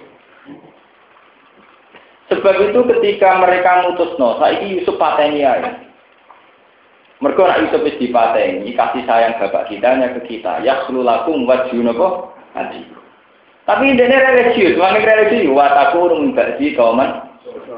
Sebab 2.30 2.54
itu 2.70 2.80
ketika 2.94 3.42
mereka 3.42 3.90
mutus 3.90 4.14
no, 4.20 4.38
saya 4.38 4.62
Yusuf 4.62 4.94
pateni 5.00 5.42
ya. 5.42 5.58
Mereka 7.20 7.42
nak 7.42 7.60
Yusuf 7.66 7.84
wis 7.84 7.98
dipateni, 7.98 8.70
kasih 8.72 9.02
sayang 9.04 9.36
bapak 9.36 9.66
kita 9.68 9.92
hanya 9.92 10.14
ke 10.14 10.24
kita. 10.30 10.62
Ya 10.62 10.86
lakum 10.88 11.44
wajunapa 11.44 12.32
adi. 12.54 12.86
Tapi 13.68 13.92
ini 13.92 14.02
religius, 14.02 14.78
mana 14.80 14.98
religius, 15.04 15.52
wataku 15.52 16.10
urung 16.10 16.32
bagi 16.32 16.72
kauman 16.74 17.28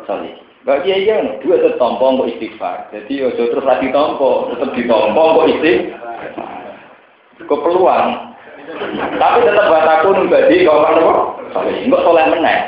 sorry. 0.06 0.30
Bagi 0.62 1.10
kan, 1.10 1.42
dua 1.42 1.58
itu 1.58 1.74
tompo 1.74 2.22
kok 2.22 2.30
istighfar. 2.38 2.86
Jadi 2.94 3.26
ojo 3.26 3.50
terus 3.50 3.66
lagi 3.66 3.90
tompo, 3.90 4.54
tetap 4.54 4.70
ditompo 4.78 5.22
kok 5.42 5.48
istighfar. 5.58 6.30
Kok 7.50 7.62
peluang. 7.66 8.08
Tapi 9.18 9.38
tetap 9.42 9.66
wataku 9.66 10.14
urung 10.14 10.30
bagi 10.30 10.62
kauman 10.62 11.02
apa? 11.02 11.14
Sorry, 11.50 11.82
enggak 11.82 12.04
soleh 12.06 12.24
meneh. 12.30 12.58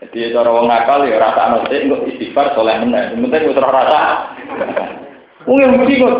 Jadi 0.00 0.32
cara 0.32 0.48
wong 0.48 0.64
nakal 0.64 1.04
ya 1.04 1.20
rasa 1.20 1.60
sik 1.68 1.84
enggak 1.84 2.08
istighfar 2.08 2.56
soleh 2.56 2.76
meneh. 2.80 3.12
Penting 3.20 3.52
wis 3.52 3.60
ora 3.60 3.70
rasa. 3.76 4.00
Yang 5.44 5.76
mesti 5.76 6.00
kok. 6.00 6.14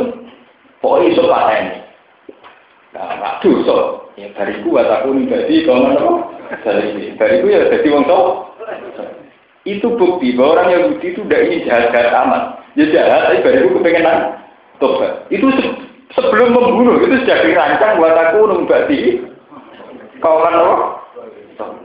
Kok 0.84 0.96
iso 1.08 1.22
pateni. 1.32 1.80
Nah, 2.92 3.40
dosa. 3.40 3.76
Ya 4.20 4.28
bariku 4.36 4.76
wa 4.76 4.84
takun 4.84 5.24
jadi 5.24 5.64
kalau 5.64 5.96
apa? 5.96 6.12
Dari 6.60 7.16
bariku 7.16 7.46
ya 7.48 7.72
jadi 7.72 7.88
wong 7.88 8.04
tua. 8.04 8.49
Itu 9.68 9.92
bukti 9.94 10.32
bahwa 10.32 10.56
orang 10.56 10.68
Yahudi 10.72 11.06
itu 11.12 11.20
tidak 11.26 11.42
ingin 11.48 11.64
jahat-jahat 11.68 12.12
amat. 12.24 12.42
Ya 12.78 12.84
jahat, 12.88 13.20
tapi 13.28 13.44
bariku 13.44 13.68
kepengen 13.80 14.08
tobat. 14.80 15.12
Itu 15.28 15.52
se 15.52 15.62
sebelum 16.16 16.56
membunuh 16.56 16.98
itu 17.02 17.22
sudah 17.22 17.38
dirancang 17.44 18.00
buat 18.00 18.16
aku 18.18 18.38
numbati 18.50 19.22
kau 20.18 20.42
kan 20.42 20.56
apa? 20.56 20.74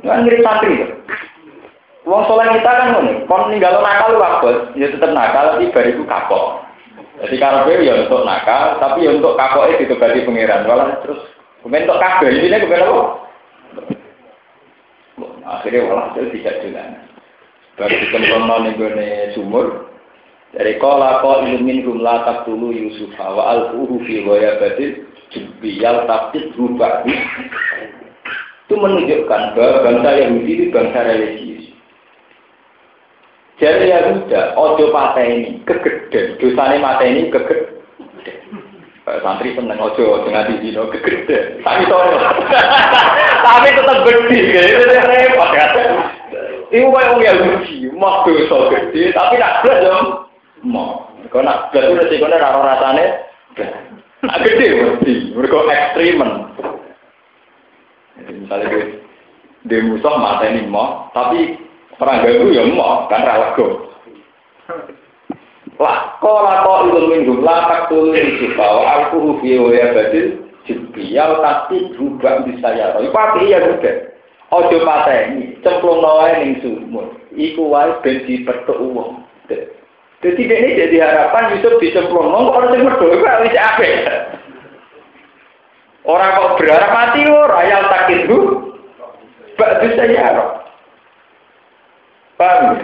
Nggak 0.02 0.18
ngirit 0.24 0.42
santri. 0.42 0.76
Wong 2.06 2.22
soleh 2.30 2.48
kita 2.54 2.70
kan 2.70 2.88
ngono, 2.94 3.26
kon 3.26 3.50
ninggal 3.50 3.82
nakal 3.82 4.14
waktu, 4.22 4.78
ya 4.78 4.94
tetap 4.94 5.10
nakal 5.10 5.58
tapi 5.58 5.74
bariku 5.74 6.06
kapok. 6.06 6.62
Jadi 7.16 7.36
karena 7.42 7.66
ya 7.82 7.94
untuk 8.06 8.22
nakal, 8.22 8.78
tapi 8.78 9.10
ya 9.10 9.18
untuk 9.18 9.34
kapoknya 9.34 9.82
ditobati 9.82 10.22
pengiran. 10.22 10.70
Malah 10.70 11.02
terus 11.02 11.26
Kemudian 11.66 11.90
untuk 11.90 11.98
kabel 11.98 12.46
ini 12.46 12.62
kemudian 12.62 12.86
apa? 12.86 13.04
Akhirnya 15.50 15.90
walhasil 15.90 16.30
tidak 16.30 16.62
jalan. 16.62 17.05
Baru 17.76 17.92
dikembangkan 17.92 18.72
nih 18.80 19.36
sumur. 19.36 19.92
Dari 20.56 20.80
kola 20.80 21.20
ko 21.20 21.44
ilumin 21.44 21.84
rumla 21.84 22.24
tak 22.24 22.48
dulu 22.48 22.72
Yusuf 22.72 23.12
wa 23.20 23.44
alfuhu 23.52 24.00
fi 24.08 24.24
waya 24.24 24.56
batil 24.56 25.04
jubiyal 25.36 26.08
taktik 26.08 26.56
rubah 26.56 27.04
itu 28.66 28.74
menunjukkan 28.80 29.42
bahwa 29.54 29.84
bangsa 29.84 30.10
Yahudi 30.26 30.52
itu 30.56 30.66
bangsa 30.72 31.06
religius. 31.06 31.70
Jadi 33.60 33.88
ya 33.94 34.16
udah, 34.16 34.58
ojo 34.58 34.92
ini 35.22 35.64
kegeden, 35.64 36.40
dosane 36.40 36.82
ini 37.08 37.30
kegeden. 37.30 37.84
Santri 39.06 39.54
seneng 39.54 39.78
ojo 39.78 40.26
dengan 40.26 40.50
di 40.50 40.66
dino 40.66 40.90
kegede. 40.90 41.62
Tapi 41.62 41.84
sore. 41.86 42.18
Tapi 43.46 43.68
tetap 43.78 43.98
gede, 44.02 44.40
gitu 44.50 44.86
repot 44.90 45.50
ya. 45.54 45.66
Iku 46.74 46.88
kayak 46.90 47.10
wong 47.14 47.22
Yahudi, 47.22 47.76
mah 47.94 48.26
dosa 48.26 48.58
gede, 48.74 49.14
tapi 49.14 49.38
nak 49.38 49.62
blas 49.62 49.80
yo 49.86 49.96
mau. 50.66 51.06
Kau 51.30 51.46
nak 51.46 51.70
blas 51.70 51.86
itu 51.86 51.98
resikonya 52.00 52.42
raro 52.42 52.66
rasane. 52.66 53.06
Nak 54.26 54.42
gede 54.42 54.68
mesti, 54.74 55.14
mereka 55.38 55.70
ekstremen. 55.70 56.32
Misalnya 58.26 58.72
gue 58.74 58.84
di 59.66 59.78
musuh 59.86 60.16
mata 60.18 60.46
ini 60.50 60.66
mau, 60.66 61.10
tapi 61.14 61.58
perang 62.02 62.26
gagu 62.26 62.50
ya 62.50 62.66
mau, 62.74 63.06
kan 63.10 63.22
ralago. 63.22 63.94
Lah, 65.76 66.16
kola 66.24 66.64
kok 66.64 66.82
itu 66.88 67.00
minggu 67.12 67.34
latak 67.44 67.92
tulis 67.92 68.40
juga, 68.40 68.64
aku 68.96 69.16
rugi 69.20 69.60
ya 69.60 69.92
badil, 69.92 70.48
jibriyal 70.64 71.44
tapi 71.44 71.92
berubah 71.94 72.48
bisa 72.48 72.68
ya. 72.72 72.96
Apa 72.96 73.44
iya 73.44 73.60
udah. 73.60 74.15
Ojo 74.54 74.78
pateni, 74.86 75.58
cemplung 75.66 76.06
nawa 76.06 76.38
ning 76.38 76.62
sumur. 76.62 77.18
Iku 77.34 77.66
wae 77.66 77.98
ben 78.06 78.22
dipethuk 78.30 78.78
wong. 78.78 79.26
Jadi 80.26 80.42
ini 80.42 80.80
jadi 80.80 80.96
harapan 81.06 81.54
Yusuf 81.54 81.78
dicemplung 81.78 82.34
nong 82.34 82.50
orang 82.50 82.74
yang 82.74 82.90
merdu 82.90 83.14
itu 83.14 83.26
apa? 83.58 83.90
Orang 86.06 86.38
kok 86.38 86.56
berharap 86.62 86.90
mati 86.94 87.22
ora 87.26 87.60
yang 87.66 87.86
sakit 87.90 88.20
bu, 88.30 88.38
bak 89.58 89.82
bisa 89.82 90.06
ya. 90.06 90.30
Paham? 92.38 92.78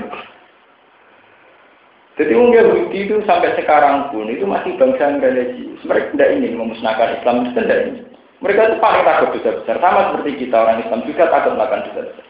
Jadi 2.22 2.34
orang 2.38 2.54
Yahudi 2.54 2.98
itu 3.08 3.16
sampai 3.26 3.58
sekarang 3.58 4.14
pun 4.14 4.30
itu 4.30 4.46
masih 4.46 4.78
bangsa 4.78 5.18
religius. 5.18 5.82
Mereka 5.88 6.14
tidak 6.14 6.32
ingin 6.38 6.60
memusnahkan 6.60 7.18
Islam 7.18 7.50
ingin. 7.50 8.11
Mereka 8.42 8.62
itu 8.74 8.78
paling 8.82 9.06
takut 9.06 9.30
dosa 9.38 9.50
besar. 9.62 9.78
Sama 9.78 10.10
seperti 10.10 10.46
kita 10.46 10.58
orang 10.58 10.82
Islam 10.82 11.06
juga 11.06 11.30
takut 11.30 11.54
melakukan 11.54 11.86
dosa 11.90 12.02
besar. 12.10 12.26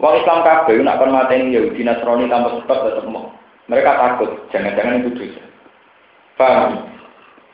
Orang 0.00 0.16
Islam 0.24 0.38
kabeh 0.40 0.76
nak 0.80 0.96
kon 0.96 1.12
mateni 1.12 1.52
Yahudi 1.52 1.84
Nasrani 1.84 2.24
tanpa 2.32 2.56
sebab 2.56 2.78
tetap 2.88 3.04
mau. 3.04 3.28
Mereka 3.68 3.90
takut, 4.00 4.30
jangan-jangan 4.48 5.04
itu 5.04 5.10
dosa. 5.12 5.42
Paham? 6.40 6.88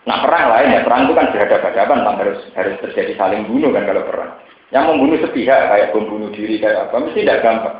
Nah 0.07 0.23
perang 0.23 0.47
lain 0.55 0.75
ya, 0.79 0.81
perang 0.87 1.11
itu 1.11 1.19
kan 1.19 1.35
berhadapan-hadapan, 1.35 1.99
harus 2.23 2.39
harus 2.55 2.79
terjadi 2.79 3.19
saling 3.19 3.43
bunuh 3.51 3.75
kan 3.75 3.83
kalau 3.83 4.07
perang. 4.07 4.31
Yang 4.71 4.85
membunuh 4.95 5.19
sepihak 5.19 5.67
kayak 5.67 5.91
bom 5.91 6.07
bunuh 6.07 6.31
diri 6.31 6.63
kayak 6.63 6.87
apa, 6.87 7.03
mesti 7.03 7.27
tidak 7.27 7.43
gampang. 7.43 7.79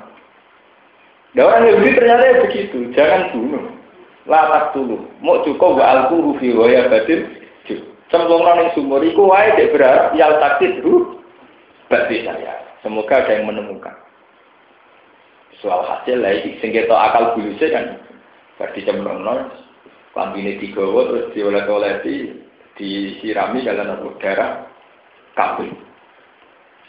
Dan 1.39 1.47
orang 1.47 1.63
Yahudi 1.71 1.91
ternyata 1.95 2.23
ya 2.27 2.37
begitu, 2.43 2.79
jangan 2.99 3.31
bunuh. 3.31 3.65
Latak 4.27 4.75
dulu, 4.75 5.07
mau 5.23 5.39
cukup 5.47 5.79
wa 5.79 5.87
alku 5.87 6.19
rufi 6.19 6.51
ya 6.51 6.91
batin, 6.91 7.46
cemplung 8.17 8.49
yang 8.49 8.73
sumur 8.73 9.05
iku 9.05 9.29
wae 9.29 9.53
dek 9.61 9.77
berharap 9.77 10.17
yal 10.17 10.41
takdir 10.41 10.81
ruh 10.81 11.21
berarti 11.93 12.25
saya. 12.25 12.65
Semoga 12.81 13.21
ada 13.21 13.37
yang 13.37 13.51
menemukan. 13.51 13.93
Soal 15.61 15.83
hasil 15.85 16.21
lah, 16.21 16.37
sing 16.61 16.71
akal 16.77 17.33
bulusnya 17.35 17.73
kan, 17.73 17.87
berarti 18.61 18.85
nol, 18.93 19.41
lambine 20.13 20.61
digawa 20.61 21.09
terus 21.09 21.33
diolet-oleti 21.33 22.15
disirami 22.77 23.65
dalam 23.65 24.05
darah 24.21 24.69
kabel. 25.33 25.73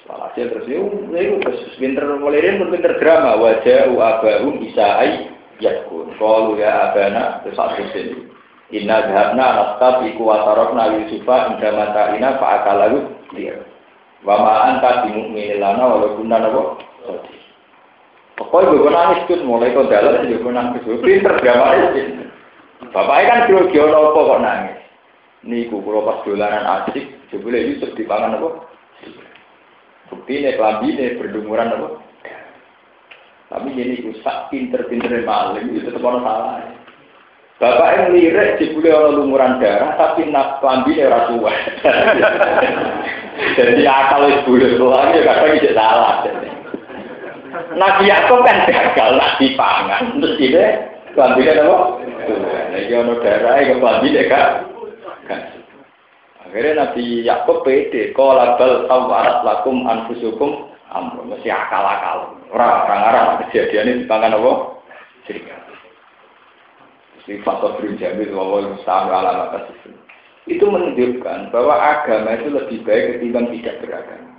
Walhasil 0.07 0.47
terus 0.47 0.67
itu, 0.71 0.88
itu 1.11 1.36
terus 1.43 1.75
pinter 1.75 2.07
mulairin 2.15 2.63
pinter 2.71 2.95
drama 2.95 3.36
wajah 3.43 3.91
abahum 3.91 4.63
isai 4.63 5.28
yakun. 5.59 6.15
Kalau 6.15 6.55
ya 6.55 6.91
abana 6.91 7.43
terus 7.43 7.59
satu 7.59 7.84
sini. 7.91 8.26
Inna 8.68 8.99
dhahabna 9.07 9.45
nastab 9.55 10.03
iku 10.03 10.28
watarokna 10.28 10.91
Yusufa 10.99 11.55
inda 11.55 11.72
mata 11.72 12.11
ina 12.20 12.36
fa'akalahu 12.36 12.99
dia. 13.32 13.63
Wa 14.28 14.36
ma'an 14.43 14.84
anta 14.84 15.07
bimu'minin 15.07 15.63
lana 15.63 15.84
walaupun 15.88 16.28
nabo 16.28 16.76
Pokoknya 18.38 18.70
gue 18.70 18.91
nangis 18.93 19.26
tuh 19.26 19.41
mulai 19.41 19.74
kau 19.74 19.89
dalam 19.89 20.30
gue 20.30 20.51
nangis. 20.51 20.86
Pinter 21.01 21.41
drama 21.41 21.74
itu. 21.74 22.28
Bapaknya 22.93 23.49
kan 23.49 23.70
kira 23.74 23.89
apa 23.89 24.13
kok 24.13 24.41
nangis. 24.45 24.78
Niku 25.41 25.82
kalau 25.82 26.05
pas 26.05 26.22
dolanan 26.22 26.65
asik, 26.65 27.07
coba 27.34 27.57
Yusuf 27.57 27.93
dipangan 27.97 28.38
apa? 28.38 28.49
Bukti 30.11 30.43
ini, 30.43 30.55
kelambi 30.55 30.88
ini, 30.91 31.18
berdumuran 31.20 31.74
apa? 31.78 31.88
Tapi 33.47 33.68
ini 33.76 34.03
rusak, 34.03 34.51
pinter-pinter 34.51 35.24
maling, 35.24 35.72
itu 35.72 35.88
tetap 35.88 36.03
orang 36.03 36.24
salah. 36.26 36.68
Bapak 37.58 37.89
yang 37.97 38.14
lirik, 38.14 38.62
jebule 38.62 38.93
orang 38.93 39.18
lumuran 39.18 39.58
darah, 39.58 39.97
tapi 39.97 40.30
nak 40.30 40.62
kelambi 40.62 40.93
ini 40.93 41.10
rasuah. 41.10 41.58
Jadi 43.58 43.82
akal 43.82 44.30
itu 44.30 44.45
boleh 44.45 44.78
lagi, 44.78 45.26
kadang 45.26 45.58
bisa 45.58 45.70
salah. 45.74 46.22
Nabi 47.74 48.14
Yakub 48.14 48.45
kan 48.45 48.70
gagal, 48.70 49.10
nabi 49.18 49.58
pangan. 49.58 50.22
Terus 50.22 50.38
ini, 50.38 50.66
ini 51.18 51.53
apa? 51.58 51.78
Lagi 52.78 52.93
ono 52.93 53.14
darah, 53.26 53.53
kelambi 53.58 54.08
ini 54.14 54.24
kan? 54.30 54.49
Akhirnya 56.47 56.80
Nabi 56.80 57.26
Yakub 57.26 57.66
pede, 57.66 58.14
kalau 58.14 58.55
bal 58.55 58.86
tawarat 58.86 59.41
lakum 59.43 59.84
anfusukum 59.84 60.72
amrun 60.93 61.34
mesti 61.34 61.51
akal-akal. 61.51 62.38
Orang 62.53 62.88
orang 62.88 63.01
arah 63.01 63.24
kejadian 63.43 63.89
ini 63.91 64.01
dipangan 64.05 64.38
apa? 64.38 64.51
Serigala. 65.28 65.57
Sifat 67.28 67.59
Sobrin 67.59 67.99
Jamil 67.99 68.32
bahwa 68.32 68.71
Mustahil 68.71 69.11
alamat 69.11 69.67
kasih. 69.67 69.91
Itu 70.47 70.63
menunjukkan 70.71 71.51
bahwa 71.51 71.75
agama 71.75 72.39
itu 72.39 72.47
lebih 72.55 72.80
baik 72.88 73.19
ketimbang 73.19 73.51
tidak 73.51 73.84
beragama. 73.84 74.32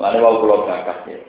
Lalu 0.00 0.18
mau 0.24 0.40
pulau 0.40 0.64
ya. 0.64 1.20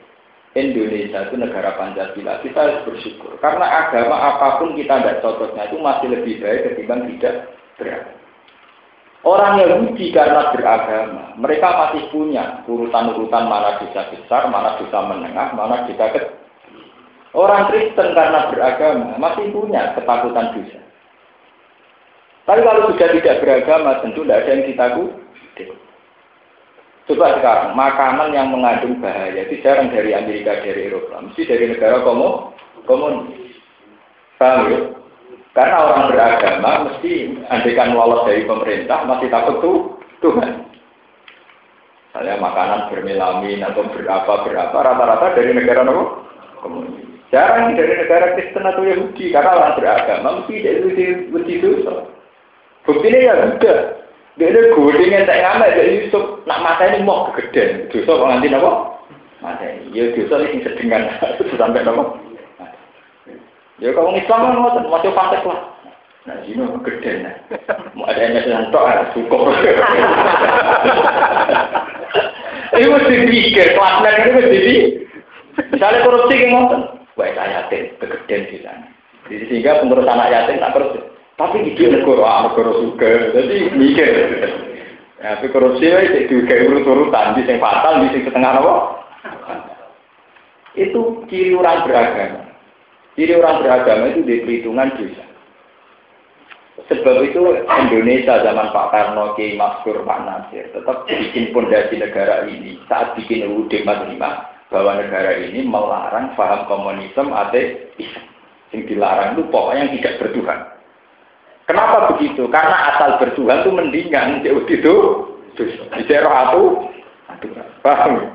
Indonesia 0.52 1.28
itu 1.28 1.36
negara 1.36 1.76
Pancasila, 1.76 2.40
kita 2.40 2.56
harus 2.60 2.84
bersyukur. 2.88 3.36
Karena 3.44 3.88
agama 3.88 4.16
apa 4.16 4.60
pun 4.60 4.76
kita 4.76 5.00
tidak 5.00 5.20
cocoknya 5.20 5.68
itu 5.68 5.76
masih 5.80 6.08
lebih 6.08 6.34
baik 6.40 6.60
ketimbang 6.72 7.04
tidak 7.12 7.52
beragama. 7.76 8.20
Orang 9.22 9.54
Yahudi 9.62 10.10
karena 10.10 10.50
beragama, 10.50 11.36
mereka 11.38 11.68
masih 11.70 12.10
punya 12.10 12.64
urutan-urutan 12.66 13.46
mana 13.46 13.78
dosa 13.78 14.10
besar, 14.10 14.50
mana 14.50 14.74
dosa 14.82 14.98
menengah, 15.04 15.54
mana 15.54 15.86
dosa 15.86 16.10
kecil. 16.10 16.41
Orang 17.32 17.72
Kristen 17.72 18.12
karena 18.12 18.52
beragama 18.52 19.16
masih 19.16 19.48
punya 19.56 19.96
ketakutan 19.96 20.52
dosa. 20.52 20.80
Tapi 22.44 22.60
kalau 22.60 22.92
sudah 22.92 23.08
tidak 23.08 23.40
beragama, 23.40 24.02
tentu 24.04 24.20
tidak 24.26 24.44
ada 24.44 24.50
yang 24.52 24.64
ditakut. 24.68 25.10
Coba 27.08 27.34
sekarang, 27.38 27.74
makanan 27.74 28.30
yang 28.30 28.48
mengandung 28.52 29.00
bahaya 29.02 29.42
itu 29.42 29.58
jarang 29.64 29.90
dari 29.90 30.14
Amerika, 30.14 30.60
dari 30.62 30.86
Eropa, 30.86 31.18
mesti 31.18 31.42
dari 31.48 31.72
negara 31.72 31.98
komunis. 32.86 33.58
Paham 34.38 34.70
ya? 34.70 34.80
Karena 35.52 35.76
orang 35.84 36.08
beragama 36.08 36.70
mesti 36.88 37.36
andikan 37.52 37.92
lolos 37.92 38.24
dari 38.24 38.48
pemerintah 38.48 39.04
masih 39.04 39.28
takut 39.28 39.56
tuh 39.60 39.78
Tuhan. 40.24 40.64
Misalnya 42.08 42.40
makanan 42.40 42.88
bermelamin 42.88 43.60
atau 43.60 43.84
berapa 43.92 44.32
berapa 44.48 44.76
rata-rata 44.76 45.36
dari 45.36 45.52
negara 45.52 45.84
komunis. 46.64 47.11
Jarang 47.32 47.72
dari 47.72 47.96
negara 47.96 48.36
Kristen 48.36 48.68
atau 48.68 48.84
Yahudi 48.84 49.32
karena 49.32 49.56
orang 49.56 49.80
beragama 49.80 50.44
mesti 50.44 50.54
dari 50.60 50.84
mesti 51.32 51.54
dosa. 51.64 52.12
Buktinya 52.84 53.18
ya 53.24 53.34
sudah. 53.56 53.78
Dia 54.36 54.48
ada 54.48 54.72
goding 54.76 55.12
yang 55.12 55.24
tak 55.24 55.40
ngamek 55.40 55.76
dari 55.76 55.92
Yusuf. 56.04 56.44
Nak 56.44 56.60
mata 56.60 56.88
ini 56.92 57.04
mau 57.04 57.32
kegeden. 57.32 57.88
Dosa 57.88 58.20
kok 58.20 58.28
nanti 58.28 58.52
nopo? 58.52 59.00
Mata 59.40 59.64
ini. 59.64 59.96
Ya 59.96 60.12
dosa 60.12 60.44
ini 60.44 60.60
sedengan 60.60 61.08
sampai 61.60 61.84
nopo. 61.88 62.20
Ya 63.80 63.90
kalau 63.96 64.12
Islam 64.12 64.40
kan 64.46 64.56
ngoten, 64.60 64.84
masih 64.92 65.12
fasik 65.16 65.42
lah. 65.48 65.60
Nah, 66.22 66.38
ini 66.46 66.62
gede 66.86 67.12
nah. 67.18 67.34
Mau 67.98 68.06
ada 68.06 68.22
yang 68.22 68.44
sedang 68.46 68.70
tok 68.70 68.86
harus 68.86 69.10
cukup. 69.18 69.50
Ini 72.78 72.86
mesti 72.86 73.14
pikir, 73.26 73.66
kelasnya 73.74 74.10
ini 74.22 74.30
mesti. 74.38 74.60
Misalnya 75.74 76.04
korupsi 76.06 76.38
kayak 76.38 76.50
ngoten, 76.54 76.80
baik 77.18 77.36
yatim, 77.36 77.82
kegedean 78.00 78.42
di 78.48 78.58
sana. 78.64 78.88
Jadi 79.28 79.44
sehingga 79.48 79.80
pengurus 79.80 80.08
anak 80.08 80.32
yatim 80.32 80.60
tak 80.60 80.72
korupsi. 80.74 81.00
Tapi 81.36 81.56
itu 81.64 81.88
negara, 81.88 82.22
ah, 82.28 82.40
negara 82.48 82.72
juga. 82.80 83.10
Jadi 83.32 83.56
mikir. 83.72 84.10
Ya, 85.22 85.38
tapi 85.38 85.54
korupsi 85.54 85.86
itu 85.86 86.42
juga 86.42 86.54
urut-urutan, 86.66 87.38
di 87.38 87.46
yang 87.46 87.62
fatal, 87.62 88.02
di 88.02 88.10
sing 88.10 88.26
setengah 88.26 88.58
apa? 88.58 88.74
Itu 90.74 91.22
ciri 91.30 91.54
orang 91.54 91.86
beragama. 91.86 92.42
Jadi 93.14 93.32
orang 93.38 93.60
beragama 93.62 94.04
itu 94.10 94.20
di 94.24 94.42
perhitungan 94.42 94.98
dosa. 94.98 95.24
Sebab 96.88 97.16
itu 97.28 97.40
Indonesia 97.68 98.40
zaman 98.40 98.72
Pak 98.72 98.88
Karno, 98.90 99.36
Kiai 99.36 99.60
Maskur, 99.60 100.02
Pak 100.02 100.20
Nasir 100.24 100.72
tetap 100.72 101.04
bikin 101.04 101.52
pondasi 101.52 102.00
negara 102.00 102.48
ini 102.48 102.80
saat 102.88 103.12
bikin 103.14 103.44
UUD 103.44 103.70
45 103.84 104.16
bahwa 104.72 104.98
negara 104.98 105.36
ini 105.36 105.62
melarang 105.62 106.32
paham 106.34 106.64
komunisme 106.66 107.28
ateisme. 107.30 108.32
Yang 108.72 108.96
dilarang 108.96 109.36
itu 109.36 109.44
pokoknya 109.52 109.84
yang 109.84 109.92
tidak 110.00 110.16
bertuhan. 110.16 110.60
Kenapa 111.68 112.16
begitu? 112.16 112.48
Karena 112.48 112.96
asal 112.96 113.20
bertuhan 113.20 113.62
itu 113.62 113.70
mendingan 113.70 114.40
jauh 114.40 114.64
itu 114.64 114.94
di 115.52 116.02
daerah 116.08 116.56
itu 116.56 116.64
paham? 117.84 118.32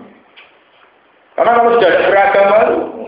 Karena 1.38 1.52
kalau 1.54 1.78
sudah 1.78 1.90
ada 1.90 2.10
beragama 2.10 2.58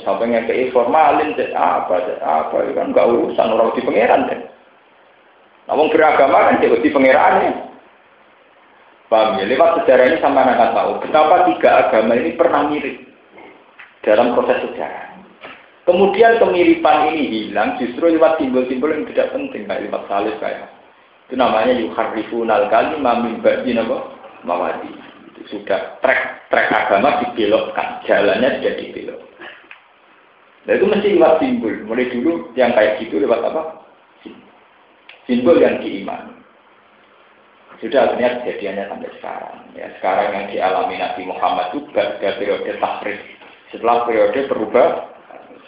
sampai 0.05 0.29
ngekei 0.29 0.69
formalin, 0.69 1.33
apa, 1.53 1.95
apa, 2.21 2.55
itu 2.61 2.77
kan 2.77 2.93
nggak 2.93 3.09
urusan 3.09 3.53
orang 3.57 3.73
di 3.73 3.81
pangeran 3.81 4.29
deh. 4.29 4.41
Namun 5.65 5.89
beragama 5.89 6.49
kan 6.49 6.61
di 6.61 6.89
pangeran 6.93 7.45
ya. 7.45 7.51
Paham 9.09 9.41
ya? 9.41 9.49
Lewat 9.49 9.81
sejarah 9.81 10.05
ini 10.13 10.17
sama 10.21 10.45
anak 10.45 10.77
tahu 10.77 11.01
betapa 11.01 11.49
tiga 11.49 11.69
agama 11.89 12.13
ini 12.13 12.37
pernah 12.37 12.69
mirip 12.69 13.08
dalam 14.03 14.35
proses 14.35 14.63
sejarah. 14.69 15.09
Kemudian 15.89 16.37
kemiripan 16.37 17.09
ini 17.11 17.23
hilang 17.49 17.81
justru 17.81 18.13
lewat 18.13 18.37
simbol-simbol 18.37 18.93
yang 18.93 19.09
tidak 19.09 19.33
penting 19.33 19.65
kayak 19.65 19.89
lewat 19.89 20.05
salib 20.05 20.37
kayak 20.37 20.69
itu 21.29 21.37
namanya 21.37 21.77
yuharrifunal 21.77 22.69
kalimah 22.73 23.21
min 23.21 23.37
ba'di 23.41 23.77
mawadi. 24.45 24.89
Itu 25.29 25.41
sudah 25.49 26.01
trek 26.01 26.49
trek 26.49 26.73
agama 26.73 27.21
dibelokkan, 27.21 28.01
jalannya 28.05 28.57
sudah 28.57 28.73
dibelok. 28.81 29.21
Nah 30.65 30.73
itu 30.73 30.85
mesti 30.89 31.17
lewat 31.17 31.37
simbol. 31.41 31.73
Mulai 31.85 32.09
dulu 32.09 32.53
yang 32.57 32.73
kayak 32.73 33.01
gitu 33.01 33.21
lewat 33.21 33.45
apa? 33.45 33.61
Simbol 35.29 35.61
yang 35.61 35.81
diimani. 35.81 36.33
Sudah 37.77 38.11
akhirnya 38.11 38.43
kejadiannya 38.43 38.85
sampai 38.91 39.11
sekarang. 39.21 39.57
Ya 39.77 39.87
sekarang 40.01 40.29
yang 40.35 40.45
dialami 40.51 40.95
Nabi 40.99 41.21
Muhammad 41.29 41.71
itu 41.71 41.87
pada 41.95 42.35
periode 42.35 42.73
tahrif. 42.81 43.21
Setelah 43.69 44.09
periode 44.09 44.49
berubah 44.49 44.87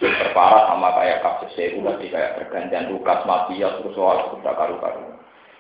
berparah 0.01 0.73
sama 0.73 0.89
kayak 0.97 1.21
kasus 1.21 1.53
Sehu 1.53 1.85
tadi 1.85 2.09
kayak 2.09 2.41
pergantian 2.41 2.89
Lukas, 2.89 3.21
Matias, 3.29 3.77
terus 3.77 3.93
soal 3.93 4.33
sudah 4.33 4.53
karu-karu. 4.57 5.13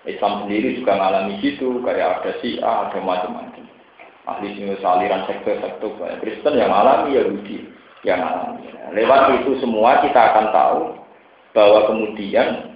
Islam 0.09 0.45
sendiri 0.45 0.81
juga 0.81 0.97
mengalami 0.97 1.37
gitu, 1.45 1.77
kayak 1.85 2.25
ada 2.25 2.31
si 2.41 2.57
A, 2.65 2.89
ada 2.89 2.97
macam-macam. 2.97 3.69
Ahli 4.25 4.57
sinus 4.57 4.81
aliran 4.81 5.29
sektor-sektor 5.29 5.93
Kristen 6.21 6.57
yang 6.57 6.73
alami, 6.73 7.17
Yahudi 7.17 7.69
yang 8.01 8.21
alami. 8.21 8.65
Lewat 8.97 9.45
itu 9.45 9.61
semua 9.61 10.01
kita 10.01 10.17
akan 10.33 10.45
tahu 10.49 10.81
bahwa 11.53 11.79
kemudian 11.85 12.73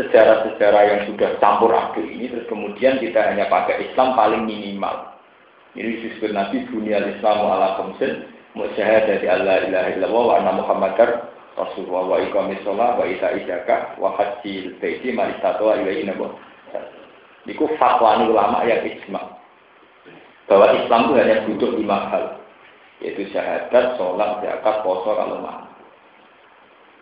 sejarah-sejarah 0.00 0.82
yang 0.88 1.00
sudah 1.12 1.36
campur 1.44 1.76
aduk 1.76 2.08
ini, 2.08 2.32
terus 2.32 2.48
kemudian 2.48 2.96
kita 2.96 3.20
hanya 3.20 3.52
pakai 3.52 3.92
Islam 3.92 4.16
paling 4.16 4.48
minimal. 4.48 5.12
Ini 5.76 6.00
disebut 6.00 6.32
Nabi 6.32 6.64
dunia 6.68 7.04
Islam 7.04 7.36
ala 7.48 7.76
khamsin 7.80 8.31
dari 8.52 9.26
Allah 9.28 9.64
ilaha 9.64 9.88
illallah 9.96 10.24
wa 10.28 10.34
anna 10.36 10.52
muhammadar 10.60 11.08
rasulullah 11.56 12.04
wa 12.04 12.16
iqamis 12.20 12.60
sholat 12.64 13.00
wa 13.00 13.04
ita 13.08 13.32
zakah 13.48 13.96
wa 13.96 14.12
hajjil 14.16 14.76
baiti 14.80 15.08
man 15.12 15.32
istata'a 15.36 15.80
ilaihi 15.80 16.08
nabo 16.08 16.36
Niku 17.42 17.66
fatwa 17.74 18.22
ulama 18.22 18.62
yang 18.62 18.86
ijma 18.86 19.18
bahwa 20.46 20.78
Islam 20.78 21.10
itu 21.10 21.14
hanya 21.18 21.36
butuh 21.48 21.70
lima 21.74 21.98
hal 22.06 22.24
yaitu 23.02 23.26
syahadat, 23.34 23.98
sholat, 23.98 24.38
zakat, 24.46 24.76
poso 24.86 25.10
kalau 25.10 25.42
mau. 25.42 25.66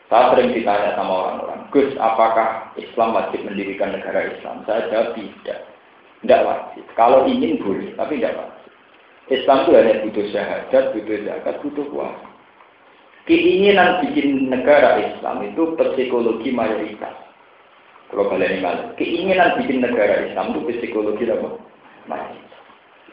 Saya 0.09 0.35
sering 0.35 0.51
ditanya 0.51 0.99
sama 0.99 1.13
orang-orang, 1.23 1.71
Gus, 1.71 1.95
apakah 2.01 2.73
Islam 2.75 3.15
wajib 3.15 3.47
mendirikan 3.47 3.95
negara 3.95 4.27
Islam? 4.27 4.67
Saya 4.67 4.91
jawab 4.91 5.15
tidak. 5.15 5.71
Tidak 6.25 6.41
wajib. 6.43 6.85
Kalau 6.99 7.31
ingin 7.31 7.63
boleh, 7.63 7.95
tapi 7.95 8.19
tidak 8.19 8.43
wajib. 8.43 8.60
Islam 9.31 9.63
itu 9.63 9.71
hanya 9.79 10.03
butuh 10.03 10.27
syahadat, 10.35 10.85
butuh 10.91 11.19
zakat, 11.23 11.55
butuh 11.63 11.87
puasa. 11.95 12.27
Keinginan 13.31 14.03
bikin 14.03 14.51
negara 14.51 14.99
Islam 14.99 15.47
itu 15.47 15.79
psikologi 15.79 16.51
mayoritas. 16.51 17.15
Kalau 18.11 18.27
kalian 18.27 18.59
ingat, 18.59 18.99
keinginan 18.99 19.55
bikin 19.63 19.87
negara 19.87 20.27
Islam 20.27 20.51
itu 20.51 20.67
psikologi 20.67 21.31
apa? 21.31 21.49
Mayoritas. 22.11 22.61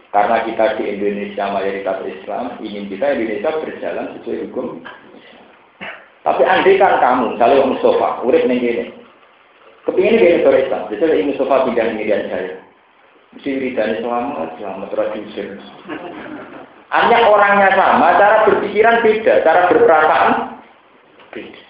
Karena 0.10 0.42
kita 0.42 0.66
di 0.82 0.84
Indonesia 0.90 1.54
mayoritas 1.54 2.02
Islam, 2.10 2.58
ingin 2.66 2.90
kita 2.90 3.14
Indonesia 3.14 3.52
berjalan 3.62 4.18
sesuai 4.18 4.50
hukum 4.50 4.82
Tapi 6.26 6.44
andai 6.44 6.76
kan 6.76 7.00
kamu, 7.00 7.40
Om 7.40 7.78
Mustafa, 7.78 8.20
urip 8.28 8.44
nih 8.52 8.60
gini, 8.60 8.86
kepingin 9.88 10.20
ini 10.20 10.44
negara 10.44 10.60
Islam, 10.60 10.82
jadi 10.92 11.24
Om 11.24 11.28
Mustafa 11.32 11.64
pindah 11.70 11.88
di 11.94 12.04
saya. 12.04 12.67
Mesti 13.38 13.54
wiridane 13.54 14.02
selamat, 14.02 14.58
selamat 14.58 14.90
radiusir. 14.98 15.62
Hanya 16.90 17.30
orangnya 17.30 17.70
sama, 17.78 18.18
cara 18.18 18.50
berpikiran 18.50 19.06
beda, 19.06 19.46
cara 19.46 19.70
berperasaan 19.70 20.58
beda. 21.30 21.62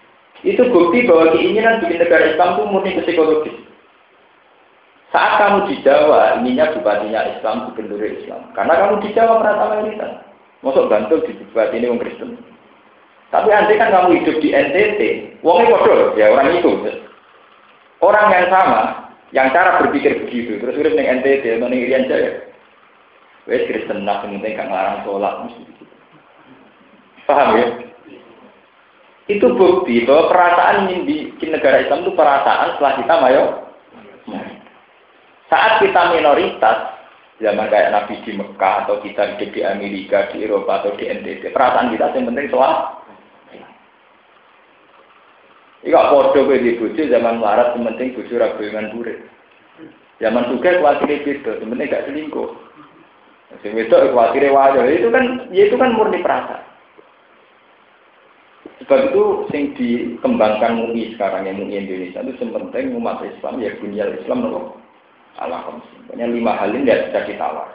Itu 0.48 0.64
bukti 0.72 1.04
bahwa 1.04 1.36
keinginan 1.36 1.84
bikin 1.84 2.00
negara 2.00 2.32
Islam 2.32 2.56
itu 2.56 2.64
murni 2.72 2.96
psikologis. 3.04 3.58
Saat 5.12 5.44
kamu 5.44 5.68
di 5.68 5.76
Jawa, 5.84 6.40
ininya 6.40 6.72
bupatinya 6.72 7.36
Islam, 7.36 7.68
gubernur 7.68 8.00
Islam. 8.00 8.48
Karena 8.56 8.88
kamu 8.88 9.04
di 9.04 9.10
Jawa 9.12 9.44
merasa 9.44 9.64
mayoritas. 9.68 10.14
Masuk 10.64 10.88
Bantul 10.88 11.20
di 11.28 11.36
bupati 11.36 11.84
ini 11.84 11.92
orang 11.92 12.00
Kristen. 12.00 12.40
Tapi 13.28 13.52
nanti 13.52 13.76
kan 13.76 13.92
kamu 13.92 14.24
hidup 14.24 14.40
di 14.40 14.56
NTT, 14.56 15.00
wongnya 15.44 15.76
kodoh, 15.84 16.16
ya 16.16 16.32
orang 16.32 16.64
itu. 16.64 16.72
Orang 18.00 18.32
yang 18.32 18.48
sama, 18.48 19.07
yang 19.36 19.52
cara 19.52 19.84
berpikir 19.84 20.24
begitu, 20.24 20.56
terus 20.60 20.80
urip 20.80 20.96
ning 20.96 21.20
NTT 21.20 21.60
ning 21.60 21.84
Irian 21.84 22.08
Jaya. 22.08 22.48
Wes 23.48 23.64
Kristen 23.68 24.04
nak 24.04 24.28
penting 24.28 24.60
gak 24.60 24.68
ngarang 24.68 25.08
sholat 25.08 25.48
mesti 25.48 25.64
Paham 27.28 27.60
ya? 27.60 27.68
Itu 29.28 29.52
bukti 29.60 30.08
bahwa 30.08 30.32
perasaan 30.32 30.88
bikin 31.04 31.52
negara 31.52 31.84
Islam 31.84 32.08
itu 32.08 32.16
perasaan 32.16 32.76
setelah 32.76 32.94
kita 32.96 33.16
mayo. 33.20 33.44
Saat 35.52 35.84
kita 35.84 36.16
minoritas, 36.16 36.96
zaman 37.44 37.68
kayak 37.68 37.92
Nabi 37.92 38.24
di 38.24 38.32
Mekah 38.40 38.88
atau 38.88 39.04
kita 39.04 39.36
hidup 39.36 39.50
di 39.52 39.62
Amerika, 39.68 40.32
di 40.32 40.48
Eropa 40.48 40.80
atau 40.80 40.96
di 40.96 41.12
NTT, 41.12 41.52
perasaan 41.52 41.92
kita 41.92 42.16
yang 42.16 42.32
penting 42.32 42.48
soal 42.48 43.04
Iku 45.88 45.96
podo 45.96 46.44
kowe 46.44 46.58
di 46.60 46.76
bojo 46.76 47.00
zaman 47.00 47.40
melarat 47.40 47.72
penting 47.72 48.12
bojo 48.12 48.36
ra 48.36 48.52
goyengan 48.60 48.92
burik. 48.92 49.24
Zaman 50.20 50.52
suka 50.52 50.84
kuatire 50.84 51.24
beda, 51.24 51.64
sebenarnya 51.64 51.92
gak 51.96 52.06
selingkuh. 52.12 52.50
Sing 53.64 53.72
wedok 53.72 54.12
kuatire 54.12 54.52
wajar. 54.52 54.84
Itu 54.84 55.08
kan 55.08 55.48
ya 55.48 55.72
itu 55.72 55.80
kan 55.80 55.96
murni 55.96 56.20
perasaan. 56.20 56.68
Sebab 58.84 59.00
itu 59.10 59.24
sing 59.48 59.64
dikembangkan 59.80 60.76
MUI 60.76 61.16
sekarang 61.16 61.48
yang 61.48 61.56
MUI 61.64 61.80
Indonesia 61.80 62.20
itu 62.20 62.36
yang 62.36 62.52
penting 62.56 62.86
umat 63.00 63.24
Islam 63.24 63.64
ya 63.64 63.72
dunia 63.80 64.12
Islam 64.12 64.44
nopo 64.44 64.76
ala 65.40 65.72
Banyak 66.12 66.30
lima 66.36 66.52
hal 66.60 66.76
ini 66.76 66.84
tidak 66.84 67.04
bisa 67.08 67.20
ditawar. 67.32 67.70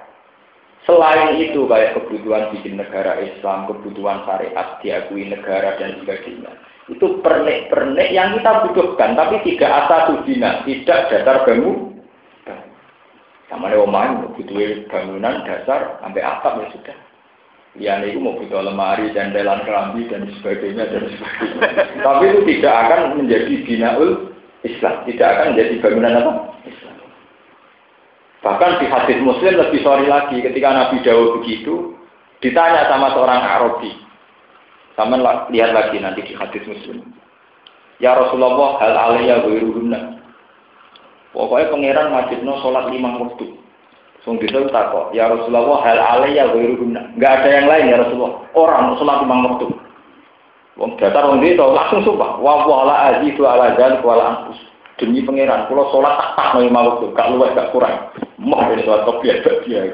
Selain 0.84 1.38
itu 1.38 1.64
kayak 1.64 1.94
kebutuhan 1.94 2.50
bikin 2.52 2.74
negara 2.76 3.22
Islam, 3.22 3.70
kebutuhan 3.70 4.26
syariat 4.26 4.82
diakui 4.82 5.30
negara 5.30 5.78
dan 5.78 5.96
sebagainya 6.02 6.52
itu 6.90 7.22
pernik-pernik 7.22 8.10
yang 8.10 8.34
kita 8.34 8.66
butuhkan, 8.66 9.14
tapi 9.14 9.38
tidak 9.46 9.70
asal 9.86 10.00
tudina, 10.10 10.66
tidak 10.66 11.06
dasar 11.14 11.46
bangun. 11.46 11.94
Sama 13.46 13.68
omah 13.68 14.32
butuh 14.32 14.88
bangunan 14.88 15.44
dasar 15.44 16.00
sampai 16.00 16.24
atap 16.24 16.56
ya 16.58 16.66
sudah. 16.72 16.98
Ya 17.72 17.96
itu 18.04 18.20
mau 18.20 18.36
butuh 18.36 18.64
lemari, 18.64 19.12
dan 19.16 19.32
jalan 19.32 19.64
kelambi 19.64 20.04
dan 20.08 20.28
sebagainya 20.40 20.88
dan 20.92 21.08
sebagainya. 21.08 21.60
tapi 22.04 22.24
itu 22.28 22.40
tidak 22.56 22.74
akan 22.84 23.00
menjadi 23.16 23.54
binaul 23.64 24.10
Islam, 24.66 24.94
tidak 25.08 25.28
akan 25.36 25.46
menjadi 25.54 25.74
bangunan 25.80 26.18
apa? 26.20 26.32
Islam. 26.68 26.96
Bahkan 28.42 28.70
di 28.82 28.86
hadis 28.90 29.18
Muslim 29.22 29.54
lebih 29.54 29.80
sorry 29.86 30.10
lagi, 30.10 30.42
ketika 30.42 30.68
Nabi 30.68 30.98
Dawud 31.06 31.40
begitu, 31.40 31.94
ditanya 32.42 32.90
sama 32.90 33.14
seorang 33.14 33.40
Arabi, 33.40 34.01
sama 34.96 35.16
lihat 35.48 35.70
lagi 35.72 35.96
nanti 36.00 36.20
di 36.26 36.34
hadis 36.36 36.64
muslim. 36.68 37.00
Ya 38.02 38.18
Rasulullah 38.18 38.76
hal 38.82 38.92
alaiya 38.92 39.46
wiruhunna. 39.46 40.20
Pokoknya 41.32 41.72
pangeran 41.72 42.12
wajibno 42.12 42.52
sholat 42.60 42.92
lima 42.92 43.16
waktu. 43.16 43.56
Sung 44.22 44.38
bisa 44.38 44.62
kok. 44.68 45.16
ya 45.16 45.32
Rasulullah 45.32 45.80
hal 45.86 45.98
alaiya 45.98 46.52
wiruhunna. 46.52 47.16
Enggak 47.16 47.42
ada 47.42 47.48
yang 47.48 47.66
lain 47.70 47.90
ya 47.94 47.96
Rasulullah. 48.04 48.34
Orang 48.52 48.98
sholat 49.00 49.16
lima 49.24 49.36
waktu. 49.48 49.66
Wong 50.76 50.96
datar 50.96 51.28
wong 51.28 51.44
itu 51.44 51.60
langsung 51.60 52.02
sumpah. 52.04 52.40
Wa 52.40 52.64
wala 52.64 53.16
azizu 53.16 53.44
ala 53.44 53.76
dzalik 53.76 54.04
wala 54.04 54.24
anfus. 54.44 54.60
Demi 55.00 55.24
pangeran, 55.24 55.66
kalau 55.72 55.88
sholat 55.88 56.14
tak 56.20 56.30
tak 56.36 56.62
lima 56.62 56.84
waktu, 56.84 57.10
gak 57.16 57.28
luwes 57.32 57.50
gak 57.56 57.72
kurang. 57.72 58.12
Mau 58.36 58.60
sholat 58.60 59.02
kopi 59.08 59.32
ya, 59.32 59.88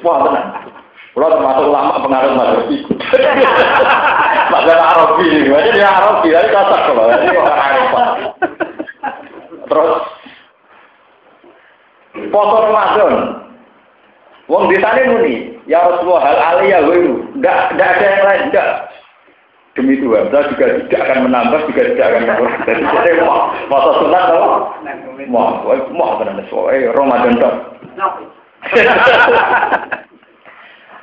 Wah 0.00 0.16
tenang. 0.24 0.48
Kalau 1.16 1.32
termasuk 1.32 1.64
ulama 1.72 2.04
pengaruh 2.04 2.32
Maghribi. 2.36 2.76
Mazhab 4.52 4.80
Arabi, 4.84 5.48
jadi 5.48 5.68
dia 5.72 5.88
Arabi, 5.88 6.28
jadi 6.28 6.48
cocok 6.52 6.80
kalau 6.92 7.08
orang 7.08 7.56
Arab. 7.56 7.88
Terus 9.64 9.92
poso 12.28 12.56
Ramadan. 12.68 13.12
Wong 14.46 14.70
desane 14.70 15.02
muni, 15.10 15.58
Ya 15.66 15.82
Rasulullah 15.88 16.22
hal 16.22 16.38
aliyah 16.38 16.84
itu, 16.86 17.18
enggak, 17.34 17.74
enggak 17.74 17.88
ada 17.98 18.06
yang 18.06 18.22
lain, 18.22 18.42
enggak. 18.52 18.70
Demi 19.74 19.98
Tuhan, 19.98 20.30
saya 20.30 20.46
juga 20.54 20.64
tidak 20.86 21.00
akan 21.02 21.18
menambah, 21.26 21.60
juga 21.66 21.82
tidak 21.90 22.06
akan 22.06 22.22
mengurangi. 22.28 22.64
Jadi 22.68 22.82
saya 22.86 23.12
mau, 23.26 23.50
masa 23.66 23.90
sunat 23.98 24.24
apa? 24.30 24.58
Mau, 25.26 25.64
mau 25.90 26.12
benar 26.20 26.44
soalnya 26.46 26.94
Ramadan 26.94 27.40
dong. 27.40 27.56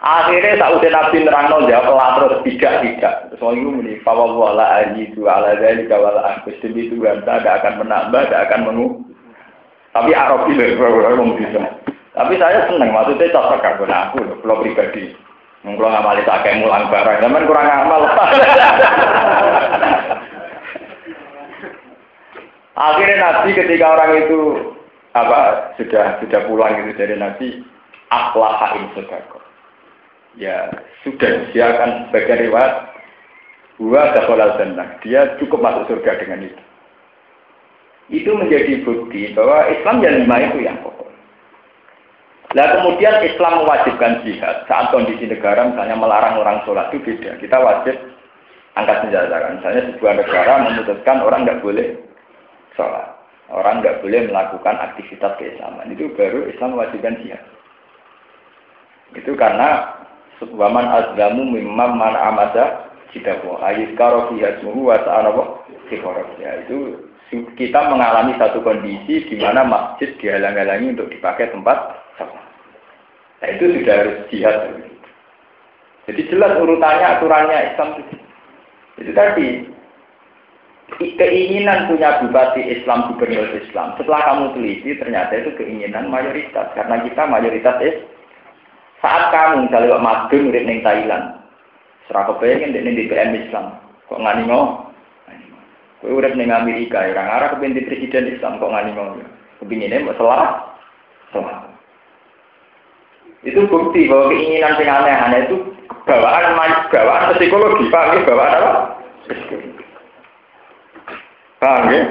Akhirnya 0.03 0.59
usah 0.67 0.91
Nabi 0.91 1.23
nerangno 1.23 1.63
jawab 1.63 2.19
terus 2.19 2.43
tidak 2.43 2.83
tidak. 2.83 3.31
Soal 3.39 3.55
itu 3.55 3.71
muni 3.71 4.03
fawa 4.03 4.27
wala 4.35 4.83
itu 4.99 5.23
ala 5.31 5.55
dari 5.55 5.87
kawal 5.87 6.19
aku 6.19 6.51
demi 6.59 6.91
Tuhan 6.91 7.23
saya 7.23 7.39
tidak 7.39 7.63
akan 7.63 7.87
menambah, 7.87 8.27
tidak 8.27 8.51
akan 8.51 8.61
mengu. 8.67 8.99
Tapi 9.95 10.11
Arabi 10.11 10.59
loh, 10.59 11.31
bisa. 11.39 11.63
Tapi 12.19 12.35
saya 12.35 12.67
senang, 12.67 12.91
maksudnya 12.91 13.31
cocok 13.31 13.87
nah 13.87 14.11
aku, 14.11 14.19
kalau 14.43 14.59
pribadi. 14.59 15.15
Mungkin 15.63 15.79
ngamali 15.79 16.27
tak 16.27 16.43
kayak 16.43 16.59
mulang 16.59 16.91
barang, 16.91 17.23
zaman 17.23 17.47
kurang 17.47 17.71
amal. 17.71 18.03
Akhirnya 22.91 23.15
Nabi 23.23 23.55
ketika 23.55 23.85
orang 23.95 24.27
itu 24.27 24.39
apa 25.15 25.71
sudah 25.79 26.19
sudah 26.19 26.41
pulang 26.51 26.83
itu 26.83 26.91
dari 26.99 27.15
Nabi, 27.15 27.63
akhlaha 28.11 28.75
in 28.75 28.91
sedekah. 28.91 29.42
Ya 30.39 30.71
sudah 31.05 31.53
dia 31.53 31.65
akan 31.77 32.09
sebagai 32.09 32.49
riwayat 32.49 32.93
Dua 33.81 34.13
dakhalal 34.13 34.55
jannah. 34.61 35.01
Dia 35.01 35.33
cukup 35.41 35.59
masuk 35.59 35.89
surga 35.89 36.21
dengan 36.21 36.45
itu. 36.45 36.61
Itu 38.11 38.31
menjadi 38.37 38.85
bukti 38.85 39.33
bahwa 39.33 39.65
Islam 39.71 40.03
yang 40.03 40.15
lima 40.23 40.37
itu 40.39 40.57
yang 40.61 40.77
pokok. 40.85 41.09
Nah 42.53 42.67
kemudian 42.79 43.25
Islam 43.25 43.65
mewajibkan 43.65 44.21
jihad 44.21 44.69
saat 44.69 44.93
kondisi 44.93 45.25
negara 45.25 45.65
misalnya 45.65 45.97
melarang 45.97 46.37
orang 46.37 46.61
sholat 46.63 46.93
itu 46.93 47.01
beda. 47.01 47.41
Kita 47.41 47.57
wajib 47.57 47.95
angkat 48.77 48.97
senjata 49.03 49.35
kan. 49.35 49.51
Misalnya 49.57 49.81
sebuah 49.89 50.13
negara 50.21 50.53
memutuskan 50.69 51.17
orang 51.25 51.39
nggak 51.43 51.61
boleh 51.65 51.87
sholat. 52.77 53.07
Orang 53.49 53.81
nggak 53.81 54.05
boleh 54.05 54.29
melakukan 54.29 54.75
aktivitas 54.77 55.33
keislaman. 55.41 55.89
Itu 55.89 56.13
baru 56.13 56.45
Islam 56.45 56.77
mewajibkan 56.77 57.17
jihad. 57.25 57.41
Itu 59.17 59.33
karena 59.33 60.02
waman 60.53 60.87
azlamu 60.89 61.45
mimman 61.45 61.97
man 61.97 62.15
amada 62.17 62.89
jidahu 63.13 63.59
ayat 63.61 63.93
karo 63.99 64.31
fihasmuhu 64.33 64.89
wa 64.89 64.97
ta'ala 65.01 65.29
ya 66.41 66.51
itu 66.65 66.97
kita 67.57 67.79
mengalami 67.89 68.33
satu 68.37 68.61
kondisi 68.61 69.25
di 69.29 69.35
mana 69.37 69.65
masjid 69.65 70.09
dihalang-halangi 70.17 70.97
untuk 70.97 71.09
dipakai 71.13 71.49
tempat 71.53 72.03
Nah 73.43 73.51
itu 73.51 73.75
sudah 73.75 73.95
harus 73.99 74.17
jihad. 74.31 74.71
Jadi 76.07 76.21
jelas 76.31 76.55
urutannya, 76.63 77.19
aturannya 77.19 77.75
Islam 77.75 77.89
itu. 77.99 78.15
Itu 79.03 79.11
tadi 79.11 79.47
keinginan 81.19 81.91
punya 81.91 82.23
bupati 82.23 82.63
Islam, 82.63 83.11
gubernur 83.11 83.51
Islam. 83.51 83.99
Setelah 83.99 84.31
kamu 84.31 84.45
teliti, 84.55 84.95
ternyata 84.95 85.35
itu 85.35 85.51
keinginan 85.59 86.07
mayoritas. 86.07 86.71
Karena 86.71 87.03
kita 87.03 87.27
mayoritas 87.27 87.75
is. 87.83 87.97
Saat 89.03 89.35
kamu 89.35 89.67
misalnya 89.67 89.99
Pak 89.99 90.03
Madun 90.07 90.47
urip 90.47 90.63
ning 90.63 90.79
Thailand, 90.79 91.43
serah 92.07 92.23
kepengen 92.23 92.71
di 92.71 93.11
BM 93.11 93.35
Islam, 93.35 93.75
kok 94.07 94.15
ngani 94.23 94.47
mau? 94.47 94.95
Kowe 95.99 96.07
urip 96.07 96.39
ning 96.39 96.55
Amerika, 96.55 97.03
orang 97.03 97.27
Arab 97.27 97.59
kepengen 97.59 97.83
di 97.83 97.83
presiden 97.83 98.31
Islam, 98.31 98.63
kok 98.63 98.71
ngani 98.71 98.95
mau? 98.95 99.19
Kepinginnya 99.59 100.07
masalah, 100.07 100.71
salah. 101.35 101.67
Itu 103.43 103.67
bukti 103.67 104.07
bahwa 104.07 104.31
keinginan 104.31 104.79
yang 104.79 105.03
aneh-aneh 105.03 105.51
itu 105.51 105.57
bawaan 106.07 106.55
bawaan 106.87 107.35
psikologi, 107.35 107.91
paham 107.91 108.15
ya? 108.15 108.21
Bawaan 108.23 108.55
apa? 108.55 108.71
Paham 111.59 111.91
ya? 111.91 112.01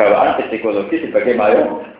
Bawaan 0.00 0.40
psikologi 0.48 0.96
sebagai 1.04 1.36
mayo. 1.36 1.91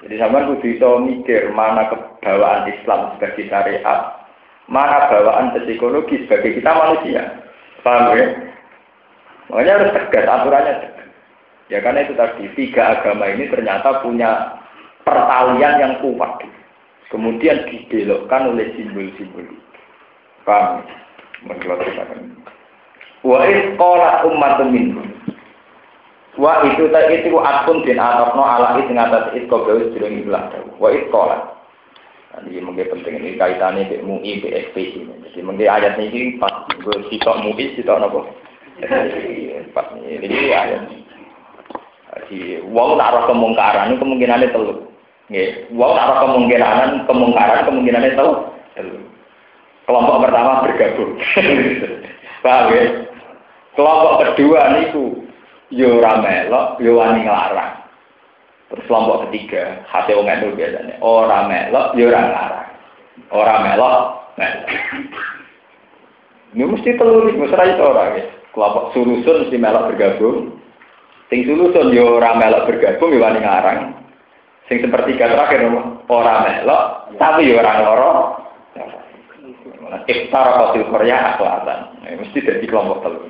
Jadi 0.00 0.14
sama 0.16 0.48
kudu 0.48 0.64
bisa 0.64 0.88
mikir 1.04 1.52
mana 1.52 1.92
kebawaan 1.92 2.72
Islam 2.72 3.12
sebagai 3.16 3.52
syariat, 3.52 4.00
mana 4.64 5.12
bawaan 5.12 5.52
psikologi 5.52 6.24
sebagai 6.24 6.56
kita 6.56 6.72
manusia. 6.72 7.22
Paham 7.84 8.16
ya? 8.16 8.26
Makanya 9.52 9.72
harus 9.76 9.94
tegas, 9.96 10.24
aturannya 10.24 10.74
tegas. 10.80 11.08
Ya 11.68 11.78
karena 11.84 12.02
itu 12.02 12.14
tadi, 12.16 12.44
tiga 12.56 12.98
agama 12.98 13.28
ini 13.28 13.46
ternyata 13.52 14.00
punya 14.00 14.56
pertalian 15.04 15.74
yang 15.80 15.94
kuat 16.00 16.42
kemudian 17.10 17.66
dibelokkan 17.66 18.54
oleh 18.54 18.72
simbol-simbol 18.78 19.44
itu. 19.44 19.58
Paham? 20.46 20.86
Kita 21.44 21.76
Wa 23.20 23.44
isqala 23.44 24.24
umat 24.32 24.64
minhum. 24.72 25.04
Wa 26.38 26.62
itu 26.62 26.86
tadi 26.94 27.26
itu 27.26 27.34
akun 27.34 27.82
bin 27.82 27.98
atokno 27.98 28.42
ala 28.46 28.78
itu 28.78 28.94
ngatas 28.94 29.34
itu 29.34 29.50
kau 29.50 29.66
gawe 29.66 29.82
sedurung 29.90 30.22
ilah. 30.22 30.46
Wa 30.78 30.94
isqala. 30.94 31.60
Jadi 32.30 32.62
mungkin 32.62 32.86
penting 32.94 33.14
ini 33.18 33.34
kaitannya 33.34 33.90
dengan 33.90 34.06
MUI, 34.06 34.38
BSP 34.38 34.76
ini. 34.94 35.14
Jadi 35.26 35.42
mungkin 35.42 35.66
ayat 35.66 35.98
ini 35.98 36.38
pas 36.38 36.62
gue 36.78 37.10
sitok 37.10 37.42
MUI, 37.42 37.74
sitok 37.74 37.98
nopo. 37.98 38.30
Pas 39.74 39.86
ini, 39.98 40.48
ayat. 40.54 40.86
Jadi, 42.10 42.62
wong 42.70 42.98
tak 42.98 43.10
roh 43.14 43.22
kemungkaran, 43.26 43.90
ini 43.90 44.02
kemungkinannya 44.02 44.54
telur. 44.54 44.90
Nggih, 45.30 45.70
wow 45.78 45.94
apa 45.94 46.26
kemungkinan 46.26 47.06
kemungkaran 47.06 47.62
kemungkinan 47.62 48.02
itu 48.02 48.28
kelompok 49.86 50.26
pertama 50.26 50.66
bergabung. 50.66 51.14
Paham 52.42 52.74
ya? 52.74 52.82
Kelompok 53.78 54.14
kedua 54.26 54.60
niku 54.74 55.22
yo 55.70 56.02
ora 56.02 56.18
melok, 56.18 56.82
yo 56.82 56.98
wani 56.98 57.24
nglarang. 57.24 57.78
Terus 58.70 58.86
kelompok 58.86 59.30
ketiga, 59.30 59.82
hati 59.90 60.14
wong 60.14 60.30
itu 60.30 60.54
biasanya 60.54 60.94
ora 61.02 61.46
melok, 61.46 61.86
yo 61.98 62.10
ora 62.10 62.22
nglarang. 62.22 62.68
Ora 63.30 63.54
melok. 63.62 63.98
Ini 66.50 66.66
mesti 66.66 66.98
telur, 66.98 67.30
mesti 67.30 67.54
ra 67.54 67.64
itu 67.66 67.82
ora 67.82 68.18
ya. 68.18 68.26
Kelompok 68.50 68.90
sulusun 68.94 69.46
mesti 69.46 69.56
melok 69.58 69.94
bergabung. 69.94 70.58
Sing 71.30 71.46
sulusun 71.46 71.94
yo 71.94 72.18
ora 72.18 72.34
melok 72.34 72.66
bergabung 72.66 73.14
yo 73.14 73.22
wani 73.22 73.42
nglarang. 73.42 73.94
Sing 74.66 74.82
sepertiga 74.82 75.34
terakhir 75.34 75.66
orang 76.06 76.38
melok, 76.46 76.82
tapi 77.18 77.50
ya 77.50 77.58
orang 77.58 77.78
loro. 77.86 78.12
Iftara 80.06 80.70
kosil 80.70 80.86
Korea. 80.86 81.34
Nah, 81.34 81.90
mesti 82.06 82.38
jadi 82.38 82.62
kelompok 82.62 83.02
telu. 83.02 83.26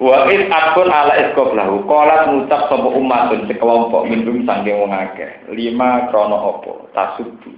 Wa 0.00 0.24
in 0.32 0.48
akun 0.48 0.88
ala 0.88 1.12
iskoblahu 1.20 1.84
Kolat 1.84 2.24
ngucap 2.24 2.72
sapa 2.72 2.88
umatun 2.96 3.44
sekelompok 3.44 4.08
minum 4.08 4.40
sangking 4.48 4.80
wong 4.80 4.92
akeh. 4.92 5.52
Lima 5.52 6.08
krono 6.08 6.36
opo 6.56 6.88
tasubu. 6.96 7.52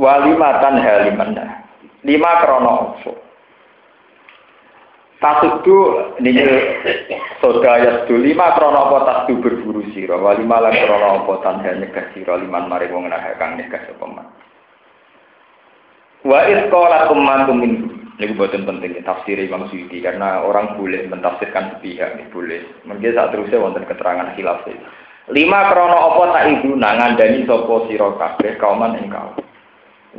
Wa 0.00 0.24
lima 0.24 0.64
tan 0.64 0.80
halimanda. 0.80 1.68
Lima 2.00 2.30
krono 2.40 2.70
opo. 2.72 3.12
Tasudu 5.20 5.76
niki 6.20 6.44
soda 7.40 7.80
ya 7.80 7.92
lima 8.08 8.56
krono 8.56 8.88
apa 8.88 8.98
tasdu 9.08 9.40
berburu 9.40 9.84
sira 9.92 10.20
wa 10.20 10.36
lima 10.36 10.64
lan 10.64 10.74
krono 10.84 11.24
apa 11.24 11.32
tanha 11.40 11.80
nyegah 11.80 12.12
sira 12.12 12.36
liman 12.40 12.68
mari 12.68 12.92
wong 12.92 13.08
nah 13.08 13.20
kang 13.36 13.56
nyegah 13.56 13.84
man. 14.04 14.28
Wa 16.24 16.44
is 16.48 16.68
qala 16.72 17.08
ummatum 17.12 17.56
min 17.56 18.03
niku 18.18 18.38
boten 18.38 18.62
penting 18.62 18.94
tafsir 19.02 19.34
Imam 19.38 19.66
Suyuti 19.66 19.98
karena 19.98 20.46
orang 20.46 20.78
boleh 20.78 21.06
mentafsirkan 21.10 21.76
sepihak 21.76 22.14
nih 22.14 22.30
boleh. 22.30 22.62
Mungkin 22.86 23.14
saat 23.14 23.34
terusnya 23.34 23.58
wonten 23.58 23.86
keterangan 23.86 24.34
khilaf 24.38 24.62
Lima 25.32 25.72
krono 25.72 25.96
apa 26.12 26.36
tak 26.36 26.44
ibu 26.52 26.76
nangan 26.76 27.16
dani 27.16 27.48
sapa 27.48 27.88
sira 27.88 28.12
kabeh 28.12 28.60
kauman 28.60 29.00
ing 29.00 29.08
kaum. 29.08 29.32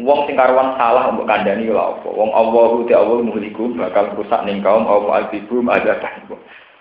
Wong 0.02 0.26
sing 0.26 0.36
karuan 0.36 0.76
salah 0.76 1.14
mbok 1.14 1.30
kandhani 1.30 1.70
lha 1.70 1.94
apa? 1.94 2.10
Wong 2.10 2.34
Allahu 2.34 2.90
ta 2.90 3.00
Allah 3.00 3.22
muhliku 3.22 3.70
bakal 3.78 4.18
rusak 4.18 4.42
ning 4.50 4.66
kaum 4.66 4.90
apa 4.90 5.30
ada 5.30 5.94
kan. 6.02 6.26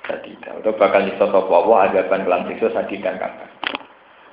Tadi 0.05 0.37
atau 0.41 0.73
bakal 0.73 1.05
nyiksa 1.05 1.29
sapa 1.29 1.53
Allah 1.53 1.77
adaban 1.93 2.25
kelan 2.25 2.49
siksa 2.49 2.73
sadidan 2.73 3.21
kakak. 3.21 3.53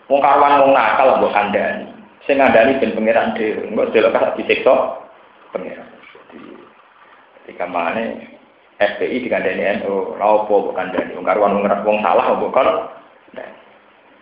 Wong 0.07 0.23
karuan 0.23 0.63
wong 0.63 0.71
nakal 0.71 1.19
mbok 1.19 1.35
kandhani. 1.35 1.91
Sing 2.23 2.39
ngandani 2.39 2.79
ben 2.79 2.95
pangeran 2.95 3.35
dhewe, 3.35 3.75
mbok 3.75 3.91
delok 3.91 4.15
kan 4.15 4.33
disiksa 4.39 5.03
pangeran. 5.51 5.91
Ketika 7.43 7.65
mana 7.65 8.21
FPI 8.77 9.25
dikandani 9.25 9.81
NU, 9.81 10.17
lha 10.17 10.25
apa 10.25 10.49
mbok 10.49 10.73
kandhani? 10.73 11.17
Wong 11.17 11.25
karuan 11.25 11.57
wong 11.57 11.97
salah 12.01 12.25
mbok 12.37 12.53
kon 12.53 12.69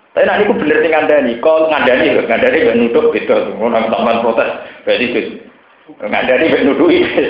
tapi 0.09 0.25
nanti 0.25 0.51
aku 0.51 0.57
bener 0.57 0.81
sing 0.81 0.91
ngandani, 0.91 1.31
kok 1.37 1.69
ngandani 1.69 2.17
lho, 2.17 2.21
ngandani 2.25 2.65
gak 2.65 2.77
nuduh 2.81 3.05
gitu, 3.13 3.35
ngono 3.61 3.77
sampean 3.87 4.19
protes, 4.25 4.49
berarti 4.81 5.05
Gus. 5.13 5.27
Ngandani 6.01 6.49
gak 6.49 6.65
nuduh 6.65 6.89
itu. 6.89 7.23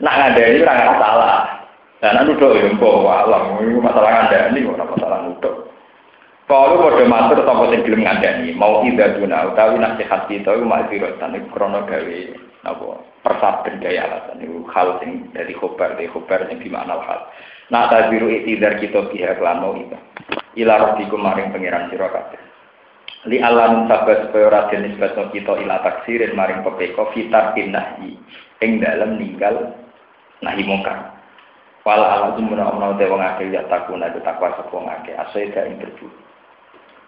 Nak 0.00 0.16
ngandani 0.16 0.62
ora 0.62 0.74
nggak 0.80 1.00
salah. 1.02 1.36
Dan 1.98 2.12
nak 2.14 2.24
nuduh 2.30 2.56
ya 2.56 2.72
mbok 2.72 3.04
walam, 3.04 3.58
itu 3.58 3.80
masalah 3.82 4.10
ngandani 4.16 4.60
ora 4.64 4.84
masalah 4.86 5.18
nuduh. 5.26 5.56
Kalau 6.46 6.78
pada 6.78 7.04
matur 7.10 7.42
sapa 7.42 7.64
sing 7.74 7.82
gelem 7.82 8.06
ngandani, 8.06 8.54
mau 8.54 8.86
ida 8.86 9.18
duna 9.18 9.50
utawi 9.50 9.82
nasihat 9.82 10.30
kita 10.30 10.54
iku 10.54 10.62
mak 10.62 10.86
sirotan 10.88 11.36
iku 11.36 11.48
krana 11.52 11.82
gawe 11.84 12.18
napa 12.66 12.98
persaben 13.22 13.78
gaya 13.78 14.10
alasan 14.10 14.42
iku 14.42 14.66
hal 14.74 14.98
sing 14.98 15.30
dari 15.30 15.54
khobar 15.54 15.94
dari 15.94 16.10
khobar 16.10 16.50
sing 16.50 16.58
di 16.58 16.66
hal. 16.74 17.20
Nak 17.70 17.86
tabiru 17.90 18.26
itidar 18.26 18.82
kita 18.82 19.06
pihak 19.10 19.38
lan 19.38 19.62
mau 19.62 19.78
itu. 19.78 19.94
Ila 20.58 20.74
rabbikum 20.82 21.22
maring 21.22 21.54
pangeran 21.54 21.90
sira. 21.94 22.10
Li 23.26 23.42
alam 23.42 23.90
sabat 23.90 24.30
supaya 24.30 24.50
ora 24.50 24.60
den 24.70 24.94
kita 24.98 25.52
ila 25.62 25.76
taksirin 25.82 26.34
maring 26.34 26.62
pepeko 26.62 27.10
fitar 27.14 27.54
nahi 27.54 28.18
ing 28.62 28.82
dalem 28.82 29.18
ninggal 29.18 29.74
nahi 30.42 30.62
mungkar. 30.66 31.14
Wala 31.86 32.18
ala 32.18 32.28
jumna 32.34 32.66
omna 32.66 32.98
te 32.98 33.06
wong 33.06 33.22
akeh 33.22 33.46
ya 33.50 33.62
takuna 33.70 34.10
takwa 34.10 34.50
sapa 34.58 34.74
wong 34.74 34.90
akeh 34.90 35.14
asai 35.14 35.54
ing 35.54 35.78
berbuat. 35.78 36.25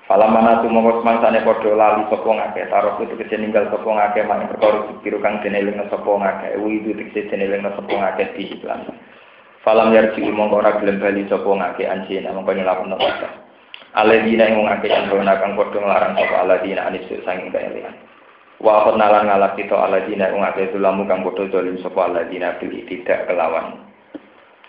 Fala 0.09 0.25
mana 0.25 0.65
tu 0.65 0.73
mongko 0.73 1.05
semangsane 1.05 1.45
padha 1.45 1.69
lali 1.77 2.09
sapa 2.09 2.25
ngake 2.33 2.73
taruh 2.73 2.97
itu 3.05 3.13
kece 3.21 3.37
ninggal 3.37 3.69
sapa 3.69 3.85
ngake 3.85 4.25
mang 4.25 4.49
perkara 4.49 4.89
pikiru 4.89 5.21
kang 5.21 5.45
dene 5.45 5.61
lenga 5.61 5.85
sapa 5.93 6.09
ngake 6.09 6.57
wi 6.65 6.81
itu 6.81 6.97
kece 6.97 7.29
dene 7.29 7.45
lenga 7.45 7.77
sapa 7.77 7.93
ngake 7.93 8.33
di 8.33 8.57
iklan. 8.57 8.89
Falam 9.61 9.93
yarji 9.93 10.25
mongko 10.33 10.65
ora 10.65 10.81
gelem 10.81 10.97
bali 10.97 11.29
sapa 11.29 11.45
ngake 11.45 11.85
anjina 11.85 12.33
mongko 12.33 12.57
nyelapno 12.57 12.97
kata. 12.97 13.29
Aladina 14.01 14.49
ing 14.49 14.65
ngake 14.65 14.89
sandrona 14.89 15.35
kang 15.45 15.53
padha 15.61 15.77
nglarang 15.77 16.15
sapa 16.17 16.37
aladina 16.41 16.89
anisu 16.89 17.21
sanging 17.29 17.53
kaelian. 17.53 17.93
Wa 18.65 18.89
nalan 18.97 19.29
ngalak 19.29 19.61
kita 19.61 19.77
aladina 19.77 20.33
ing 20.33 20.41
ngake 20.41 20.73
tulamu 20.73 21.05
kang 21.05 21.21
padha 21.21 21.53
dolim 21.53 21.77
sapa 21.85 22.09
aladina 22.09 22.57
bil 22.57 22.73
tidak 22.89 23.29
kelawan. 23.29 23.77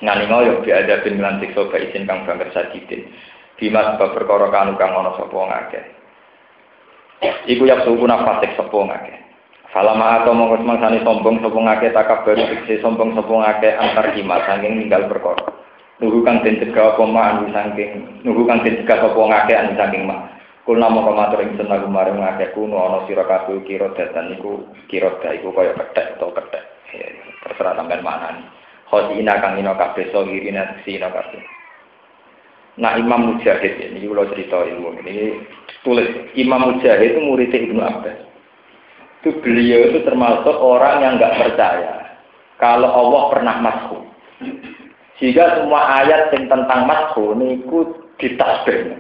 Ngani 0.04 0.28
ngoyo 0.28 0.68
biada 0.68 1.00
bin 1.00 1.24
lan 1.24 1.40
siksa 1.40 1.64
kang 2.04 2.28
banget 2.28 2.52
sadidin. 2.52 3.08
Bima 3.60 3.84
sebab 3.94 4.16
perkara 4.16 4.48
kanu 4.48 4.80
kang 4.80 4.96
ana 4.96 5.12
sapa 5.20 5.36
ngakeh. 5.36 5.84
Iku 7.52 7.68
yak 7.68 7.84
suku 7.84 8.08
nafasik 8.08 8.56
sapa 8.56 8.72
ngakeh. 8.72 9.18
Falama 9.76 10.24
atau 10.24 10.32
mongko 10.32 10.64
semangsane 10.64 11.04
sombong 11.04 11.44
sapa 11.44 11.60
ngakeh 11.60 11.92
baru 11.94 12.42
dikse 12.56 12.80
sombong 12.80 13.12
sapa 13.20 13.30
ngakeh 13.30 13.76
antar 13.76 14.16
hima 14.16 14.40
saking 14.48 14.80
ninggal 14.80 15.12
perkara. 15.12 15.52
Nuhu 16.00 16.24
kang 16.24 16.40
den 16.40 16.64
cegah 16.64 16.96
apa 16.96 17.04
ma 17.04 17.36
anu 17.36 17.52
saking 17.52 18.24
nuhu 18.24 18.48
kang 18.48 18.64
den 18.64 18.80
cegah 18.80 18.98
sapa 19.04 19.20
ngakeh 19.20 19.56
anu 19.60 19.72
saking 19.76 20.08
ma. 20.08 20.32
Kulna 20.64 20.88
mongko 20.88 21.12
matur 21.12 21.44
ing 21.44 21.60
seneng 21.60 21.84
kemarin 21.84 22.16
ngakeh 22.16 22.56
kuno 22.56 22.80
ana 22.80 23.04
sira 23.12 23.28
kabeh 23.28 23.60
datan 23.68 24.40
iku 24.40 24.72
kira 24.88 25.20
iku 25.36 25.52
kaya 25.52 25.76
kethek 25.76 26.16
atau 26.16 26.32
kethek. 26.32 26.64
Ya, 26.96 27.06
terserah 27.44 27.76
sampean 27.76 28.02
manani. 28.02 28.48
Khosina 28.88 29.38
kang 29.44 29.60
ino 29.60 29.76
kabeh 29.76 30.08
so 30.16 30.24
irina 30.24 30.80
sina 30.88 31.12
kabeh. 31.12 31.59
Nah 32.80 32.96
Imam 32.96 33.36
Mujahid 33.36 33.76
ini 33.76 34.08
kalau 34.08 34.32
cerita 34.32 34.64
ilmu 34.64 35.04
ini 35.04 35.36
tulis 35.84 36.08
Imam 36.40 36.72
Mujahid 36.72 37.12
itu 37.12 37.20
murid 37.20 37.52
Ibnu 37.52 37.84
Abbas. 37.84 38.18
Itu 39.20 39.36
beliau 39.44 39.92
itu 39.92 40.00
termasuk 40.08 40.56
orang 40.56 41.04
yang 41.04 41.14
nggak 41.20 41.36
percaya 41.36 42.16
kalau 42.56 42.88
Allah 42.88 43.24
pernah 43.36 43.56
masuk. 43.60 44.02
Jika 45.20 45.60
semua 45.60 46.00
ayat 46.00 46.32
yang 46.32 46.48
tentang 46.48 46.88
masuk 46.88 47.36
ini 47.36 47.60
ikut 47.60 48.16
ditasbih. 48.16 48.96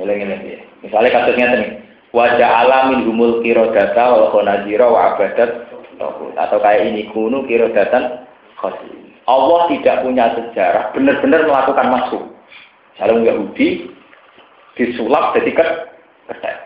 Ini 0.00 0.64
Misalnya 0.80 1.10
kasusnya 1.12 1.46
ini 1.60 1.68
wajah 2.16 2.50
alamin 2.64 3.04
humul 3.04 3.44
kirodata 3.44 4.04
wa 4.16 4.32
khonazira 4.32 4.88
wa 4.88 5.12
abadat 5.12 5.68
atau 6.40 6.58
kayak 6.64 6.88
ini 6.88 7.12
kunu 7.12 7.44
kirodatan 7.44 8.24
khosi. 8.56 9.03
Allah 9.24 9.60
tidak 9.72 10.04
punya 10.04 10.36
sejarah 10.36 10.92
benar-benar 10.92 11.48
melakukan 11.48 11.88
masuk. 11.88 12.22
Kalau 13.00 13.24
Yahudi 13.24 13.88
disulap 14.76 15.32
jadi 15.34 15.50
ketek. 15.54 16.56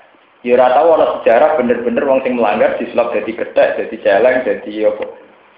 Ya 0.46 0.54
ora 0.54 0.70
tahu 0.70 0.88
ada 0.94 1.06
sejarah 1.18 1.50
benar-benar 1.59 2.02
wong 2.06 2.22
sing 2.22 2.38
melanggar 2.38 2.78
disulap 2.78 3.11
jadi 3.11 3.32
ketek, 3.34 3.74
jadi 3.74 3.96
celeng, 4.06 4.36
jadi 4.46 4.72
apa. 4.90 5.04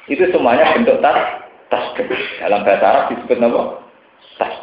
Itu 0.08 0.24
semuanya 0.32 0.72
bentuk 0.72 0.98
tas 1.04 1.44
tas 1.68 1.84
Dalam 2.40 2.64
bahasa 2.64 2.84
Arab 2.84 3.04
disebut 3.12 3.38
apa? 3.38 3.62
Tas. 4.40 4.54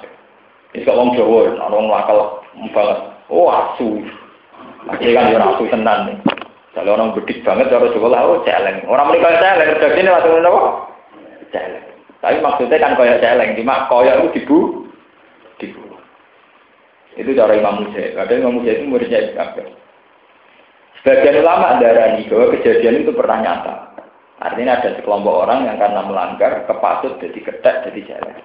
Ini 0.76 0.84
kok 0.84 0.98
wong 0.98 1.16
Jawa, 1.16 1.56
orang 1.70 1.88
nakal 1.88 2.44
banget. 2.76 3.00
Oh 3.32 3.48
asu. 3.48 4.04
Masih 4.90 5.16
kan 5.16 5.32
ya 5.32 5.40
asu 5.42 5.64
tenan. 5.72 6.20
Kalau 6.76 6.94
orang 6.94 7.16
bedik 7.16 7.42
banget 7.42 7.72
cara 7.72 7.88
Jawa 7.90 8.08
lah, 8.12 8.22
oh 8.28 8.44
celeng. 8.44 8.84
Orang 8.86 9.08
mereka 9.10 9.40
celeng, 9.40 9.70
ini 9.96 10.10
langsung 10.12 10.44
apa? 10.44 10.62
Celeng. 11.56 11.87
Tapi 12.18 12.42
maksudnya 12.42 12.82
kan 12.82 12.98
koyok 12.98 13.22
celeng, 13.22 13.54
cuma 13.54 13.86
koyok 13.88 14.16
itu 14.18 14.28
dibu, 14.42 14.60
dibu. 15.62 15.84
Itu 17.18 17.34
cara 17.34 17.54
Imam 17.58 17.86
Mujahid. 17.86 18.18
Kadang 18.18 18.42
Imam 18.42 18.54
Mujahid 18.62 18.82
itu 18.82 18.90
muridnya 18.90 19.20
Ibn 19.34 19.70
Sebagian 21.02 21.40
ulama 21.46 21.78
darah 21.78 22.18
ini 22.18 22.28
bahwa 22.28 22.52
kejadian 22.58 23.06
itu 23.06 23.14
pernah 23.14 23.38
nyata. 23.40 23.76
Artinya 24.38 24.82
ada 24.82 24.98
sekelompok 24.98 25.50
orang 25.50 25.66
yang 25.66 25.78
karena 25.82 26.02
melanggar 26.06 26.68
kepasut 26.70 27.18
jadi 27.18 27.40
ketek 27.42 27.76
jadi 27.90 28.02
jalan. 28.12 28.38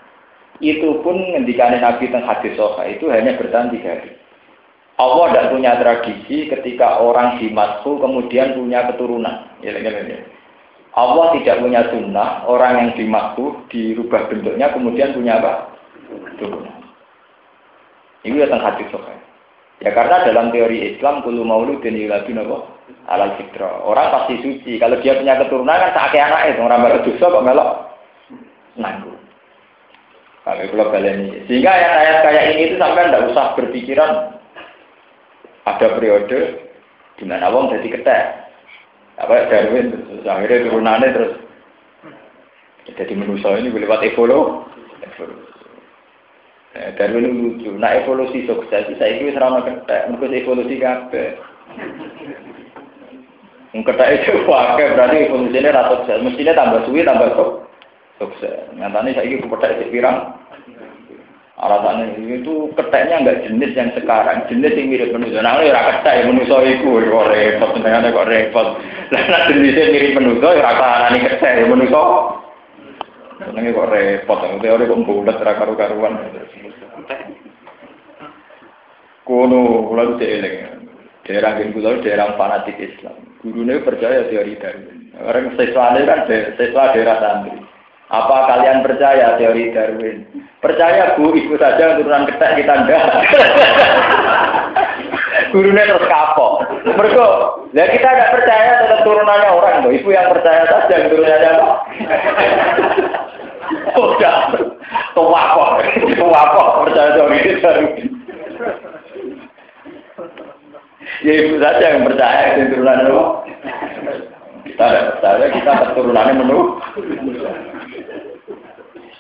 Itu 0.63 1.03
pun 1.05 1.17
ngendikanin 1.17 1.83
Nabi 1.83 2.09
tentang 2.09 2.29
hadis 2.29 2.55
soha 2.57 2.87
itu 2.89 3.11
hanya 3.13 3.37
bertahan 3.37 3.73
tiga 3.73 3.99
hari. 3.99 4.15
Allah 5.01 5.27
tidak 5.33 5.49
punya 5.53 5.73
tradisi 5.81 6.37
ketika 6.47 7.03
orang 7.03 7.41
dimasku 7.41 7.99
kemudian 7.99 8.55
punya 8.55 8.87
keturunan. 8.93 9.49
Ya, 9.65 9.75
ya, 9.75 9.91
ya. 9.91 10.21
Allah 10.93 11.33
tidak 11.41 11.65
punya 11.65 11.89
sunnah, 11.89 12.45
orang 12.45 12.73
yang 12.77 12.91
dimakruh 13.01 13.65
dirubah 13.73 14.29
bentuknya 14.29 14.69
kemudian 14.77 15.17
punya 15.17 15.41
apa? 15.41 15.73
Turunan. 16.37 16.85
Ini 18.29 18.45
datang 18.45 18.61
hati 18.61 18.85
sokai. 18.93 19.17
Ya 19.83 19.91
karena 19.97 20.23
dalam 20.23 20.55
teori 20.55 20.95
Islam 20.95 21.27
kulu 21.27 21.43
mauludin 21.43 21.97
yuladu 21.97 22.31
nopo 22.37 22.57
alal 23.09 23.35
fitra. 23.41 23.83
Orang 23.83 24.15
pasti 24.15 24.39
suci. 24.45 24.79
Kalau 24.79 25.01
dia 25.01 25.19
punya 25.19 25.41
keturunan 25.43 25.75
kan 25.75 25.91
sakit 25.97 26.55
itu 26.55 26.61
orang 26.63 26.85
baru 26.87 26.99
dosa 27.03 27.25
kok 27.27 27.47
melok 27.49 27.71
nanggung. 28.79 29.19
Kalau 30.45 30.87
kalau 30.93 30.99
ini. 31.03 31.43
Sehingga 31.51 31.71
ayat-ayat 31.71 32.17
kayak 32.23 32.45
ini 32.55 32.63
itu 32.71 32.77
sampai 32.79 33.11
tidak 33.11 33.27
usah 33.33 33.47
berpikiran 33.59 34.11
ada 35.63 35.87
periode 35.95 36.39
di 37.19 37.25
mana 37.27 37.51
wong 37.55 37.71
jadi 37.71 37.87
ketek 37.87 38.23
apa 39.21 39.49
Darwin 39.49 39.93
terus 39.93 40.25
akhirnya 40.25 40.65
turunannya 40.69 41.09
terus. 41.13 41.35
Jadi 42.93 43.13
manusia 43.15 43.57
ini 43.61 43.71
lewat 43.71 44.03
evolusi. 44.05 44.69
Eh, 46.73 46.91
Darwin 46.97 47.29
lucu. 47.29 47.71
Nah 47.77 47.97
evolusi 48.01 48.49
sukses 48.49 48.89
saya 48.97 49.13
itu 49.17 49.33
serama 49.37 49.65
ketek. 49.65 50.09
Mungkin 50.09 50.37
evolusi 50.37 50.81
kabe 50.81 51.37
ketek 53.73 54.09
itu 54.21 54.45
pakai 54.45 54.93
berarti 54.93 55.17
evolusinya 55.29 55.73
rata 55.73 56.05
sukses. 56.05 56.21
Mestinya 56.21 56.53
tambah 56.53 56.81
suwi 56.85 57.07
tambah 57.09 57.31
sukses. 58.21 58.69
Nyatanya 58.77 59.17
saya 59.17 59.29
itu 59.29 59.45
itu 59.45 59.85
pirang 59.93 60.42
alasannya 61.63 62.19
itu 62.43 62.75
keteknya 62.75 63.23
enggak 63.23 63.41
jenis 63.47 63.73
yang 63.79 63.91
sekarang. 63.95 64.43
Jenis 64.51 64.75
yang 64.75 64.87
mirip 64.91 65.15
manusia 65.15 65.39
nah 65.39 65.63
ini 65.63 65.71
ketek 65.71 66.15
ya 66.19 66.23
manusia 66.27 66.57
itu 66.67 66.91
kok 66.91 67.29
repot 67.31 67.71
sebenarnya 67.79 68.11
kok 68.11 68.29
repot. 68.29 68.69
Nah 69.15 69.41
jenisnya 69.47 69.93
mirip 69.95 70.11
manusia 70.19 70.49
ya 70.59 70.63
rasa 70.67 70.89
ini 71.15 71.19
ketek 71.23 71.53
ya 71.63 71.65
manusia 71.71 72.03
sebenarnya 73.39 73.77
kok 73.79 73.91
repot. 73.95 74.39
Teori 74.59 74.91
kok 74.91 75.01
bulat 75.07 75.37
karu 75.39 75.75
karuan 75.79 76.15
kuno 79.23 79.87
kulo 79.87 80.19
eling 80.19 80.57
daerah 81.23 81.55
yang 81.63 81.71
kulo 81.71 82.03
daerah 82.03 82.35
fanatik 82.35 82.75
Islam. 82.83 83.15
Gurunya 83.39 83.79
percaya 83.83 84.27
teori 84.27 84.59
Darwin. 84.59 85.15
Orang 85.23 85.55
siswa 85.55 85.95
kan 85.95 86.27
siswa 86.59 86.91
daerah 86.91 87.17
santri 87.23 87.62
apa 88.13 88.37
kalian 88.45 88.85
percaya 88.85 89.41
teori 89.41 89.73
Darwin? 89.73 90.29
Percaya 90.61 91.17
bu, 91.17 91.33
ikut 91.33 91.57
saja 91.57 91.97
turunan 91.97 92.29
ketek 92.29 92.61
kita 92.61 92.85
enggak. 92.85 93.09
Gurunya 95.53 95.89
terus 95.89 96.07
kapok. 96.07 96.69
Mereka, 96.85 97.25
ya 97.73 97.85
kita 97.89 98.09
tidak 98.13 98.33
percaya 98.37 98.85
tetap 98.85 99.01
turunannya 99.09 99.49
orang 99.49 99.77
loh. 99.85 99.93
Ibu 99.97 100.09
yang 100.13 100.29
percaya 100.29 100.63
saja 100.69 101.09
turunannya 101.09 101.51
apa? 101.57 101.69
Udah, 103.97 104.37
tuwapok, 105.17 105.71
tuwapok 106.13 106.69
percaya 106.85 107.17
teori 107.17 107.39
Darwin. 107.65 108.13
Ya 111.25 111.33
ibu 111.49 111.57
saja 111.65 111.85
yang 111.97 112.05
percaya 112.05 112.61
itu 112.61 112.77
turunannya? 112.77 113.25
Kita 114.63 114.85
tidak 114.85 115.05
percaya, 115.17 115.45
kita 115.49 115.73
keturunannya 115.91 116.39
menu 116.39 116.61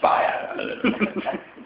payah. 0.02 0.52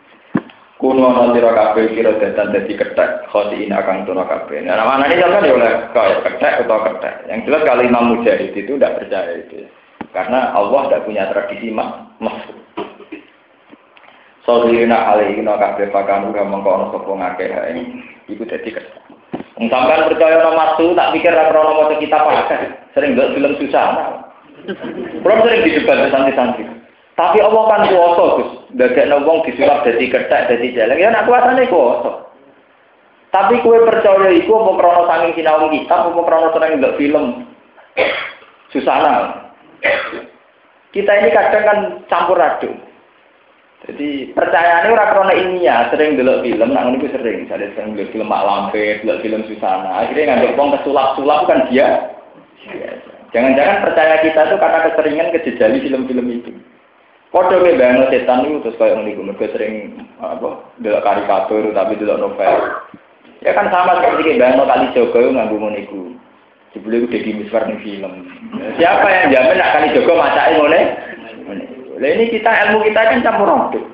Kuno 0.76 1.09
nanti 1.09 1.41
kabeh 1.41 1.89
kira 1.97 2.20
datan 2.20 2.53
dadi 2.53 2.76
kethek, 2.76 3.32
khotiin 3.32 3.72
akan 3.72 4.05
tuna 4.05 4.28
kabeh. 4.28 4.61
Nah, 4.61 4.84
mana 4.84 5.09
ini 5.09 5.24
kan 5.24 5.41
ya 5.41 5.57
oleh 5.57 5.72
kaya 5.97 6.20
kethek 6.20 6.68
atau 6.68 6.84
kethek. 6.84 7.32
Yang 7.32 7.49
jelas 7.49 7.64
kali 7.64 7.89
Imam 7.89 8.12
Mujahid 8.12 8.53
itu 8.53 8.76
tidak 8.76 9.01
percaya 9.01 9.41
itu. 9.41 9.64
Karena 10.12 10.53
Allah 10.53 10.84
tidak 10.84 11.09
punya 11.09 11.32
tradisi 11.32 11.72
mas. 11.72 11.97
mas. 12.20 12.37
Sodhirina 14.45 15.16
alaihina 15.16 15.57
kabeh 15.57 15.89
pakanu 15.89 16.37
mengko 16.37 16.68
ana 16.68 16.87
sapa 16.93 17.09
ngakeh 17.09 17.49
iku 18.28 18.45
dadi 18.45 18.68
kersa. 18.76 19.01
Wong 19.57 19.72
sampean 19.72 20.12
percaya 20.12 20.45
ana 20.45 20.53
masu 20.53 20.93
tak 20.93 21.16
pikir 21.16 21.32
ra 21.32 21.49
krono 21.49 21.72
maca 21.72 21.97
kitab 21.97 22.20
akeh. 22.20 22.68
Sering 22.93 23.16
ndelok 23.16 23.32
film 23.32 23.53
susah. 23.64 23.87
Belum 25.24 25.39
sering 25.41 25.61
didebat 25.64 26.12
santri-santri. 26.12 26.75
Tapi 27.16 27.40
Allah 27.40 27.62
kan 27.64 27.88
kuasa, 27.88 28.24
Gus. 28.36 28.50
Dadekno 28.76 29.24
wong 29.24 29.48
disulap 29.48 29.88
dadi 29.88 30.12
kethek, 30.12 30.52
dadi 30.52 30.76
jelek. 30.76 31.00
Ya 31.00 31.08
nak 31.08 31.24
kuasane 31.24 31.64
kuasa. 31.72 32.28
Tapi 33.32 33.60
kue 33.64 33.80
percaya 33.84 34.32
iku 34.32 34.52
apa 34.64 34.72
krono 34.80 35.02
saking 35.08 35.32
sinau 35.36 35.68
kitab 35.68 36.08
apa 36.12 36.20
krono 36.24 36.48
seneng 36.52 36.70
ndelok 36.76 36.96
film. 37.00 37.24
Susana. 38.72 39.12
Kita 40.92 41.12
ini 41.20 41.28
kadang 41.32 41.64
kan 41.64 41.78
campur 42.08 42.40
aduk. 42.40 42.72
Jadi 43.84 44.32
percayaan 44.32 44.88
orang 44.88 45.10
krono 45.12 45.32
ilmiah, 45.36 45.92
sering 45.92 46.16
dulu 46.16 46.42
film, 46.42 46.72
nah 46.72 46.88
ini 46.88 47.06
sering, 47.12 47.44
misalnya 47.44 47.70
sering 47.76 47.94
dulu 47.94 48.08
film 48.08 48.26
Mak 48.26 48.42
Lampe, 48.42 49.04
dulu 49.04 49.20
film 49.20 49.42
Susana, 49.46 50.02
akhirnya 50.02 50.32
ngambil 50.32 50.56
uang 50.56 50.70
kesulap-sulap 50.80 51.40
kan 51.46 51.68
dia. 51.68 51.88
Jangan-jangan 53.36 53.84
percaya 53.84 54.24
kita 54.24 54.40
itu 54.48 54.56
kata 54.56 54.78
keseringan 54.90 55.28
kejejali 55.36 55.76
film-film 55.84 56.26
itu. 56.32 56.50
Kode 57.34 57.58
ke 57.58 57.74
bayang 57.74 58.06
setan 58.08 58.46
itu 58.46 58.62
terus 58.62 58.78
kayak 58.78 59.02
ngene 59.02 59.34
sering 59.50 59.74
apa 60.22 60.62
dulu 60.78 60.98
karikatur 61.02 61.74
tapi 61.74 61.98
dulu 61.98 62.14
novel. 62.16 62.54
Ya 63.42 63.52
kan 63.52 63.68
sama 63.68 63.98
seperti 63.98 64.38
kayak 64.38 64.40
bayang 64.40 64.62
kali 64.62 64.86
Joko 64.94 65.18
nganggu 65.20 65.56
moniku. 65.58 66.02
Sebelum 66.72 67.08
itu 67.08 67.12
jadi 67.12 67.30
miswar 67.34 67.66
film. 67.82 68.12
Siapa 68.78 69.06
yang 69.10 69.26
jamin 69.34 69.58
nak 69.58 69.72
kali 69.74 69.88
Joko 69.98 70.12
macai 70.14 70.54
ngene? 70.54 70.80
Ini 71.96 72.24
kita 72.30 72.50
ilmu 72.68 72.86
kita 72.86 73.00
kan 73.10 73.24
campur 73.24 73.48
aduk. 73.50 73.84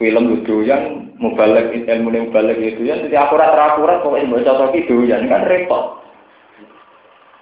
Film 0.00 0.40
itu 0.40 0.64
yang 0.64 1.12
mubalek 1.20 1.76
ilmu 1.76 2.08
yang 2.08 2.32
mubalek 2.32 2.56
itu 2.56 2.88
yang 2.88 3.04
jadi 3.04 3.20
akurat 3.20 3.52
akurat 3.52 4.00
pokoknya 4.00 4.32
baca 4.32 4.56
cocok 4.56 4.72
itu 4.80 5.04
yang 5.04 5.28
kan 5.28 5.44
repot. 5.44 5.99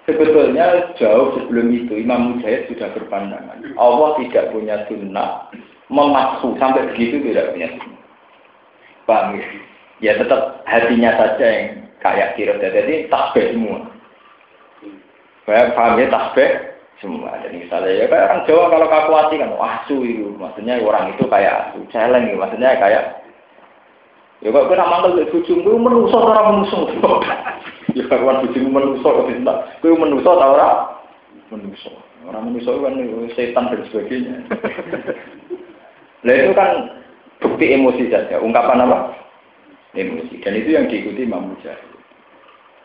Sebetulnya 0.09 0.97
jauh 0.97 1.37
sebelum 1.37 1.69
itu 1.69 2.01
Imam 2.01 2.33
Mujahid 2.33 2.65
sudah 2.73 2.89
berpandangan 2.97 3.61
Allah 3.77 4.17
tidak 4.17 4.57
punya 4.57 4.81
sunnah 4.89 5.53
memaksu 5.93 6.57
sampai 6.57 6.89
begitu 6.97 7.21
tidak 7.29 7.53
punya 7.53 7.69
sunnah. 7.77 8.05
Paham 9.05 9.37
ya? 9.37 9.45
Ya 10.01 10.13
tetap 10.17 10.65
hatinya 10.65 11.13
saja 11.13 11.45
yang 11.45 11.93
kayak 12.01 12.41
kira 12.41 12.57
jadi 12.57 13.13
tasbih 13.13 13.53
semua. 13.53 13.85
Saya 15.45 15.77
paham 15.77 16.01
ya 16.01 16.09
tasbih 16.09 16.51
semua. 17.05 17.37
Jadi 17.45 17.69
misalnya 17.69 17.93
ya 17.93 18.05
kayak 18.09 18.25
orang 18.33 18.43
Jawa 18.49 18.65
kalau 18.73 18.87
kalkulasi 18.89 19.35
kan 19.45 19.53
asu 19.55 19.97
itu, 20.09 20.33
maksudnya 20.41 20.81
orang 20.81 21.13
itu 21.13 21.25
kayak 21.29 21.53
asu, 21.69 21.85
celeng 21.93 22.33
gitu, 22.33 22.41
maksudnya 22.41 22.81
kayak 22.81 23.05
ya 24.41 24.49
kok 24.55 24.67
kena 24.71 24.87
mantel 24.87 25.19
ke 25.19 25.31
bujung 25.35 25.67
gue 25.67 25.77
menusuk 25.77 26.23
orang 26.23 26.65
menusuk. 26.65 26.97
Ya 27.99 28.05
kawan 28.07 28.47
bujung 28.47 28.71
menusuk 28.71 29.11
kok 29.11 29.27
tidak, 29.27 29.59
gue 29.83 29.91
menusuk 29.91 30.31
tau 30.39 30.55
orang 30.55 30.77
menusuk. 31.51 31.97
Orang 32.29 32.53
menusuk 32.53 32.79
kan 32.79 32.95
setan 33.35 33.71
dan 33.73 33.83
sebagainya. 33.91 34.35
Nah 36.19 36.35
itu 36.35 36.51
kan 36.51 36.99
bukti 37.39 37.71
emosi 37.71 38.11
saja, 38.11 38.43
ungkapan 38.43 38.83
apa? 38.83 39.15
Emosi. 39.95 40.43
Dan 40.43 40.59
itu 40.59 40.75
yang 40.75 40.91
diikuti 40.91 41.23
Imam 41.23 41.55
Mujahid. 41.55 41.79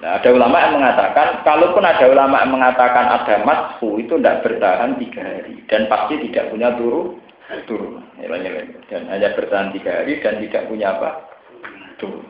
Nah, 0.05 0.21
ada 0.21 0.29
ulama 0.35 0.59
yang 0.59 0.77
mengatakan, 0.77 1.41
kalaupun 1.41 1.81
ada 1.81 2.05
ulama 2.11 2.45
yang 2.45 2.53
mengatakan 2.53 3.09
ada 3.09 3.41
masfu 3.41 3.97
itu 3.97 4.19
tidak 4.19 4.45
bertahan 4.45 4.99
tiga 4.99 5.21
hari 5.25 5.65
dan 5.71 5.87
pasti 5.87 6.19
tidak 6.29 6.53
punya 6.53 6.75
turu 6.77 7.17
turun. 7.65 8.03
Dan 8.91 9.07
hanya 9.09 9.33
bertahan 9.33 9.73
tiga 9.73 10.03
hari 10.03 10.19
dan 10.19 10.43
tidak 10.43 10.67
punya 10.67 10.93
apa 10.93 11.23
turun. 11.97 12.25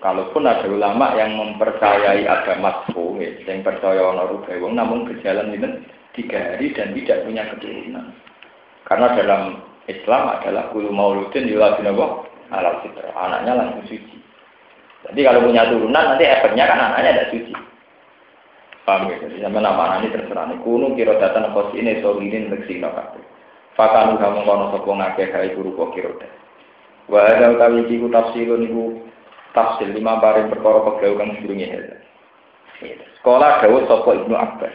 Kalaupun 0.00 0.48
ada 0.48 0.64
ulama 0.64 1.12
yang 1.20 1.36
mempercayai 1.36 2.24
ada 2.24 2.56
masfu, 2.56 3.20
ya, 3.20 3.28
yang 3.44 3.60
percaya 3.60 4.00
ono 4.00 4.40
wong 4.40 4.72
namun 4.72 5.04
berjalan 5.04 5.52
ini 5.52 5.68
tiga 6.16 6.40
hari 6.40 6.72
dan 6.72 6.96
tidak 6.96 7.28
punya 7.28 7.44
keturunan. 7.52 8.06
Karena 8.88 9.06
dalam 9.12 9.42
Islam 9.86 10.22
adalah 10.40 10.72
kulu 10.72 10.88
mauludin 10.88 11.44
alal 12.52 12.84
fitra. 12.84 13.10
Anaknya 13.16 13.52
langsung 13.56 13.84
suci. 13.88 14.16
Jadi 15.08 15.20
kalau 15.24 15.42
punya 15.42 15.66
turunan 15.66 16.04
nanti 16.14 16.24
efeknya 16.28 16.68
kan 16.68 16.78
anaknya 16.92 17.10
ada 17.18 17.24
suci. 17.32 17.52
Paham 18.86 19.10
ya? 19.10 19.16
Jadi 19.18 19.36
sama 19.42 19.58
nama 19.58 19.98
ini 19.98 20.12
terserah. 20.12 20.46
Ini 20.46 20.62
kuno 20.62 20.94
kira 20.94 21.18
datang 21.18 21.50
kos 21.54 21.74
ini 21.74 22.02
solinin 22.04 22.50
leksina 22.50 22.90
kabeh. 22.90 23.24
Fakanu 23.72 24.20
kamu 24.20 24.44
kono 24.44 24.64
sopong 24.74 25.00
ngakeh 25.00 25.32
hai 25.32 25.54
guru 25.56 25.72
kok 25.74 25.96
kira 25.96 26.12
Wa 27.10 27.18
ada 27.24 27.56
utawi 27.56 27.88
iku 27.88 28.06
tafsirun 28.12 28.68
iku 28.68 28.84
tafsir 29.52 29.88
lima 29.92 30.20
bareng 30.20 30.48
perkara 30.52 30.84
pegawai 30.84 31.18
kang 31.20 31.30
sedurunge 31.40 31.68
Sekolah 33.22 33.62
dawuh 33.62 33.86
sapa 33.86 34.10
Ibnu 34.18 34.34
Abbas. 34.34 34.74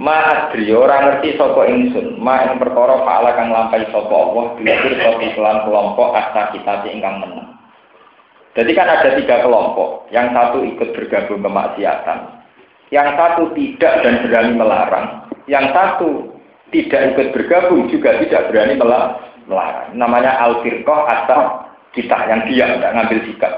Ma 0.00 0.16
adri 0.32 0.72
ora 0.72 1.04
ngerti 1.04 1.36
sapa 1.36 1.68
ingsun, 1.68 2.16
ma 2.16 2.48
ing 2.48 2.56
perkara 2.56 3.04
paala 3.04 3.36
kang 3.36 3.52
lampahi 3.52 3.84
sapa 3.92 4.08
Allah 4.08 4.56
bilakir 4.56 4.96
sapa 4.96 5.60
kelompok 5.68 6.08
asta 6.16 6.56
kita 6.56 6.88
ingkang 6.88 7.20
menang. 7.20 7.60
Jadi 8.56 8.70
kan 8.74 8.88
ada 8.90 9.14
tiga 9.14 9.46
kelompok. 9.46 10.10
Yang 10.10 10.34
satu 10.34 10.58
ikut 10.66 10.88
bergabung 10.96 11.40
kemaksiatan. 11.44 12.18
Yang 12.90 13.08
satu 13.14 13.42
tidak 13.54 13.94
dan 14.02 14.14
berani 14.26 14.52
melarang. 14.58 15.06
Yang 15.46 15.66
satu 15.70 16.10
tidak 16.74 17.00
ikut 17.14 17.28
bergabung 17.30 17.86
juga 17.86 18.18
tidak 18.18 18.50
berani 18.50 18.74
melarang. 19.46 19.94
Namanya 19.94 20.34
al-firqah 20.42 21.00
atau 21.06 21.62
kita 21.94 22.18
yang 22.26 22.42
diam, 22.50 22.70
tidak 22.78 22.94
ngambil 22.94 23.18
sikap. 23.26 23.54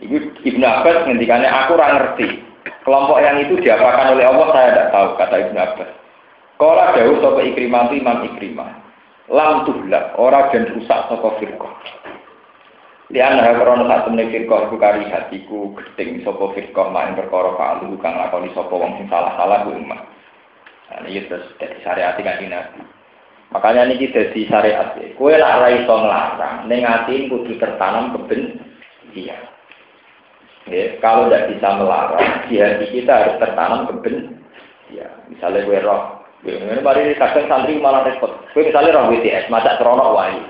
Ibu 0.00 0.16
Ibnu 0.40 0.64
Abbas 0.64 1.04
ngendikannya 1.04 1.48
aku 1.48 1.76
kurang 1.76 1.92
ngerti. 1.96 2.28
Kelompok 2.84 3.20
yang 3.20 3.36
itu 3.44 3.60
diapakan 3.60 4.16
oleh 4.16 4.24
Allah 4.24 4.46
saya 4.52 4.68
tidak 4.72 4.88
tahu 4.92 5.08
kata 5.20 5.36
Ibnu 5.48 5.58
Abbas. 5.60 5.90
Kalau 6.60 6.92
jauh 6.92 7.16
sopo 7.24 7.40
ikrimah 7.40 7.88
itu 7.88 8.04
imam 8.04 8.18
ikrimah. 8.32 8.70
Lam 9.32 9.64
tuhlah 9.64 10.12
orang 10.20 10.52
dan 10.52 10.68
rusak 10.76 11.00
sopo 11.08 11.36
firqah. 11.40 11.74
Lian 13.10 13.42
ha 13.42 13.50
krono 13.58 13.90
sak 13.90 14.06
temne 14.06 14.30
firqah 14.30 14.70
iku 14.70 14.76
kari 14.78 15.02
hatiku 15.10 15.74
gedeng 15.74 16.22
sapa 16.22 16.54
firqah 16.54 16.86
main 16.94 17.18
perkara 17.18 17.58
falu 17.58 17.98
kang 17.98 18.14
lakoni 18.14 18.54
sapa 18.54 18.70
wong 18.70 19.02
sing 19.02 19.10
salah-salah 19.10 19.66
ku 19.66 19.74
umat. 19.74 19.98
Nah, 20.90 21.06
ini 21.10 21.26
terus 21.26 21.50
dari 21.58 21.74
syariat 21.82 22.14
kan 22.14 22.38
Nabi. 22.38 22.82
Makanya 23.50 23.90
ini 23.90 24.06
di 24.06 24.42
syariat. 24.46 24.94
Kue 25.18 25.34
lah 25.34 25.58
ra 25.58 25.68
iso 25.74 25.90
nglarang, 25.90 26.70
ning 26.70 26.86
ati 26.86 27.26
kudu 27.26 27.58
tertanam 27.58 28.14
kebencian. 28.14 29.49
Ya, 30.70 30.94
kalau 31.02 31.26
tidak 31.26 31.50
bisa 31.50 31.68
melarang, 31.82 32.46
di 32.46 32.62
hati 32.62 32.86
kita 32.94 33.10
harus 33.10 33.42
tertanam 33.42 33.90
keben. 33.90 34.38
Ya, 34.94 35.10
misalnya 35.26 35.66
gue 35.66 35.82
roh, 35.82 36.22
gue 36.46 36.54
ini 36.54 36.78
mari 36.78 37.10
kadang 37.18 37.50
santri 37.50 37.82
malah 37.82 38.06
repot. 38.06 38.30
Gue 38.54 38.70
misalnya 38.70 38.94
roh 38.94 39.10
WTS, 39.10 39.50
masa 39.50 39.74
krono 39.82 40.14
wahyu. 40.14 40.46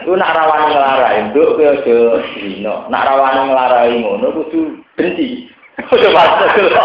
Itu 0.00 0.14
nak 0.14 0.38
rawani 0.38 0.70
ngelarai, 0.70 1.18
nduk 1.28 1.58
kowe 1.58 1.66
aja 1.66 1.98
dino. 2.38 2.86
Nak 2.88 3.04
rawani 3.10 3.40
ngelarai 3.50 3.98
ngono 3.98 4.26
kudu 4.38 4.60
benci. 4.94 5.50
Kudu 5.90 6.12
masuk. 6.12 6.76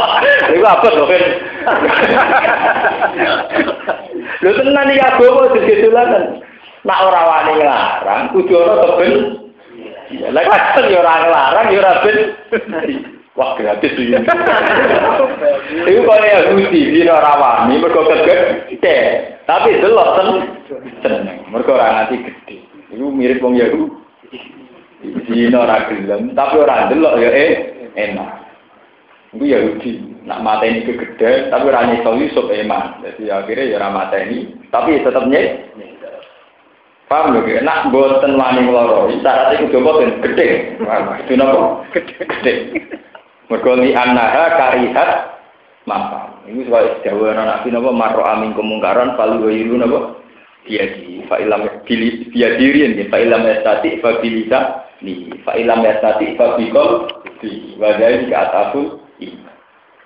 Iku 0.55 0.63
apa 0.63 0.87
to, 0.87 1.03
Ben? 1.03 1.23
Lho 4.39 4.49
tenan 4.55 4.87
iki 4.87 5.03
agama 5.03 5.51
digetulaken. 5.51 6.39
Nak 6.87 7.01
ora 7.03 7.21
wani 7.27 7.53
nglarang, 7.59 8.23
kudu 8.31 8.55
keben. 8.55 9.44
Lah 10.31 10.43
kadang 10.45 10.87
ya 10.91 10.97
ora 11.01 11.13
nglarang 11.25 11.67
ya 11.73 11.79
ora 11.81 11.93
ben. 12.05 12.17
Wah 13.35 13.51
gratis 13.59 13.91
iki. 13.99 14.15
Iku 15.91 16.01
kaya 16.07 16.47
Yahudi, 16.47 16.81
dino 16.95 17.11
ora 17.19 17.35
wani 17.35 17.75
mergo 17.83 18.07
kegede. 18.07 18.97
Tapi 19.43 19.75
delok 19.83 20.09
seneng. 21.03 21.43
Mergo 21.51 21.75
ora 21.75 22.07
nganti 22.07 22.15
gede. 22.23 22.57
Itu 22.95 23.11
mirip 23.11 23.43
wong 23.43 23.59
Yahudi. 23.59 23.91
Dino 25.27 25.67
ora 25.67 25.83
gelem, 25.91 26.31
tapi 26.31 26.55
ora 26.63 26.87
ndelok 26.87 27.19
ya 27.19 27.29
eh 27.35 27.51
enak. 27.93 28.31
Itu 29.35 29.43
Yahudi. 29.43 29.91
Nak 30.25 30.41
mata 30.41 30.65
ini 30.65 30.87
kegede, 30.87 31.51
tapi 31.51 31.69
ora 31.69 31.91
nyesel 31.91 32.17
Yusuf 32.17 32.47
eman. 32.49 33.03
Jadi 33.03 33.29
akhirnya 33.29 33.67
ya 33.67 33.75
ora 33.83 33.89
mata 33.91 34.15
ini, 34.15 34.47
tapi 34.71 35.03
tetap 35.03 35.27
nyek. 35.27 35.75
Paham 37.05 37.37
lho, 37.37 37.45
nak 37.61 37.93
boten 37.93 38.33
wani 38.33 38.65
loro, 38.65 39.13
syarat 39.21 39.61
iku 39.61 39.77
coba 39.77 40.01
ben 40.01 40.11
gede. 40.25 40.73
Itu 41.21 41.33
napa? 41.37 41.85
Gede. 41.93 42.13
Gede. 42.17 42.53
Mergo 43.45 43.77
li 43.77 43.93
annaha 43.93 44.57
karihat 44.57 45.09
maka. 45.85 46.33
Ini 46.49 46.65
sebab 46.65 47.05
dawuh 47.05 47.29
Nabi 47.29 47.69
napa 47.69 47.89
marro 47.93 48.25
amin 48.25 48.57
kemungkaran 48.57 49.13
palu 49.13 49.45
wayiru 49.45 49.77
napa? 49.77 50.25
biadi 50.65 51.21
fa 51.29 51.37
ilam 51.37 51.69
bili 51.85 52.27
biadirin 52.33 52.97
ya 52.97 53.05
fa 53.13 53.21
ilam 53.21 53.45
yastati 53.45 54.01
fa 54.01 54.17
bilisa 54.19 54.89
ni 55.05 55.29
fa 55.45 55.53
ilam 55.55 55.85
yastati 55.85 56.33
fa 56.35 56.57
bikol 56.57 57.05
di 57.39 57.77
wadai 57.77 58.25
ke 58.25 58.33
atafu 58.33 59.05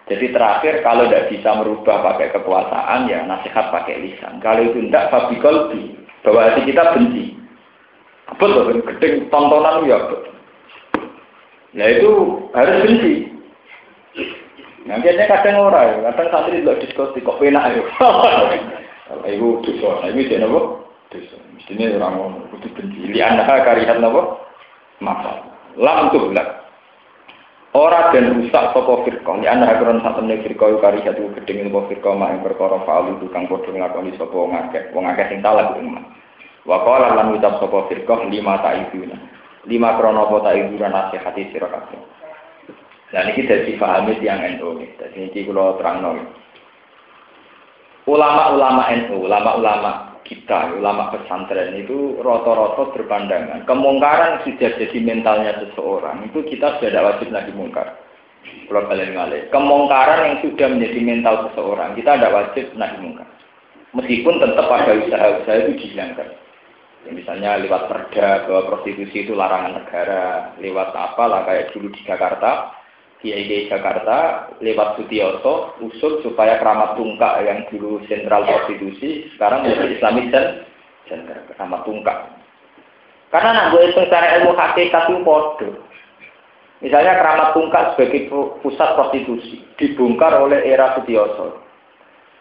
jadi 0.09 0.25
terakhir 0.33 0.81
kalau 0.81 1.05
tidak 1.05 1.29
bisa 1.29 1.49
merubah 1.53 2.01
pakai 2.01 2.33
kekuasaan 2.33 3.07
ya 3.07 3.23
nasihat 3.23 3.71
pakai 3.71 4.03
lisan 4.03 4.43
kalau 4.43 4.67
itu 4.67 4.83
tidak 4.91 5.07
fa 5.09 5.31
bikol 5.31 5.71
di 5.71 5.95
bahwa 6.23 6.39
hati 6.51 6.61
kita 6.67 6.95
benci 6.95 7.39
Betul, 8.37 8.85
gedeng 8.85 9.25
tontonan 9.33 9.89
ya 9.89 9.97
betul. 10.05 10.21
Nah 11.73 11.87
itu 11.89 12.11
harus 12.53 12.77
benci. 12.85 13.13
Nah, 14.85 14.97
biasanya 15.01 15.29
kadang 15.29 15.69
orang, 15.69 16.01
kadang 16.01 16.27
santri 16.33 16.61
tidak 16.61 16.81
diskotik, 16.81 17.25
kok 17.25 17.37
penak 17.41 17.73
ya. 17.73 17.83
Ibu 19.37 19.65
dosa, 19.65 20.05
nah, 20.05 20.09
ini 20.13 20.29
jadi 20.29 20.45
apa? 20.45 20.61
Dosa. 21.09 21.37
Mestinya 21.57 21.97
orang 21.97 22.13
ngomong, 22.17 22.43
itu 22.61 22.67
benci. 22.77 22.97
Li 23.09 23.19
anda 23.21 23.45
karihat 23.45 23.97
apa? 23.97 24.21
Maka. 25.01 25.33
Lam 25.77 26.13
tuh 26.13 26.29
lah. 26.33 26.58
Orang 27.69 28.09
dan 28.09 28.33
rusak 28.33 28.73
sopo 28.73 29.05
firqah. 29.05 29.45
Anda 29.45 29.77
karihat 29.77 30.01
satu 30.01 30.25
nih 30.25 30.41
firqah, 30.41 30.81
karihat 30.81 31.21
itu 31.21 31.29
gedeng 31.37 31.69
itu 31.69 31.81
firqah, 31.85 32.17
mak 32.17 32.33
yang 32.33 32.41
berkorong 32.41 32.81
fa'al 32.81 33.13
itu 33.13 33.29
kang 33.29 33.45
kodoh 33.45 33.69
ngakoni 33.69 34.17
sopo 34.17 34.49
ngakeh. 34.49 34.89
Wong 34.89 35.05
ngakeh 35.05 35.29
sing 35.29 35.45
salah 35.45 35.69
itu 35.69 35.85
emang. 35.85 36.09
Wa 36.65 36.81
qala 36.81 37.13
lan 37.13 37.37
ucap 37.37 37.61
sopo 37.61 37.85
firqah, 37.85 38.25
lima 38.25 38.57
ta'iduna. 38.65 39.17
Lima 39.69 39.89
krono 40.01 40.25
apa 40.25 40.49
ta'iduna 40.49 40.87
nasihati 40.89 41.53
sirakatnya. 41.53 41.99
Dan 43.13 43.37
ini 43.37 43.45
dari 43.45 43.77
pahami 43.77 44.17
yang 44.17 44.41
NU. 44.57 44.81
Jadi 44.97 45.29
ini 45.29 45.39
kalau 45.45 45.77
terang 45.77 46.25
Ulama-ulama 48.09 48.89
NU, 48.97 49.29
ulama-ulama 49.29 50.08
kita, 50.29 50.77
ulama 50.77 51.09
pesantren 51.09 51.73
itu 51.73 52.21
roto-roto 52.21 52.93
berpandangan. 52.93 53.65
Kemungkaran 53.65 54.45
sudah 54.45 54.69
jadi 54.77 54.97
mentalnya 55.01 55.57
seseorang, 55.65 56.29
itu 56.29 56.45
kita 56.45 56.77
sudah 56.77 56.89
tidak 56.93 57.07
wajib 57.09 57.29
lagi 57.33 57.51
mungkar. 57.57 57.97
Kalau 58.69 58.85
kalian 58.85 59.17
ngalih. 59.17 59.41
Kemungkaran 59.49 60.19
yang 60.21 60.37
sudah 60.45 60.67
menjadi 60.69 60.99
mental 61.01 61.35
seseorang, 61.49 61.97
kita 61.97 62.15
tidak 62.15 62.35
wajib 62.37 62.65
lagi 62.77 62.97
mungkar. 63.01 63.27
Meskipun 63.97 64.35
tetap 64.37 64.69
ada 64.69 64.91
usaha-usaha 64.93 65.57
itu 65.65 65.71
dihilangkan. 65.81 66.29
Ya, 67.07 67.11
misalnya 67.15 67.57
lewat 67.65 67.89
perda 67.89 68.45
bahwa 68.45 68.61
prostitusi 68.69 69.25
itu 69.25 69.33
larangan 69.33 69.81
negara, 69.81 70.53
lewat 70.61 70.93
apa 70.93 71.23
lah 71.25 71.41
kayak 71.49 71.73
dulu 71.73 71.89
di 71.89 72.01
Jakarta, 72.05 72.78
Kiai 73.19 73.67
Jakarta 73.67 74.47
lewat 74.63 74.95
Sutioso 74.95 75.75
usul 75.83 76.23
supaya 76.23 76.55
keramat 76.55 76.95
tungkak 76.95 77.43
yang 77.43 77.67
dulu 77.67 77.99
sentral 78.07 78.47
prostitusi 78.47 79.27
sekarang 79.35 79.67
menjadi 79.67 79.99
Islamic 79.99 80.25
dan 80.31 81.19
keramat 81.51 81.83
tungkak. 81.83 82.17
Karena 83.27 83.49
nak 83.51 83.67
gue 83.75 83.91
secara 83.91 84.39
ilmu 84.39 84.55
hakikat 84.55 85.11
itu 85.11 85.19
bodoh. 85.21 85.75
Misalnya 86.79 87.19
keramat 87.19 87.51
tungkak 87.51 87.83
sebagai 87.93 88.31
pusat 88.63 88.89
prostitusi 88.95 89.67
dibongkar 89.75 90.39
oleh 90.39 90.63
era 90.63 90.95
Sutioso. 90.95 91.59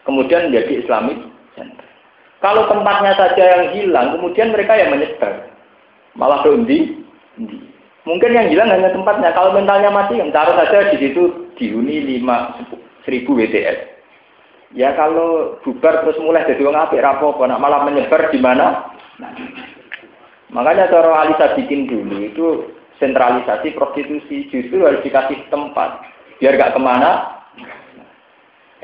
Kemudian 0.07 0.47
menjadi 0.47 0.87
Center. 0.87 1.87
Kalau 2.39 2.71
tempatnya 2.71 3.19
saja 3.19 3.43
yang 3.43 3.75
hilang, 3.75 4.15
kemudian 4.15 4.55
mereka 4.55 4.79
yang 4.79 4.95
menyebar. 4.95 5.51
Malah 6.15 6.39
dondi, 6.47 6.98
Mungkin 8.07 8.31
yang 8.31 8.47
hilang 8.47 8.71
hanya 8.71 8.95
tempatnya. 8.95 9.35
Kalau 9.35 9.51
mentalnya 9.51 9.91
mati, 9.91 10.17
yang 10.19 10.31
taruh 10.31 10.55
saja 10.55 10.91
di 10.95 10.97
situ 11.03 11.51
dihuni 11.59 11.99
lima 12.03 12.55
seribu 13.03 13.35
WTS. 13.35 13.99
Ya 14.77 14.93
kalau 14.93 15.57
bubar 15.65 16.05
terus 16.05 16.21
mulai 16.21 16.45
jadi 16.45 16.61
orang 16.61 16.87
apik 16.87 17.01
rapopo, 17.01 17.41
nak 17.43 17.57
malah 17.57 17.89
menyebar 17.89 18.29
di 18.29 18.37
mana? 18.37 18.85
Nah, 19.17 19.33
makanya 20.53 20.93
cara 20.93 21.25
Alisa 21.25 21.57
bikin 21.57 21.89
dulu 21.89 22.21
itu 22.21 22.47
sentralisasi 23.01 23.73
prostitusi 23.73 24.45
justru 24.53 24.85
harus 24.85 25.01
dikasih 25.01 25.41
tempat 25.49 26.05
biar 26.37 26.53
gak 26.53 26.77
ke 26.77 26.79
mana. 26.79 27.41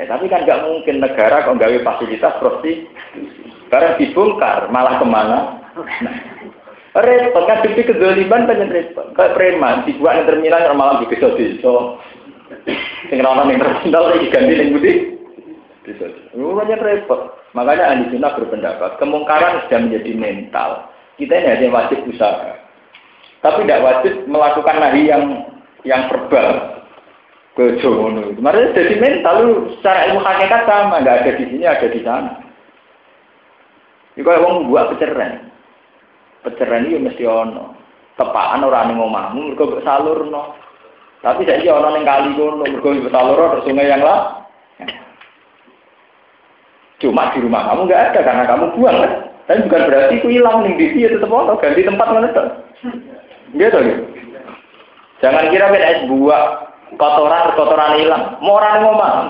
Eh 0.02 0.10
tapi 0.10 0.26
kan 0.26 0.44
gak 0.44 0.66
mungkin 0.66 1.06
negara 1.06 1.46
kalau 1.46 1.62
gawe 1.62 1.78
fasilitas 1.86 2.34
prostitusi. 2.42 2.90
Karena 3.70 3.94
dibongkar 4.02 4.74
malah 4.74 4.98
ke 4.98 5.06
mana? 5.06 5.38
Nah, 6.02 6.16
Repot 6.96 7.44
kan 7.44 7.60
bukti 7.60 7.84
kedoliban 7.84 8.48
banyak 8.48 8.72
repot. 8.72 9.12
Kayak 9.20 9.36
preman 9.36 9.84
dibuat 9.84 10.24
yang 10.24 10.28
terminal 10.32 10.64
malam 10.80 11.04
di 11.04 11.12
desa 11.12 11.28
desa. 11.36 12.00
Sing 13.12 13.20
orang 13.20 13.52
yang 13.52 13.60
terminal 13.60 14.16
lagi 14.16 14.32
ganti 14.32 14.56
yang 14.56 14.72
budi. 14.72 14.94
Desa. 15.84 16.08
Banyak 16.32 16.80
repot. 16.80 17.36
Makanya 17.52 17.92
ahli 17.92 18.08
sunnah 18.16 18.32
berpendapat 18.40 18.96
kemungkaran 18.96 19.68
sudah 19.68 19.80
menjadi 19.84 20.12
mental. 20.16 20.88
Kita 21.20 21.36
ini 21.36 21.48
hanya 21.52 21.68
wajib 21.72 22.00
usaha. 22.08 22.64
Tapi 23.44 23.68
tidak 23.68 23.84
wajib 23.84 24.14
melakukan 24.32 24.76
nahi 24.80 25.12
yang 25.12 25.24
yang 25.84 26.08
verbal. 26.08 26.80
Kejono. 27.56 28.36
Kemarin 28.36 28.76
jadi 28.76 28.96
mental 29.00 29.36
lu 29.44 29.52
secara 29.80 30.12
ilmu 30.12 30.20
hakikat 30.20 30.68
sama, 30.68 31.00
nggak 31.00 31.24
ada 31.24 31.32
di 31.40 31.44
sini, 31.48 31.64
ada 31.64 31.88
di 31.88 32.00
sana. 32.04 32.32
Ini 34.16 34.24
kalau 34.28 34.64
mau 34.64 34.68
buat 34.68 34.92
peceraian. 34.96 35.55
Peceraian 36.46 36.86
itu 36.86 37.02
mesti 37.02 37.26
ono. 37.26 37.74
Tepaan 38.16 38.62
orang 38.62 38.94
yang 38.94 39.02
ngomahmu, 39.02 39.58
mereka 39.58 39.82
salurno. 39.82 40.54
Tapi 41.26 41.42
saya 41.50 41.74
ono 41.74 41.98
yang 41.98 42.06
kali 42.06 42.38
kono, 42.38 42.62
mereka 42.62 43.10
salur 43.10 43.40
terus 43.58 43.66
sungai 43.66 43.90
yang 43.90 44.06
lah. 44.06 44.46
Cuma 47.02 47.34
di 47.34 47.44
rumah 47.44 47.66
kamu 47.68 47.90
nggak 47.90 48.04
ada 48.14 48.20
karena 48.22 48.44
kamu 48.46 48.66
buang 48.78 48.98
kan. 49.02 49.14
Tapi 49.46 49.66
bukan 49.68 49.86
berarti 49.90 50.14
itu 50.22 50.28
hilang 50.32 50.58
nih 50.64 50.74
di 50.78 50.86
sini 50.94 51.12
tetap 51.12 51.34
ono, 51.34 51.58
ganti 51.58 51.82
tempat 51.82 52.08
mana 52.14 52.30
tuh. 52.32 52.48
Gitu 53.58 53.78
gitu. 53.78 54.04
Jangan 55.26 55.50
kira 55.50 55.74
beda 55.74 55.88
es 55.92 56.02
buah 56.08 56.44
kotoran 56.96 57.58
kotoran 57.58 57.98
hilang. 57.98 58.24
Mau 58.40 58.62
orang 58.62 58.86
ngomong. 58.86 59.28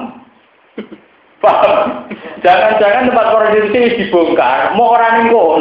Paham? 1.44 2.08
Jangan-jangan 2.42 3.12
tempat 3.12 3.28
produksi 3.36 3.80
dibongkar, 4.00 4.74
mau 4.78 4.96
orang 4.96 5.28
yang. 5.28 5.60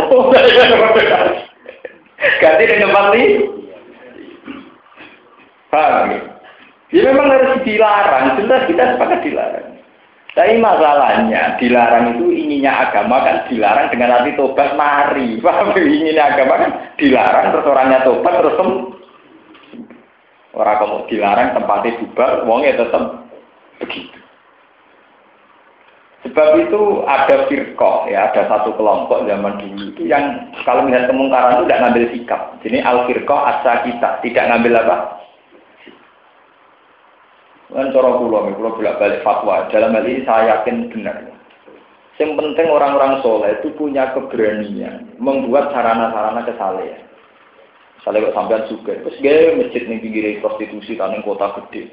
Ganti 2.40 2.64
di 2.64 2.76
tempat 2.78 3.04
ini. 3.14 3.28
Paham? 5.68 6.08
Ya 6.94 7.10
memang 7.10 7.26
harus 7.26 7.58
dilarang, 7.66 8.38
jelas 8.38 8.70
kita 8.70 8.94
sepakat 8.94 9.20
dilarang. 9.26 9.74
Tapi 10.34 10.58
masalahnya 10.58 11.58
dilarang 11.62 12.18
itu 12.18 12.26
inginnya 12.30 12.90
agama 12.90 13.22
kan 13.22 13.46
dilarang 13.50 13.86
dengan 13.90 14.18
arti 14.18 14.34
tobat 14.38 14.78
mari. 14.78 15.38
Paham? 15.42 15.74
Inginnya 15.74 16.34
agama 16.34 16.54
kan 16.58 16.70
dilarang 16.98 17.50
terus 17.50 17.66
orangnya 17.66 18.06
tobat 18.06 18.34
terus 18.38 18.54
sem 18.58 18.70
orang 20.54 20.78
kamu 20.78 20.98
dilarang 21.10 21.48
tempatnya 21.50 21.98
bubar, 21.98 22.30
wongnya 22.46 22.78
tetap 22.78 23.04
begitu. 23.82 24.23
Sebab 26.24 26.56
itu 26.56 27.04
ada 27.04 27.44
firqoh, 27.52 28.08
ya, 28.08 28.32
ada 28.32 28.48
satu 28.48 28.72
kelompok 28.80 29.28
zaman 29.28 29.60
dulu 29.60 29.92
itu 29.92 30.08
yang 30.08 30.48
kalau 30.64 30.88
melihat 30.88 31.12
kemungkaran 31.12 31.60
itu 31.60 31.68
tidak 31.68 31.80
ngambil 31.84 32.04
sikap. 32.16 32.42
Jadi 32.64 32.80
al 32.80 33.04
firqoh 33.04 33.40
asa 33.44 33.84
kita, 33.84 34.24
tidak 34.24 34.48
ngambil 34.48 34.72
apa? 34.80 34.96
Kan 37.76 37.92
cara 37.92 38.10
pulau, 38.16 38.48
pulau 38.56 38.72
bolak 38.72 38.96
balik 38.96 39.20
fatwa. 39.20 39.68
Dalam 39.68 39.92
hal 39.92 40.08
ini 40.08 40.24
saya 40.24 40.56
yakin 40.64 40.88
benar. 40.96 41.28
Yang 42.16 42.32
penting 42.40 42.68
orang-orang 42.72 43.20
soleh 43.20 43.60
itu 43.60 43.68
punya 43.76 44.08
keberanian 44.16 45.12
membuat 45.20 45.76
sarana-sarana 45.76 46.40
kesalehan. 46.48 47.04
Misalnya 48.00 48.32
kok 48.32 48.36
sampean 48.36 48.62
juga, 48.72 48.92
terus 48.96 49.20
gaya 49.20 49.60
masjid 49.60 49.82
nih 49.84 50.00
pinggir 50.00 50.24
prostitusi 50.40 50.96
kan 50.96 51.16
kota 51.20 51.52
gede, 51.58 51.92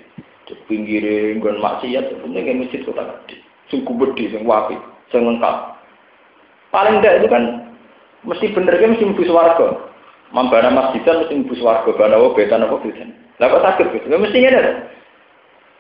pinggir 0.72 1.36
gue 1.36 1.54
maksiat, 1.60 2.20
punya 2.24 2.52
masjid 2.56 2.84
kota 2.84 3.04
gede 3.04 3.51
sing 3.72 3.88
gede, 3.88 4.36
sing 4.36 4.44
wapi, 4.44 4.76
sing 5.10 5.24
lengkap. 5.24 5.80
Paling 6.76 7.00
tidak 7.00 7.24
itu 7.24 7.28
kan 7.32 7.44
mesti 8.28 8.52
bener 8.52 8.76
kan 8.76 8.92
mesti 8.94 9.08
mlebu 9.08 9.24
swarga. 9.26 9.68
Mambana 10.36 10.70
masjidan 10.70 11.24
mesti 11.24 11.40
mlebu 11.40 11.56
swarga, 11.56 11.90
bana 11.96 12.20
wa 12.20 12.36
betan 12.36 12.68
apa 12.68 12.76
betan. 12.84 13.16
Lah 13.40 13.48
kok 13.50 13.64
sakit 13.64 13.88
gitu? 13.96 14.12
Mesti. 14.12 14.40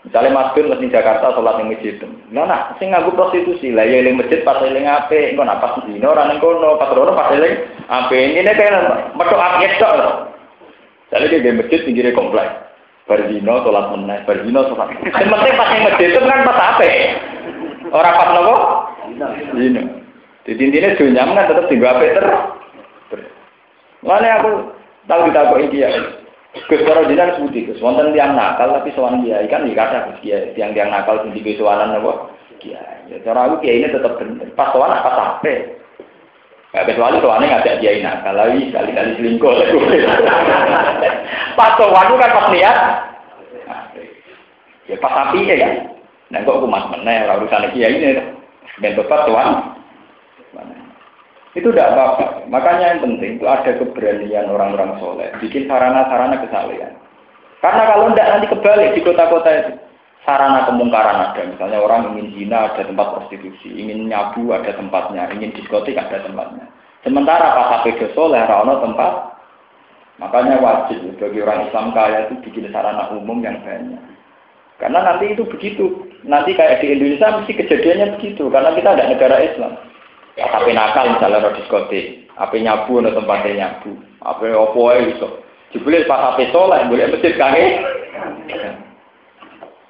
Misalnya 0.01 0.34
Mas 0.34 0.49
Bin 0.57 0.65
mesti 0.65 0.89
Jakarta 0.89 1.30
sholat 1.38 1.61
di 1.61 1.69
masjid. 1.69 1.93
Nah, 2.34 2.49
nah, 2.49 2.73
sing 2.81 2.89
nganggo 2.89 3.13
prostitusi 3.13 3.69
lah 3.69 3.85
ya 3.85 4.01
eling 4.01 4.18
masjid 4.18 4.41
pas 4.41 4.57
eling 4.65 4.89
ape, 4.89 5.30
engko 5.30 5.45
nak 5.45 5.61
pas 5.61 5.77
dino 5.85 6.09
ora 6.09 6.26
ning 6.26 6.41
kono, 6.41 6.73
pas 6.81 6.89
ora 6.89 7.13
pas 7.13 7.30
eling 7.38 7.53
ape. 7.85 8.18
Ini 8.18 8.49
kayak 8.49 9.13
metu 9.13 9.38
api 9.38 9.77
tok. 9.77 10.34
Jadi 11.13 11.43
dia 11.45 11.53
masjid 11.53 11.85
pinggirnya 11.85 12.18
komplek. 12.18 12.49
Bardino 13.05 13.61
sholat 13.61 13.93
meneh, 13.93 14.26
Bardino 14.26 14.65
sholat. 14.73 14.89
Yang 15.05 15.30
penting 15.30 15.53
pas 15.53 15.69
yang 15.69 15.84
masjid 15.85 16.07
itu 16.09 16.19
kan 16.26 16.49
pas 16.49 16.59
ape. 16.73 16.89
Orang 17.91 18.15
pas 18.15 18.30
nopo? 18.31 18.55
Dino. 19.51 19.81
Jadi 20.47 20.61
intinya 20.63 20.97
dunia 20.97 21.27
kan 21.27 21.49
tetap 21.51 21.65
di 21.69 21.77
apa 21.84 22.01
terus. 22.01 22.39
Mana 24.01 24.41
aku 24.41 24.51
tahu 25.05 25.30
kita 25.30 25.49
kok 25.51 25.61
ini 25.61 25.84
ya. 25.84 25.89
Gus 26.51 26.84
para 26.84 27.07
jinak 27.07 27.38
sebuti 27.38 27.68
Gus. 27.68 27.84
Wonten 27.84 28.15
tiang 28.15 28.35
nakal 28.35 28.76
tapi 28.76 28.91
sowan 28.95 29.23
dia 29.23 29.43
ikan 29.47 29.68
di 29.68 29.76
kata 29.76 30.09
Gus 30.09 30.19
Kiai. 30.23 30.55
Tiang-tiang 30.55 30.89
nakal 30.89 31.27
di 31.30 31.53
sowanan 31.59 31.95
nopo? 31.95 32.31
Kiai. 32.57 33.11
Ya, 33.11 33.19
cara 33.27 33.51
aku 33.51 33.61
Kiai 33.61 33.84
ini 33.84 33.91
tetap 33.91 34.18
bener. 34.18 34.47
Pas 34.55 34.72
sowan 34.72 34.91
apa 34.91 35.11
sampai? 35.11 35.80
Gak 36.72 36.88
kecuali 36.88 37.19
soalnya 37.19 37.59
ngajak 37.59 37.84
dia 37.84 37.99
nakal 37.99 38.35
lagi 38.35 38.72
kali-kali 38.72 39.11
selingkuh. 39.19 39.51
pas 41.59 41.72
sowan 41.76 42.15
kan 42.15 42.35
pas 42.35 42.47
niat. 42.49 42.77
Ya 44.88 44.95
pas 44.97 45.15
api 45.27 45.39
ya. 45.45 45.91
Nah 46.31 46.39
kok 46.47 46.63
aku 46.63 46.67
mas 46.67 46.87
meneh 46.87 47.27
ora 47.27 47.37
urusan 47.43 47.75
kiai 47.75 47.99
ini. 47.99 48.23
Ben 48.79 48.95
tetap 48.95 49.27
tuan. 49.27 49.75
Itu 51.51 51.67
tidak 51.75 51.91
apa-apa. 51.91 52.47
Makanya 52.47 52.95
yang 52.95 53.01
penting 53.03 53.35
itu 53.35 53.43
ada 53.43 53.75
keberanian 53.75 54.47
orang-orang 54.47 54.95
soleh, 55.03 55.27
bikin 55.43 55.67
sarana-sarana 55.67 56.39
kesalehan. 56.47 56.95
Karena 57.59 57.91
kalau 57.91 58.15
tidak 58.15 58.29
nanti 58.31 58.47
kebalik 58.47 58.95
di 58.95 59.01
kota-kota 59.03 59.51
itu 59.51 59.71
sarana 60.23 60.63
kemungkaran 60.71 61.27
ada. 61.27 61.41
Misalnya 61.43 61.83
orang 61.83 62.15
ingin 62.15 62.27
zina 62.39 62.71
ada 62.71 62.87
tempat 62.87 63.07
prostitusi, 63.19 63.67
ingin 63.67 64.07
nyabu 64.07 64.55
ada 64.55 64.71
tempatnya, 64.71 65.27
ingin 65.35 65.51
diskotik 65.51 65.99
ada 65.99 66.23
tempatnya. 66.23 66.71
Sementara 67.03 67.51
pas 67.51 67.83
pedo 67.83 68.07
soleh, 68.15 68.39
rano 68.47 68.79
tempat. 68.79 69.13
Makanya 70.23 70.61
wajib 70.61 71.17
bagi 71.17 71.39
orang 71.41 71.67
Islam 71.67 71.91
kaya 71.97 72.29
itu 72.29 72.39
bikin 72.45 72.71
sarana 72.71 73.11
umum 73.11 73.41
yang 73.43 73.59
banyak. 73.65 73.99
Karena 74.79 74.99
nanti 75.03 75.33
itu 75.33 75.43
begitu. 75.49 76.07
Nanti 76.22 76.53
kayak 76.53 76.85
di 76.85 76.93
Indonesia 76.93 77.41
mesti 77.41 77.53
kejadiannya 77.57 78.18
begitu. 78.18 78.49
Karena 78.49 78.73
kita 78.77 78.93
ada 78.93 79.10
negara 79.10 79.38
Islam. 79.41 79.73
Apa 80.38 80.69
nakal 80.69 81.06
misalnya 81.18 81.38
ada 81.43 81.57
diskotik. 81.57 82.30
Apa 82.38 82.56
nyabu 82.57 83.02
ada 83.02 83.14
tempatnya 83.14 83.52
nyabu. 83.57 83.98
Apa 84.22 84.43
opo 84.53 84.89
itu. 84.98 85.27
Jebule 85.72 86.03
pas 86.03 86.35
HP 86.35 86.52
soleh, 86.52 86.84
boleh 86.91 87.15
masjid 87.15 87.34
kange. 87.39 87.80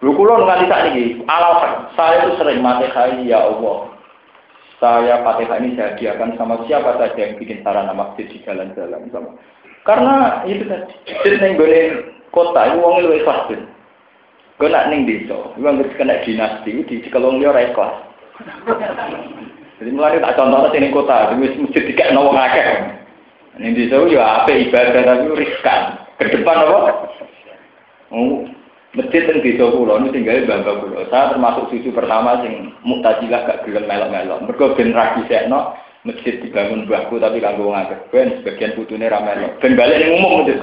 Lu 0.02 0.18
kulo 0.18 0.46
nganti 0.46 0.66
saat 0.66 0.90
ini, 0.94 1.22
alat 1.30 1.94
saya 1.94 2.26
itu 2.26 2.42
sering 2.42 2.62
mati 2.66 2.90
hari 2.90 3.22
ya 3.30 3.38
Allah. 3.38 3.94
Saya 4.82 5.22
fatihah 5.22 5.62
ini 5.62 5.78
saya 5.78 5.94
hadiahkan 5.94 6.42
sama 6.42 6.58
siapa 6.66 6.98
saja 6.98 7.14
yang 7.14 7.38
bikin 7.38 7.62
sarana 7.62 7.94
masjid 7.94 8.26
di 8.26 8.42
jalan-jalan 8.42 9.14
sama. 9.14 9.38
Karena 9.86 10.42
itu 10.50 10.66
tadi, 10.66 10.94
jadi 11.22 12.02
kota, 12.34 12.62
itu 12.74 12.78
uangnya 12.82 13.06
lebih 13.06 13.22
ikhlas 13.22 13.50
Gue 14.62 14.70
nak 14.70 14.94
neng 14.94 15.10
desa, 15.10 15.58
gue 15.58 15.66
nggak 15.66 15.98
kena 15.98 16.22
dinasti 16.22 16.86
di 16.86 17.02
sekolong 17.10 17.42
dia 17.42 17.50
ikhlas. 17.50 17.98
Jadi 19.82 19.90
mulai 19.90 20.22
tak 20.22 20.38
contohnya 20.38 20.70
sini 20.70 20.94
kota, 20.94 21.34
di 21.34 21.66
masjid 21.66 21.82
tiga 21.90 22.14
nawang 22.14 22.38
akeh. 22.38 22.94
Di 23.58 23.90
sana 23.90 24.06
ya 24.06 24.46
apa 24.46 24.54
ibadah 24.54 25.02
tapi 25.02 25.34
riskan. 25.34 25.82
Ke 26.22 26.30
depan 26.30 26.62
apa? 26.62 27.10
Oh, 28.14 28.46
masjid 28.94 29.26
yang 29.26 29.42
di 29.42 29.58
pulau 29.58 29.98
ini 29.98 30.14
tinggal 30.14 30.46
bangga 30.46 30.78
pulau. 30.78 31.10
Saya 31.10 31.34
termasuk 31.34 31.74
cucu 31.74 31.90
pertama 31.90 32.46
yang 32.46 32.70
mutajilah 32.86 33.42
gak 33.50 33.66
gelem 33.66 33.90
melok-melok. 33.90 34.46
Mereka 34.46 34.78
ben 34.78 34.94
ragi 34.94 35.26
sekno 35.26 35.74
masjid 36.06 36.38
dibangun 36.38 36.86
baku 36.86 37.18
tapi 37.18 37.42
kanggo 37.42 37.74
wong 37.74 37.82
akeh. 37.82 37.98
Ben 38.14 38.38
sebagian 38.38 38.78
putune 38.78 39.10
ra 39.10 39.26
melok. 39.26 39.58
Ben 39.58 39.74
balik 39.74 40.06
ning 40.06 40.22
umum 40.22 40.46
itu. 40.46 40.62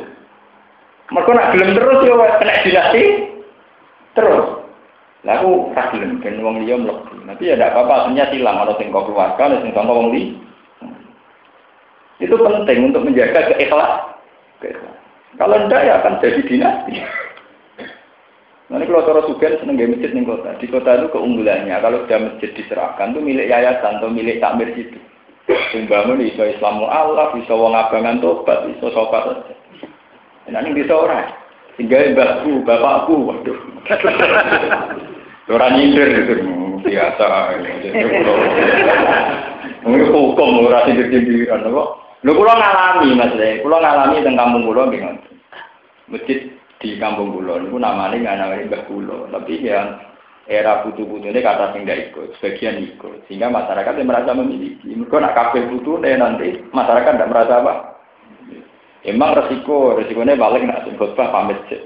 Mereka 1.10 1.30
nak 1.34 1.50
gelem 1.58 1.74
terus 1.74 2.06
ya 2.06 2.38
kena 2.38 2.54
dinasti 2.62 3.02
terus. 4.18 4.46
Lah 5.22 5.42
aku 5.42 5.70
ra 5.74 5.90
gelem 5.94 6.18
ben 6.18 6.42
wong 6.42 6.66
liya 6.66 6.78
mlebu. 6.78 7.14
Nanti 7.26 7.50
ya 7.50 7.54
ndak 7.54 7.74
apa-apa, 7.74 8.10
sebenarnya 8.10 8.30
silang 8.34 8.56
ana 8.58 8.72
sing 8.78 8.90
kok 8.90 9.06
keluarga, 9.06 9.42
ana 9.46 9.62
sing 9.62 9.70
kok 9.70 9.86
wong. 9.86 10.10
Itu 12.18 12.34
penting 12.34 12.78
untuk 12.90 13.06
menjaga 13.06 13.54
keikhlasan. 13.54 14.18
Kalau 15.38 15.54
tidak 15.54 15.86
ya 15.86 15.92
akan 16.02 16.18
jadi 16.18 16.40
dinasti. 16.42 16.94
Nanti 18.68 18.84
kalau 18.84 19.06
cara 19.06 19.20
sugen 19.24 19.54
seneng 19.62 19.78
gaya 19.78 19.94
masjid 19.94 20.10
di 20.12 20.26
kota. 20.26 20.50
Di 20.58 20.66
kota 20.66 20.90
itu 20.98 21.08
keunggulannya 21.14 21.76
kalau 21.78 22.04
sudah 22.04 22.18
masjid 22.20 22.50
diserahkan 22.52 23.14
itu 23.14 23.20
milik 23.22 23.48
yayasan 23.48 24.02
atau 24.02 24.10
milik 24.10 24.42
takmir 24.42 24.68
situ. 24.74 24.98
Sumbangun 25.72 26.20
bisa 26.20 26.44
Islamu 26.44 26.84
Allah, 26.84 27.32
bisa 27.32 27.56
wong 27.56 27.72
abangan 27.72 28.20
tobat, 28.20 28.68
bisa. 28.68 28.92
Nah 30.52 30.60
ini 30.60 30.76
bisa 30.76 30.92
orang. 30.92 31.32
Tinggal 31.78 32.12
mbakku, 32.12 32.66
bapakku, 32.66 33.14
waduh. 33.22 33.58
Orang 35.54 35.78
nyindir 35.78 36.10
itu 36.12 36.34
biasa. 36.82 37.26
Ini 39.86 40.04
hukum, 40.10 40.66
orang 40.66 40.84
sindir-sindiran. 40.90 41.64
Lho 42.26 42.34
kula 42.34 42.58
ngalami 42.58 43.14
Mas 43.14 43.32
Le, 43.38 43.62
kula 43.62 43.78
ngalami 43.78 44.26
teng 44.26 44.34
kampung 44.34 44.66
kula 44.66 44.90
nggih 44.90 45.06
Masjid 46.10 46.38
di 46.82 46.98
kampung 46.98 47.30
kula 47.30 47.62
niku 47.62 47.78
namane 47.78 48.18
nganawani 48.18 48.66
Mbah 48.66 48.82
kula, 48.90 49.30
tapi 49.30 49.62
ya 49.62 50.02
era 50.50 50.82
putu-putune 50.82 51.38
kata 51.38 51.76
sing 51.76 51.86
ndak 51.86 52.10
ikut, 52.10 52.34
sebagian 52.40 52.80
ikut. 52.80 53.28
Sehingga 53.28 53.52
masyarakat 53.52 54.00
yang 54.00 54.08
merasa 54.08 54.34
memiliki. 54.34 54.96
Mereka 54.96 55.16
nak 55.20 55.36
kabeh 55.36 55.62
putune 55.70 56.10
nanti 56.16 56.58
masyarakat 56.74 57.12
tidak 57.14 57.30
merasa 57.30 57.54
apa. 57.62 57.74
Emang 59.08 59.32
resiko, 59.32 59.96
resikonya 59.96 60.36
balik 60.36 60.68
nak 60.68 60.84
khutbah 61.00 61.32
pamit 61.32 61.56
sih. 61.72 61.80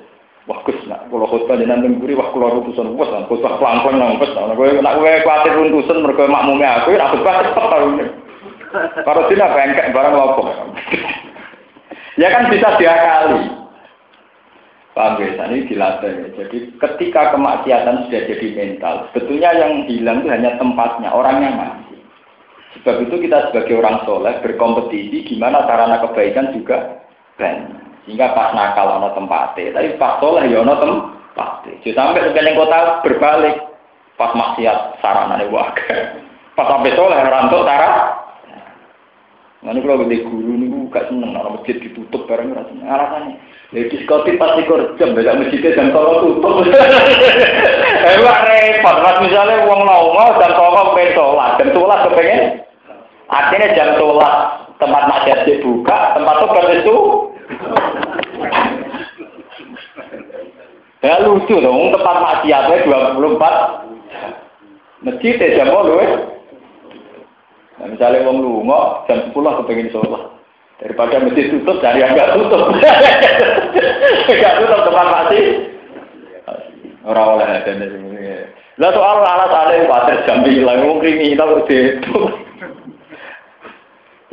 Wah 0.51 0.59
Gus, 0.67 0.75
nak 0.91 1.07
kalau 1.07 1.31
khutbah 1.31 1.55
di 1.55 1.71
nanti 1.71 1.87
guri, 1.87 2.19
wah 2.19 2.35
kalau 2.35 2.59
runtusan, 2.59 2.99
wah 2.99 3.07
khutbah 3.31 3.63
pelan-pelan 3.63 4.03
nang 4.03 4.19
Gus. 4.19 4.35
Nak 4.35 4.59
gue 4.59 4.83
nak 4.83 4.99
gue 4.99 5.23
khawatir 5.23 5.55
runtusan 5.55 6.03
mereka 6.03 6.27
makmumnya 6.27 6.83
aku, 6.83 6.99
nak 6.99 7.15
khutbah 7.15 7.47
cepet 7.47 7.71
ini. 7.87 8.07
Kalau 9.07 9.23
tidak 9.31 9.53
bengkek 9.55 9.91
barang 9.95 10.15
lopo. 10.19 10.43
ya 12.21 12.29
kan 12.33 12.51
bisa 12.51 12.75
diakali. 12.81 13.63
Paham 14.93 15.25
ya, 15.25 15.49
ini 15.49 15.65
dilatih. 15.73 16.37
Jadi 16.37 16.59
ketika 16.77 17.33
kemaksiatan 17.33 18.09
sudah 18.09 18.23
jadi 18.29 18.47
mental, 18.53 19.09
sebetulnya 19.09 19.51
yang 19.57 19.89
hilang 19.89 20.21
itu 20.21 20.29
hanya 20.29 20.53
tempatnya, 20.61 21.09
orangnya 21.17 21.49
masih. 21.49 22.01
Sebab 22.77 23.09
itu 23.09 23.25
kita 23.25 23.49
sebagai 23.49 23.81
orang 23.81 24.05
soleh 24.05 24.37
berkompetisi 24.45 25.25
gimana 25.29 25.65
sarana 25.65 25.97
kebaikan 26.05 26.53
juga 26.53 27.01
banyak. 27.37 27.83
Sehingga 28.03 28.35
pas 28.35 28.51
nakal 28.51 28.99
ada 28.99 29.15
tempatnya, 29.15 29.79
tapi 29.79 29.95
pas 29.95 30.19
soleh 30.19 30.51
ya 30.51 30.67
ada 30.67 30.75
tempatnya. 30.83 31.73
Jadi 31.87 31.95
sampai 31.95 32.27
sekarang 32.27 32.59
kota 32.59 32.79
berbalik, 33.07 33.57
pas 34.19 34.35
maksiat 34.35 34.99
sarana 34.99 35.39
ini 35.39 35.47
wakil. 35.55 36.01
Pas 36.59 36.67
sampai 36.67 36.97
soleh 36.99 37.19
rantuk 37.23 37.63
sarana 37.63 38.23
Nanti 39.63 39.79
kalau 39.79 40.03
gede 40.03 40.27
guru 40.27 40.59
nih 40.59 40.91
gak 40.91 41.07
seneng, 41.07 41.39
orang 41.39 41.55
masjid 41.55 41.79
ditutup 41.79 42.27
bareng 42.27 42.51
seneng. 42.51 42.83
Alasannya, 42.83 43.39
ya 43.71 43.87
diskotik 43.87 44.35
pasti 44.35 44.67
jam 44.99 45.15
beda 45.15 45.39
masjidnya 45.39 45.79
jam 45.79 45.95
tolong 45.95 46.19
tutup. 46.19 46.67
Wah 48.27 48.39
repot, 48.43 48.97
mas 49.07 49.19
misalnya 49.23 49.63
uang 49.63 49.87
mau 49.87 50.35
jam 50.43 50.51
tolong 50.59 50.99
pengen 50.99 51.15
sholat, 51.15 51.51
jam 51.63 51.69
sholat 51.71 51.99
kepengen. 52.11 52.43
Artinya 53.31 53.69
jam 53.79 53.89
sholat 54.03 54.62
tempat 54.83 55.03
masjid 55.07 55.39
dibuka, 55.47 56.19
tempat 56.19 56.35
sholat 56.43 56.83
itu. 56.83 56.97
Ya 61.03 61.19
lucu 61.23 61.59
dong, 61.59 61.91
tempat 61.95 62.17
maksiatnya 62.23 62.87
24 62.87 65.07
masjid 65.07 65.35
jam 65.55 65.71
10 65.71 66.31
Nah, 67.73 67.89
misalnya 67.89 68.21
wong 68.23 68.47
lunga 68.47 69.03
jam 69.11 69.19
10 69.31 69.59
kepengen 69.63 69.91
sholat. 69.91 70.23
Daripada 70.79 71.19
masjid 71.23 71.51
tutup, 71.51 71.79
cari 71.79 72.03
yang 72.03 72.15
nggak 72.15 72.35
tutup. 72.35 72.71
Nggak 74.23 74.55
tutup 74.59 74.81
tempat 74.87 75.07
mati. 75.15 75.41
Orang 77.07 77.39
oleh 77.39 77.47
ada 77.47 77.71
nih. 77.71 77.87
Lah 78.81 78.91
soal 78.95 79.23
alat 79.23 79.53
ada 79.53 79.73
yang 79.79 79.87
pater 79.87 80.17
jam 80.27 80.43
bilang, 80.43 80.83
mau 80.83 80.99
kriminal 80.99 81.63
itu. 81.67 82.19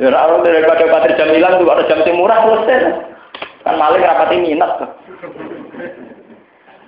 Ya 0.00 0.08
kalau 0.08 0.40
daripada 0.40 0.88
pater 0.88 1.12
jam 1.20 1.28
bilang 1.28 1.60
tuh 1.60 1.68
ada 1.68 1.84
jam 1.84 2.00
murah 2.16 2.40
selesai. 2.40 2.78
Kan 3.60 3.76
maling 3.76 4.00
rapati 4.00 4.36
minat. 4.40 4.72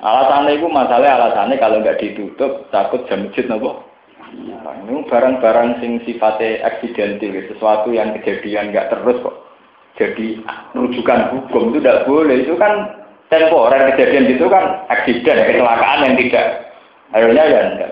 Alasannya 0.00 0.56
itu 0.58 0.66
masalah 0.66 1.20
alasannya 1.20 1.60
kalau 1.60 1.84
nggak 1.84 2.00
ditutup 2.00 2.66
takut 2.72 3.04
jam 3.06 3.28
masjid 3.28 3.46
nopo 3.46 3.92
ini 4.32 5.04
barang-barang 5.06 5.78
sing 5.80 6.00
sifatnya 6.08 6.64
eksidentil, 6.72 7.32
sesuatu 7.52 7.92
yang 7.92 8.16
kejadian 8.18 8.72
nggak 8.72 8.88
terus 8.90 9.20
kok. 9.20 9.36
Jadi 10.00 10.40
rujukan 10.72 11.20
hukum 11.36 11.70
itu 11.72 11.78
tidak 11.84 12.08
boleh. 12.08 12.36
Itu 12.42 12.56
kan 12.56 13.04
temporer 13.28 13.92
kejadian 13.92 14.32
itu 14.32 14.48
kan 14.48 14.88
aksiden, 14.88 15.36
kecelakaan 15.36 16.04
yang 16.08 16.14
tidak. 16.16 16.46
Akhirnya 17.12 17.44
ya 17.44 17.60
enggak. 17.68 17.90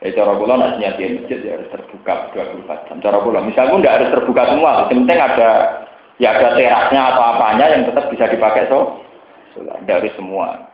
Ya 0.00 0.16
cara 0.16 0.32
kula 0.32 0.56
nak 0.56 0.80
nyati 0.80 1.20
masjid 1.20 1.44
ya 1.44 1.60
harus 1.60 1.68
terbuka 1.68 2.32
24 2.32 2.88
jam. 2.88 2.96
Cara 3.04 3.18
kula 3.20 3.44
misalnya 3.44 3.76
enggak 3.76 3.96
harus 4.00 4.12
terbuka 4.16 4.42
semua, 4.48 4.88
yang 4.88 5.04
penting 5.04 5.18
ada 5.20 5.50
ya 6.16 6.28
ada 6.36 6.48
terasnya 6.56 7.00
atau 7.12 7.22
apanya 7.36 7.66
yang 7.68 7.82
tetap 7.84 8.08
bisa 8.08 8.24
dipakai 8.32 8.68
so. 8.72 8.96
Dari 9.84 10.08
semua. 10.16 10.72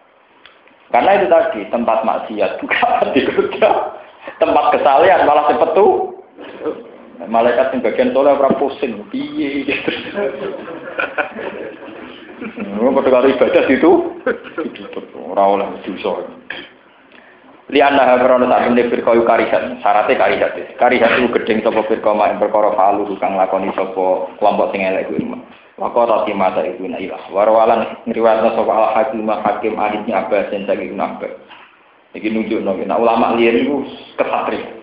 Karena 0.94 1.18
itu 1.18 1.26
tadi 1.26 1.60
tempat 1.74 2.06
maksiat 2.06 2.62
bukan 2.62 3.06
di 3.16 3.20
tempat 4.38 4.64
kesalahan 4.78 5.26
malah 5.26 5.48
cepet 5.50 5.70
tuh 5.74 6.14
malaikat 7.24 7.72
yang 7.72 7.80
bagian 7.82 8.10
soleh 8.12 8.36
ora 8.36 8.52
pusing 8.60 9.00
piye 9.08 9.64
gitu 9.64 9.90
pada 12.76 13.08
kali 13.08 13.32
ibadah 13.32 13.64
itu, 13.72 13.92
orang 15.32 15.48
oleh 15.56 15.68
dosa. 15.88 16.20
Liana 17.66 18.06
hakrona 18.06 18.46
saat 18.46 18.70
ini 18.70 18.86
firqa 18.86 19.10
karihat, 19.26 19.82
syaratnya 19.82 20.14
karihat. 20.14 20.52
Karihat 20.78 21.10
itu 21.18 21.34
gedeng 21.34 21.66
sopo 21.66 21.82
firqa 21.90 22.14
main 22.14 22.38
perkara 22.38 22.70
falu 22.78 23.10
kang 23.18 23.34
lakoni 23.34 23.74
sopo 23.74 24.30
kelompok 24.38 24.70
sing 24.70 24.86
elek 24.86 25.10
kuwi. 25.10 25.26
Wako 25.76 25.98
rati 26.06 26.30
mata 26.30 26.62
ibu 26.62 26.86
ilah. 26.86 27.26
Warwalan 27.34 28.06
ngriwatna 28.06 28.54
sopo 28.54 28.70
al 28.70 28.94
hakim 28.94 29.26
hakim 29.26 29.74
adiknya 29.82 30.22
abbas 30.22 30.46
dan 30.54 30.62
saking. 30.70 30.94
Iki 32.16 32.32
nunjuk 32.32 32.64
no, 32.64 32.72
nah 32.72 32.96
ulama 32.96 33.36
liar 33.36 33.60
itu 33.60 33.84
kesatria. 34.16 34.76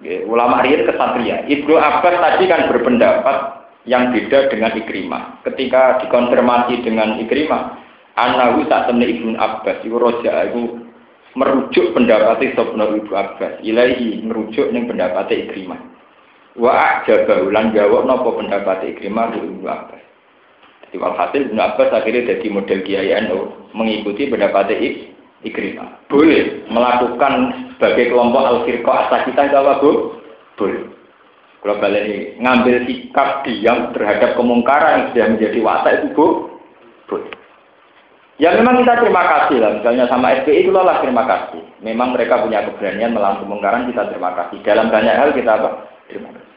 Ya, 0.00 0.24
ulama 0.24 0.64
riyen 0.64 0.88
kesatria. 0.88 1.44
Ibnu 1.44 1.76
Abbas 1.76 2.16
tadi 2.16 2.48
kan 2.48 2.72
berpendapat 2.72 3.36
yang 3.84 4.16
beda 4.16 4.48
dengan 4.48 4.72
Ikrimah. 4.72 5.44
Ketika 5.44 6.00
dikonfirmasi 6.04 6.80
dengan 6.80 7.20
Ikrimah, 7.20 7.76
Anahu 8.16 8.64
tak 8.72 8.88
temne 8.88 9.04
Ibnu 9.04 9.36
Abbas, 9.36 9.84
itu 9.84 9.92
roja 9.92 10.48
itu 10.48 10.88
merujuk 11.38 11.94
pendapat 11.94 12.42
Sobno 12.58 12.98
Ibnu 12.98 13.14
Abbas. 13.14 13.62
Ilahi 13.62 14.24
merujuk 14.26 14.74
ning 14.74 14.90
pendapat 14.90 15.30
Ikrimah. 15.30 15.78
Wa 16.58 17.02
ajabahu 17.02 17.54
lan 17.54 17.70
jawab 17.70 18.10
napa 18.10 18.30
pendapat 18.34 18.96
Ikrimah 18.96 19.34
Ibnu 19.38 19.66
Abbas. 19.66 20.02
Jadi 20.88 20.96
walhasil 20.98 21.40
Ibnu 21.50 21.60
Abbas 21.60 21.90
akhirnya 21.94 22.34
jadi 22.34 22.46
model 22.50 22.80
Kiai 22.82 23.14
NU 23.30 23.70
mengikuti 23.78 24.26
pendapat 24.26 24.74
Ikrimah. 25.46 26.10
Boleh 26.10 26.66
melakukan 26.66 27.32
sebagai 27.78 28.10
kelompok 28.10 28.42
al-firqah 28.44 28.96
asal 29.06 29.20
kita 29.30 29.40
itu 29.46 29.56
apa, 29.56 29.72
Bu? 29.78 29.90
Boleh. 30.58 30.82
Kalau 31.60 31.76
ini 31.92 32.40
ngambil 32.40 32.88
sikap 32.88 33.44
diam 33.44 33.92
terhadap 33.92 34.32
kemungkaran 34.32 34.92
yang 34.96 35.04
sudah 35.12 35.26
menjadi 35.36 35.58
watak 35.60 35.92
itu, 36.00 36.08
Bu? 36.16 36.26
Boleh. 37.06 37.39
Ya 38.40 38.56
memang 38.56 38.80
kita 38.80 39.04
terima 39.04 39.20
kasih 39.28 39.60
lah, 39.60 39.76
misalnya 39.76 40.08
sama 40.08 40.32
SPI 40.40 40.64
itu 40.64 40.72
lah 40.72 41.04
terima 41.04 41.28
kasih. 41.28 41.60
Memang 41.84 42.16
mereka 42.16 42.40
punya 42.40 42.64
keberanian 42.64 43.12
melawan 43.12 43.44
kemungkaran, 43.44 43.84
kita 43.92 44.08
terima 44.08 44.32
kasih. 44.32 44.64
Dalam 44.64 44.88
banyak 44.88 45.12
hal 45.12 45.36
kita 45.36 45.60
apa? 45.60 45.84
Terima 46.08 46.32
kasih. 46.32 46.56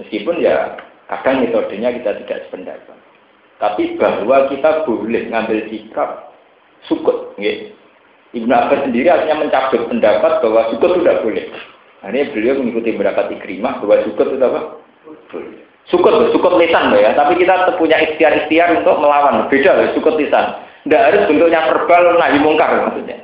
Meskipun 0.00 0.40
ya 0.40 0.72
kadang 1.12 1.44
metodenya 1.44 1.92
kita 2.00 2.16
tidak 2.24 2.48
sependapat. 2.48 2.96
Tapi 3.60 4.00
bahwa 4.00 4.48
kita 4.48 4.88
boleh 4.88 5.28
ngambil 5.28 5.68
sikap 5.68 6.32
sukut, 6.88 7.36
gitu. 7.36 7.76
Ibnu 8.32 8.52
Abbas 8.52 8.88
sendiri 8.88 9.12
akhirnya 9.12 9.36
mencabut 9.36 9.84
pendapat 9.84 10.32
bahwa 10.40 10.72
sukut 10.72 10.96
sudah 10.96 11.20
boleh. 11.20 11.44
Akhirnya 12.00 12.32
beliau 12.32 12.56
mengikuti 12.56 12.96
pendapat 12.96 13.36
Ikrimah 13.36 13.84
bahwa 13.84 14.00
sukut 14.08 14.32
itu 14.32 14.44
apa? 14.48 14.60
Boleh. 15.28 15.60
Sukut, 15.92 16.12
sukut 16.32 16.56
lisan 16.56 16.92
ya. 16.96 17.12
Tapi 17.12 17.36
kita 17.36 17.76
punya 17.76 18.00
ikhtiar-ikhtiar 18.00 18.80
untuk 18.80 18.96
melawan. 18.96 19.44
Beda 19.52 19.76
loh, 19.76 19.92
sukut 19.92 20.16
lisan. 20.16 20.67
Tidak 20.86 21.02
harus 21.02 21.22
bentuknya 21.26 21.66
verbal, 21.66 22.16
nahi 22.18 22.38
mungkar 22.38 22.70
maksudnya. 22.86 23.18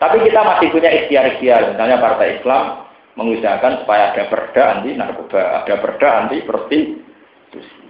Tapi 0.00 0.16
kita 0.24 0.40
masih 0.40 0.72
punya 0.72 0.88
ikhtiar-ikhtiar. 0.88 1.76
Misalnya 1.76 2.00
Partai 2.00 2.40
Islam 2.40 2.88
mengusahakan 3.20 3.84
supaya 3.84 4.16
ada 4.16 4.24
perda 4.32 4.62
anti 4.78 4.96
narkoba, 4.96 5.60
ada 5.60 5.74
perda 5.76 6.08
anti 6.24 6.40
prostitusi. 6.46 7.84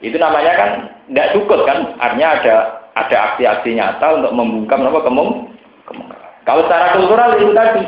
Itu 0.00 0.16
namanya 0.16 0.52
kan 0.54 0.70
tidak 1.10 1.30
cukup 1.34 1.66
kan, 1.66 1.98
artinya 1.98 2.28
ada 2.40 2.54
ada 2.94 3.16
aksi-aksi 3.32 3.70
nyata 3.76 4.06
untuk 4.22 4.32
membungkam 4.32 4.86
apa 4.86 5.00
kemung 5.02 5.30
kemungkaran. 5.84 6.32
Kalau 6.46 6.62
secara 6.66 6.86
kultural 6.96 7.30
itu 7.36 7.52
tadi, 7.52 7.84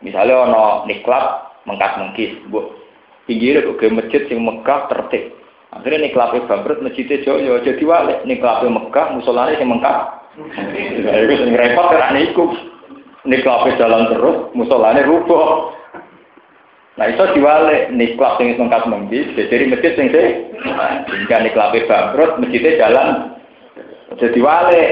misalnya 0.00 0.48
ono 0.48 0.64
niklap 0.88 1.58
mengkas 1.66 1.98
mengkis, 2.00 2.32
bu 2.48 2.72
pinggir 3.26 3.64
ke 3.64 3.86
masjid 3.90 4.22
yang 4.28 4.44
megah 4.44 4.86
tertib. 4.88 5.32
Akhirnya 5.74 6.06
ini 6.06 6.14
kelapa 6.14 6.38
bambret, 6.46 6.78
masjidnya 6.78 7.18
e 7.18 7.24
jauh, 7.26 7.38
jadi 7.66 7.82
wali. 7.82 8.14
Ini 8.22 8.38
kelapa 8.38 8.70
Mekah, 8.70 9.18
musolahnya 9.18 9.58
yang 9.58 9.74
mengkak. 9.74 10.22
Itu 10.38 11.34
yang 11.34 11.58
repot, 11.58 11.90
karena 11.90 12.14
ini 12.14 12.30
ikut. 12.30 12.50
Ini 13.26 13.36
jalan 13.74 14.12
terus, 14.14 14.38
musolane 14.54 15.02
rubuh. 15.02 15.74
Nah, 16.94 17.10
itu 17.10 17.24
diwale. 17.34 17.90
Ini 17.90 18.14
kelapa 18.14 18.46
yang 18.46 18.62
mengkak 18.62 18.86
mengkak, 18.86 19.34
jadi 19.34 19.50
dari 19.50 19.64
masjid 19.66 19.98
yang 19.98 20.08
saya. 20.14 20.30
Sehingga 21.10 21.36
ini 21.42 21.50
kelapa 21.50 21.78
bambret, 21.90 22.32
masjidnya 22.38 22.78
jalan. 22.78 23.08
Jadi 24.14 24.38
wali. 24.38 24.86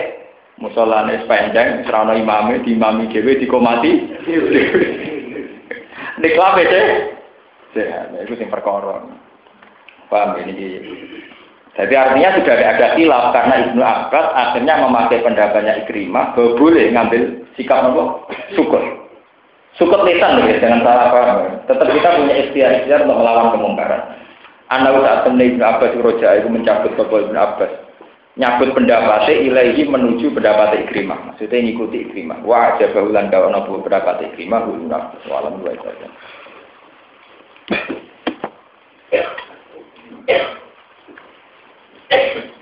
Musolahnya 0.61 1.25
sepanjang, 1.25 1.83
serana 1.89 2.15
imamnya, 2.15 2.63
diimami 2.63 3.11
dewe, 3.11 3.35
dikomati. 3.41 3.93
Ini 6.21 6.29
kelapa, 6.39 6.63
cek. 6.63 6.87
Sehat, 7.73 8.15
itu 8.15 8.37
yang 8.37 8.53
perkorong. 8.53 9.22
Paham 10.13 10.37
ini? 10.45 10.77
Jadi 11.73 11.95
artinya 11.97 12.37
sudah 12.37 12.53
ada 12.53 12.87
khilaf 12.93 13.33
karena 13.33 13.55
Ibnu 13.65 13.81
Abbas 13.81 14.27
akhirnya 14.37 14.85
memakai 14.85 15.25
pendapatnya 15.25 15.81
Ikrimah 15.81 16.37
bahwa 16.37 16.61
boleh 16.61 16.93
ngambil 16.93 17.49
sikap 17.57 17.81
apa? 17.81 18.29
Syukur. 18.53 18.85
Syukur 19.81 20.05
lisan 20.05 20.45
ya, 20.45 20.61
jangan 20.61 20.85
salah 20.85 21.09
paham. 21.09 21.39
Tetap 21.65 21.89
kita 21.89 22.09
punya 22.21 22.35
ikhtiar-ikhtiar 22.45 23.09
untuk 23.09 23.25
melawan 23.25 23.57
kemungkaran. 23.57 24.21
Anak 24.69 25.01
saat 25.01 25.25
temen 25.25 25.49
Ibnu 25.49 25.65
Abbas 25.65 25.97
Roja 25.97 26.29
itu 26.37 26.49
mencabut 26.53 26.93
toko 26.93 27.25
Ibnu 27.25 27.41
Abbas 27.41 27.73
nyabut 28.37 28.73
pendapatnya 28.73 29.33
ilahi 29.33 29.85
menuju 29.85 30.33
pendapat 30.33 30.89
Ikrimah. 30.89 31.33
Maksudnya 31.33 31.57
ngikuti 31.57 32.09
Ikrimah. 32.09 32.41
Wah, 32.45 32.77
aja 32.77 32.89
bahulan 32.93 33.29
kau 33.29 33.49
nabu 33.49 33.81
pendapat 33.85 34.33
Ikrimah, 34.33 34.65
hulunah. 34.65 35.13
Walam 35.29 35.61
dua 35.61 35.73
saja. 35.81 36.09
Thank 40.27 40.59
you. 42.37 42.43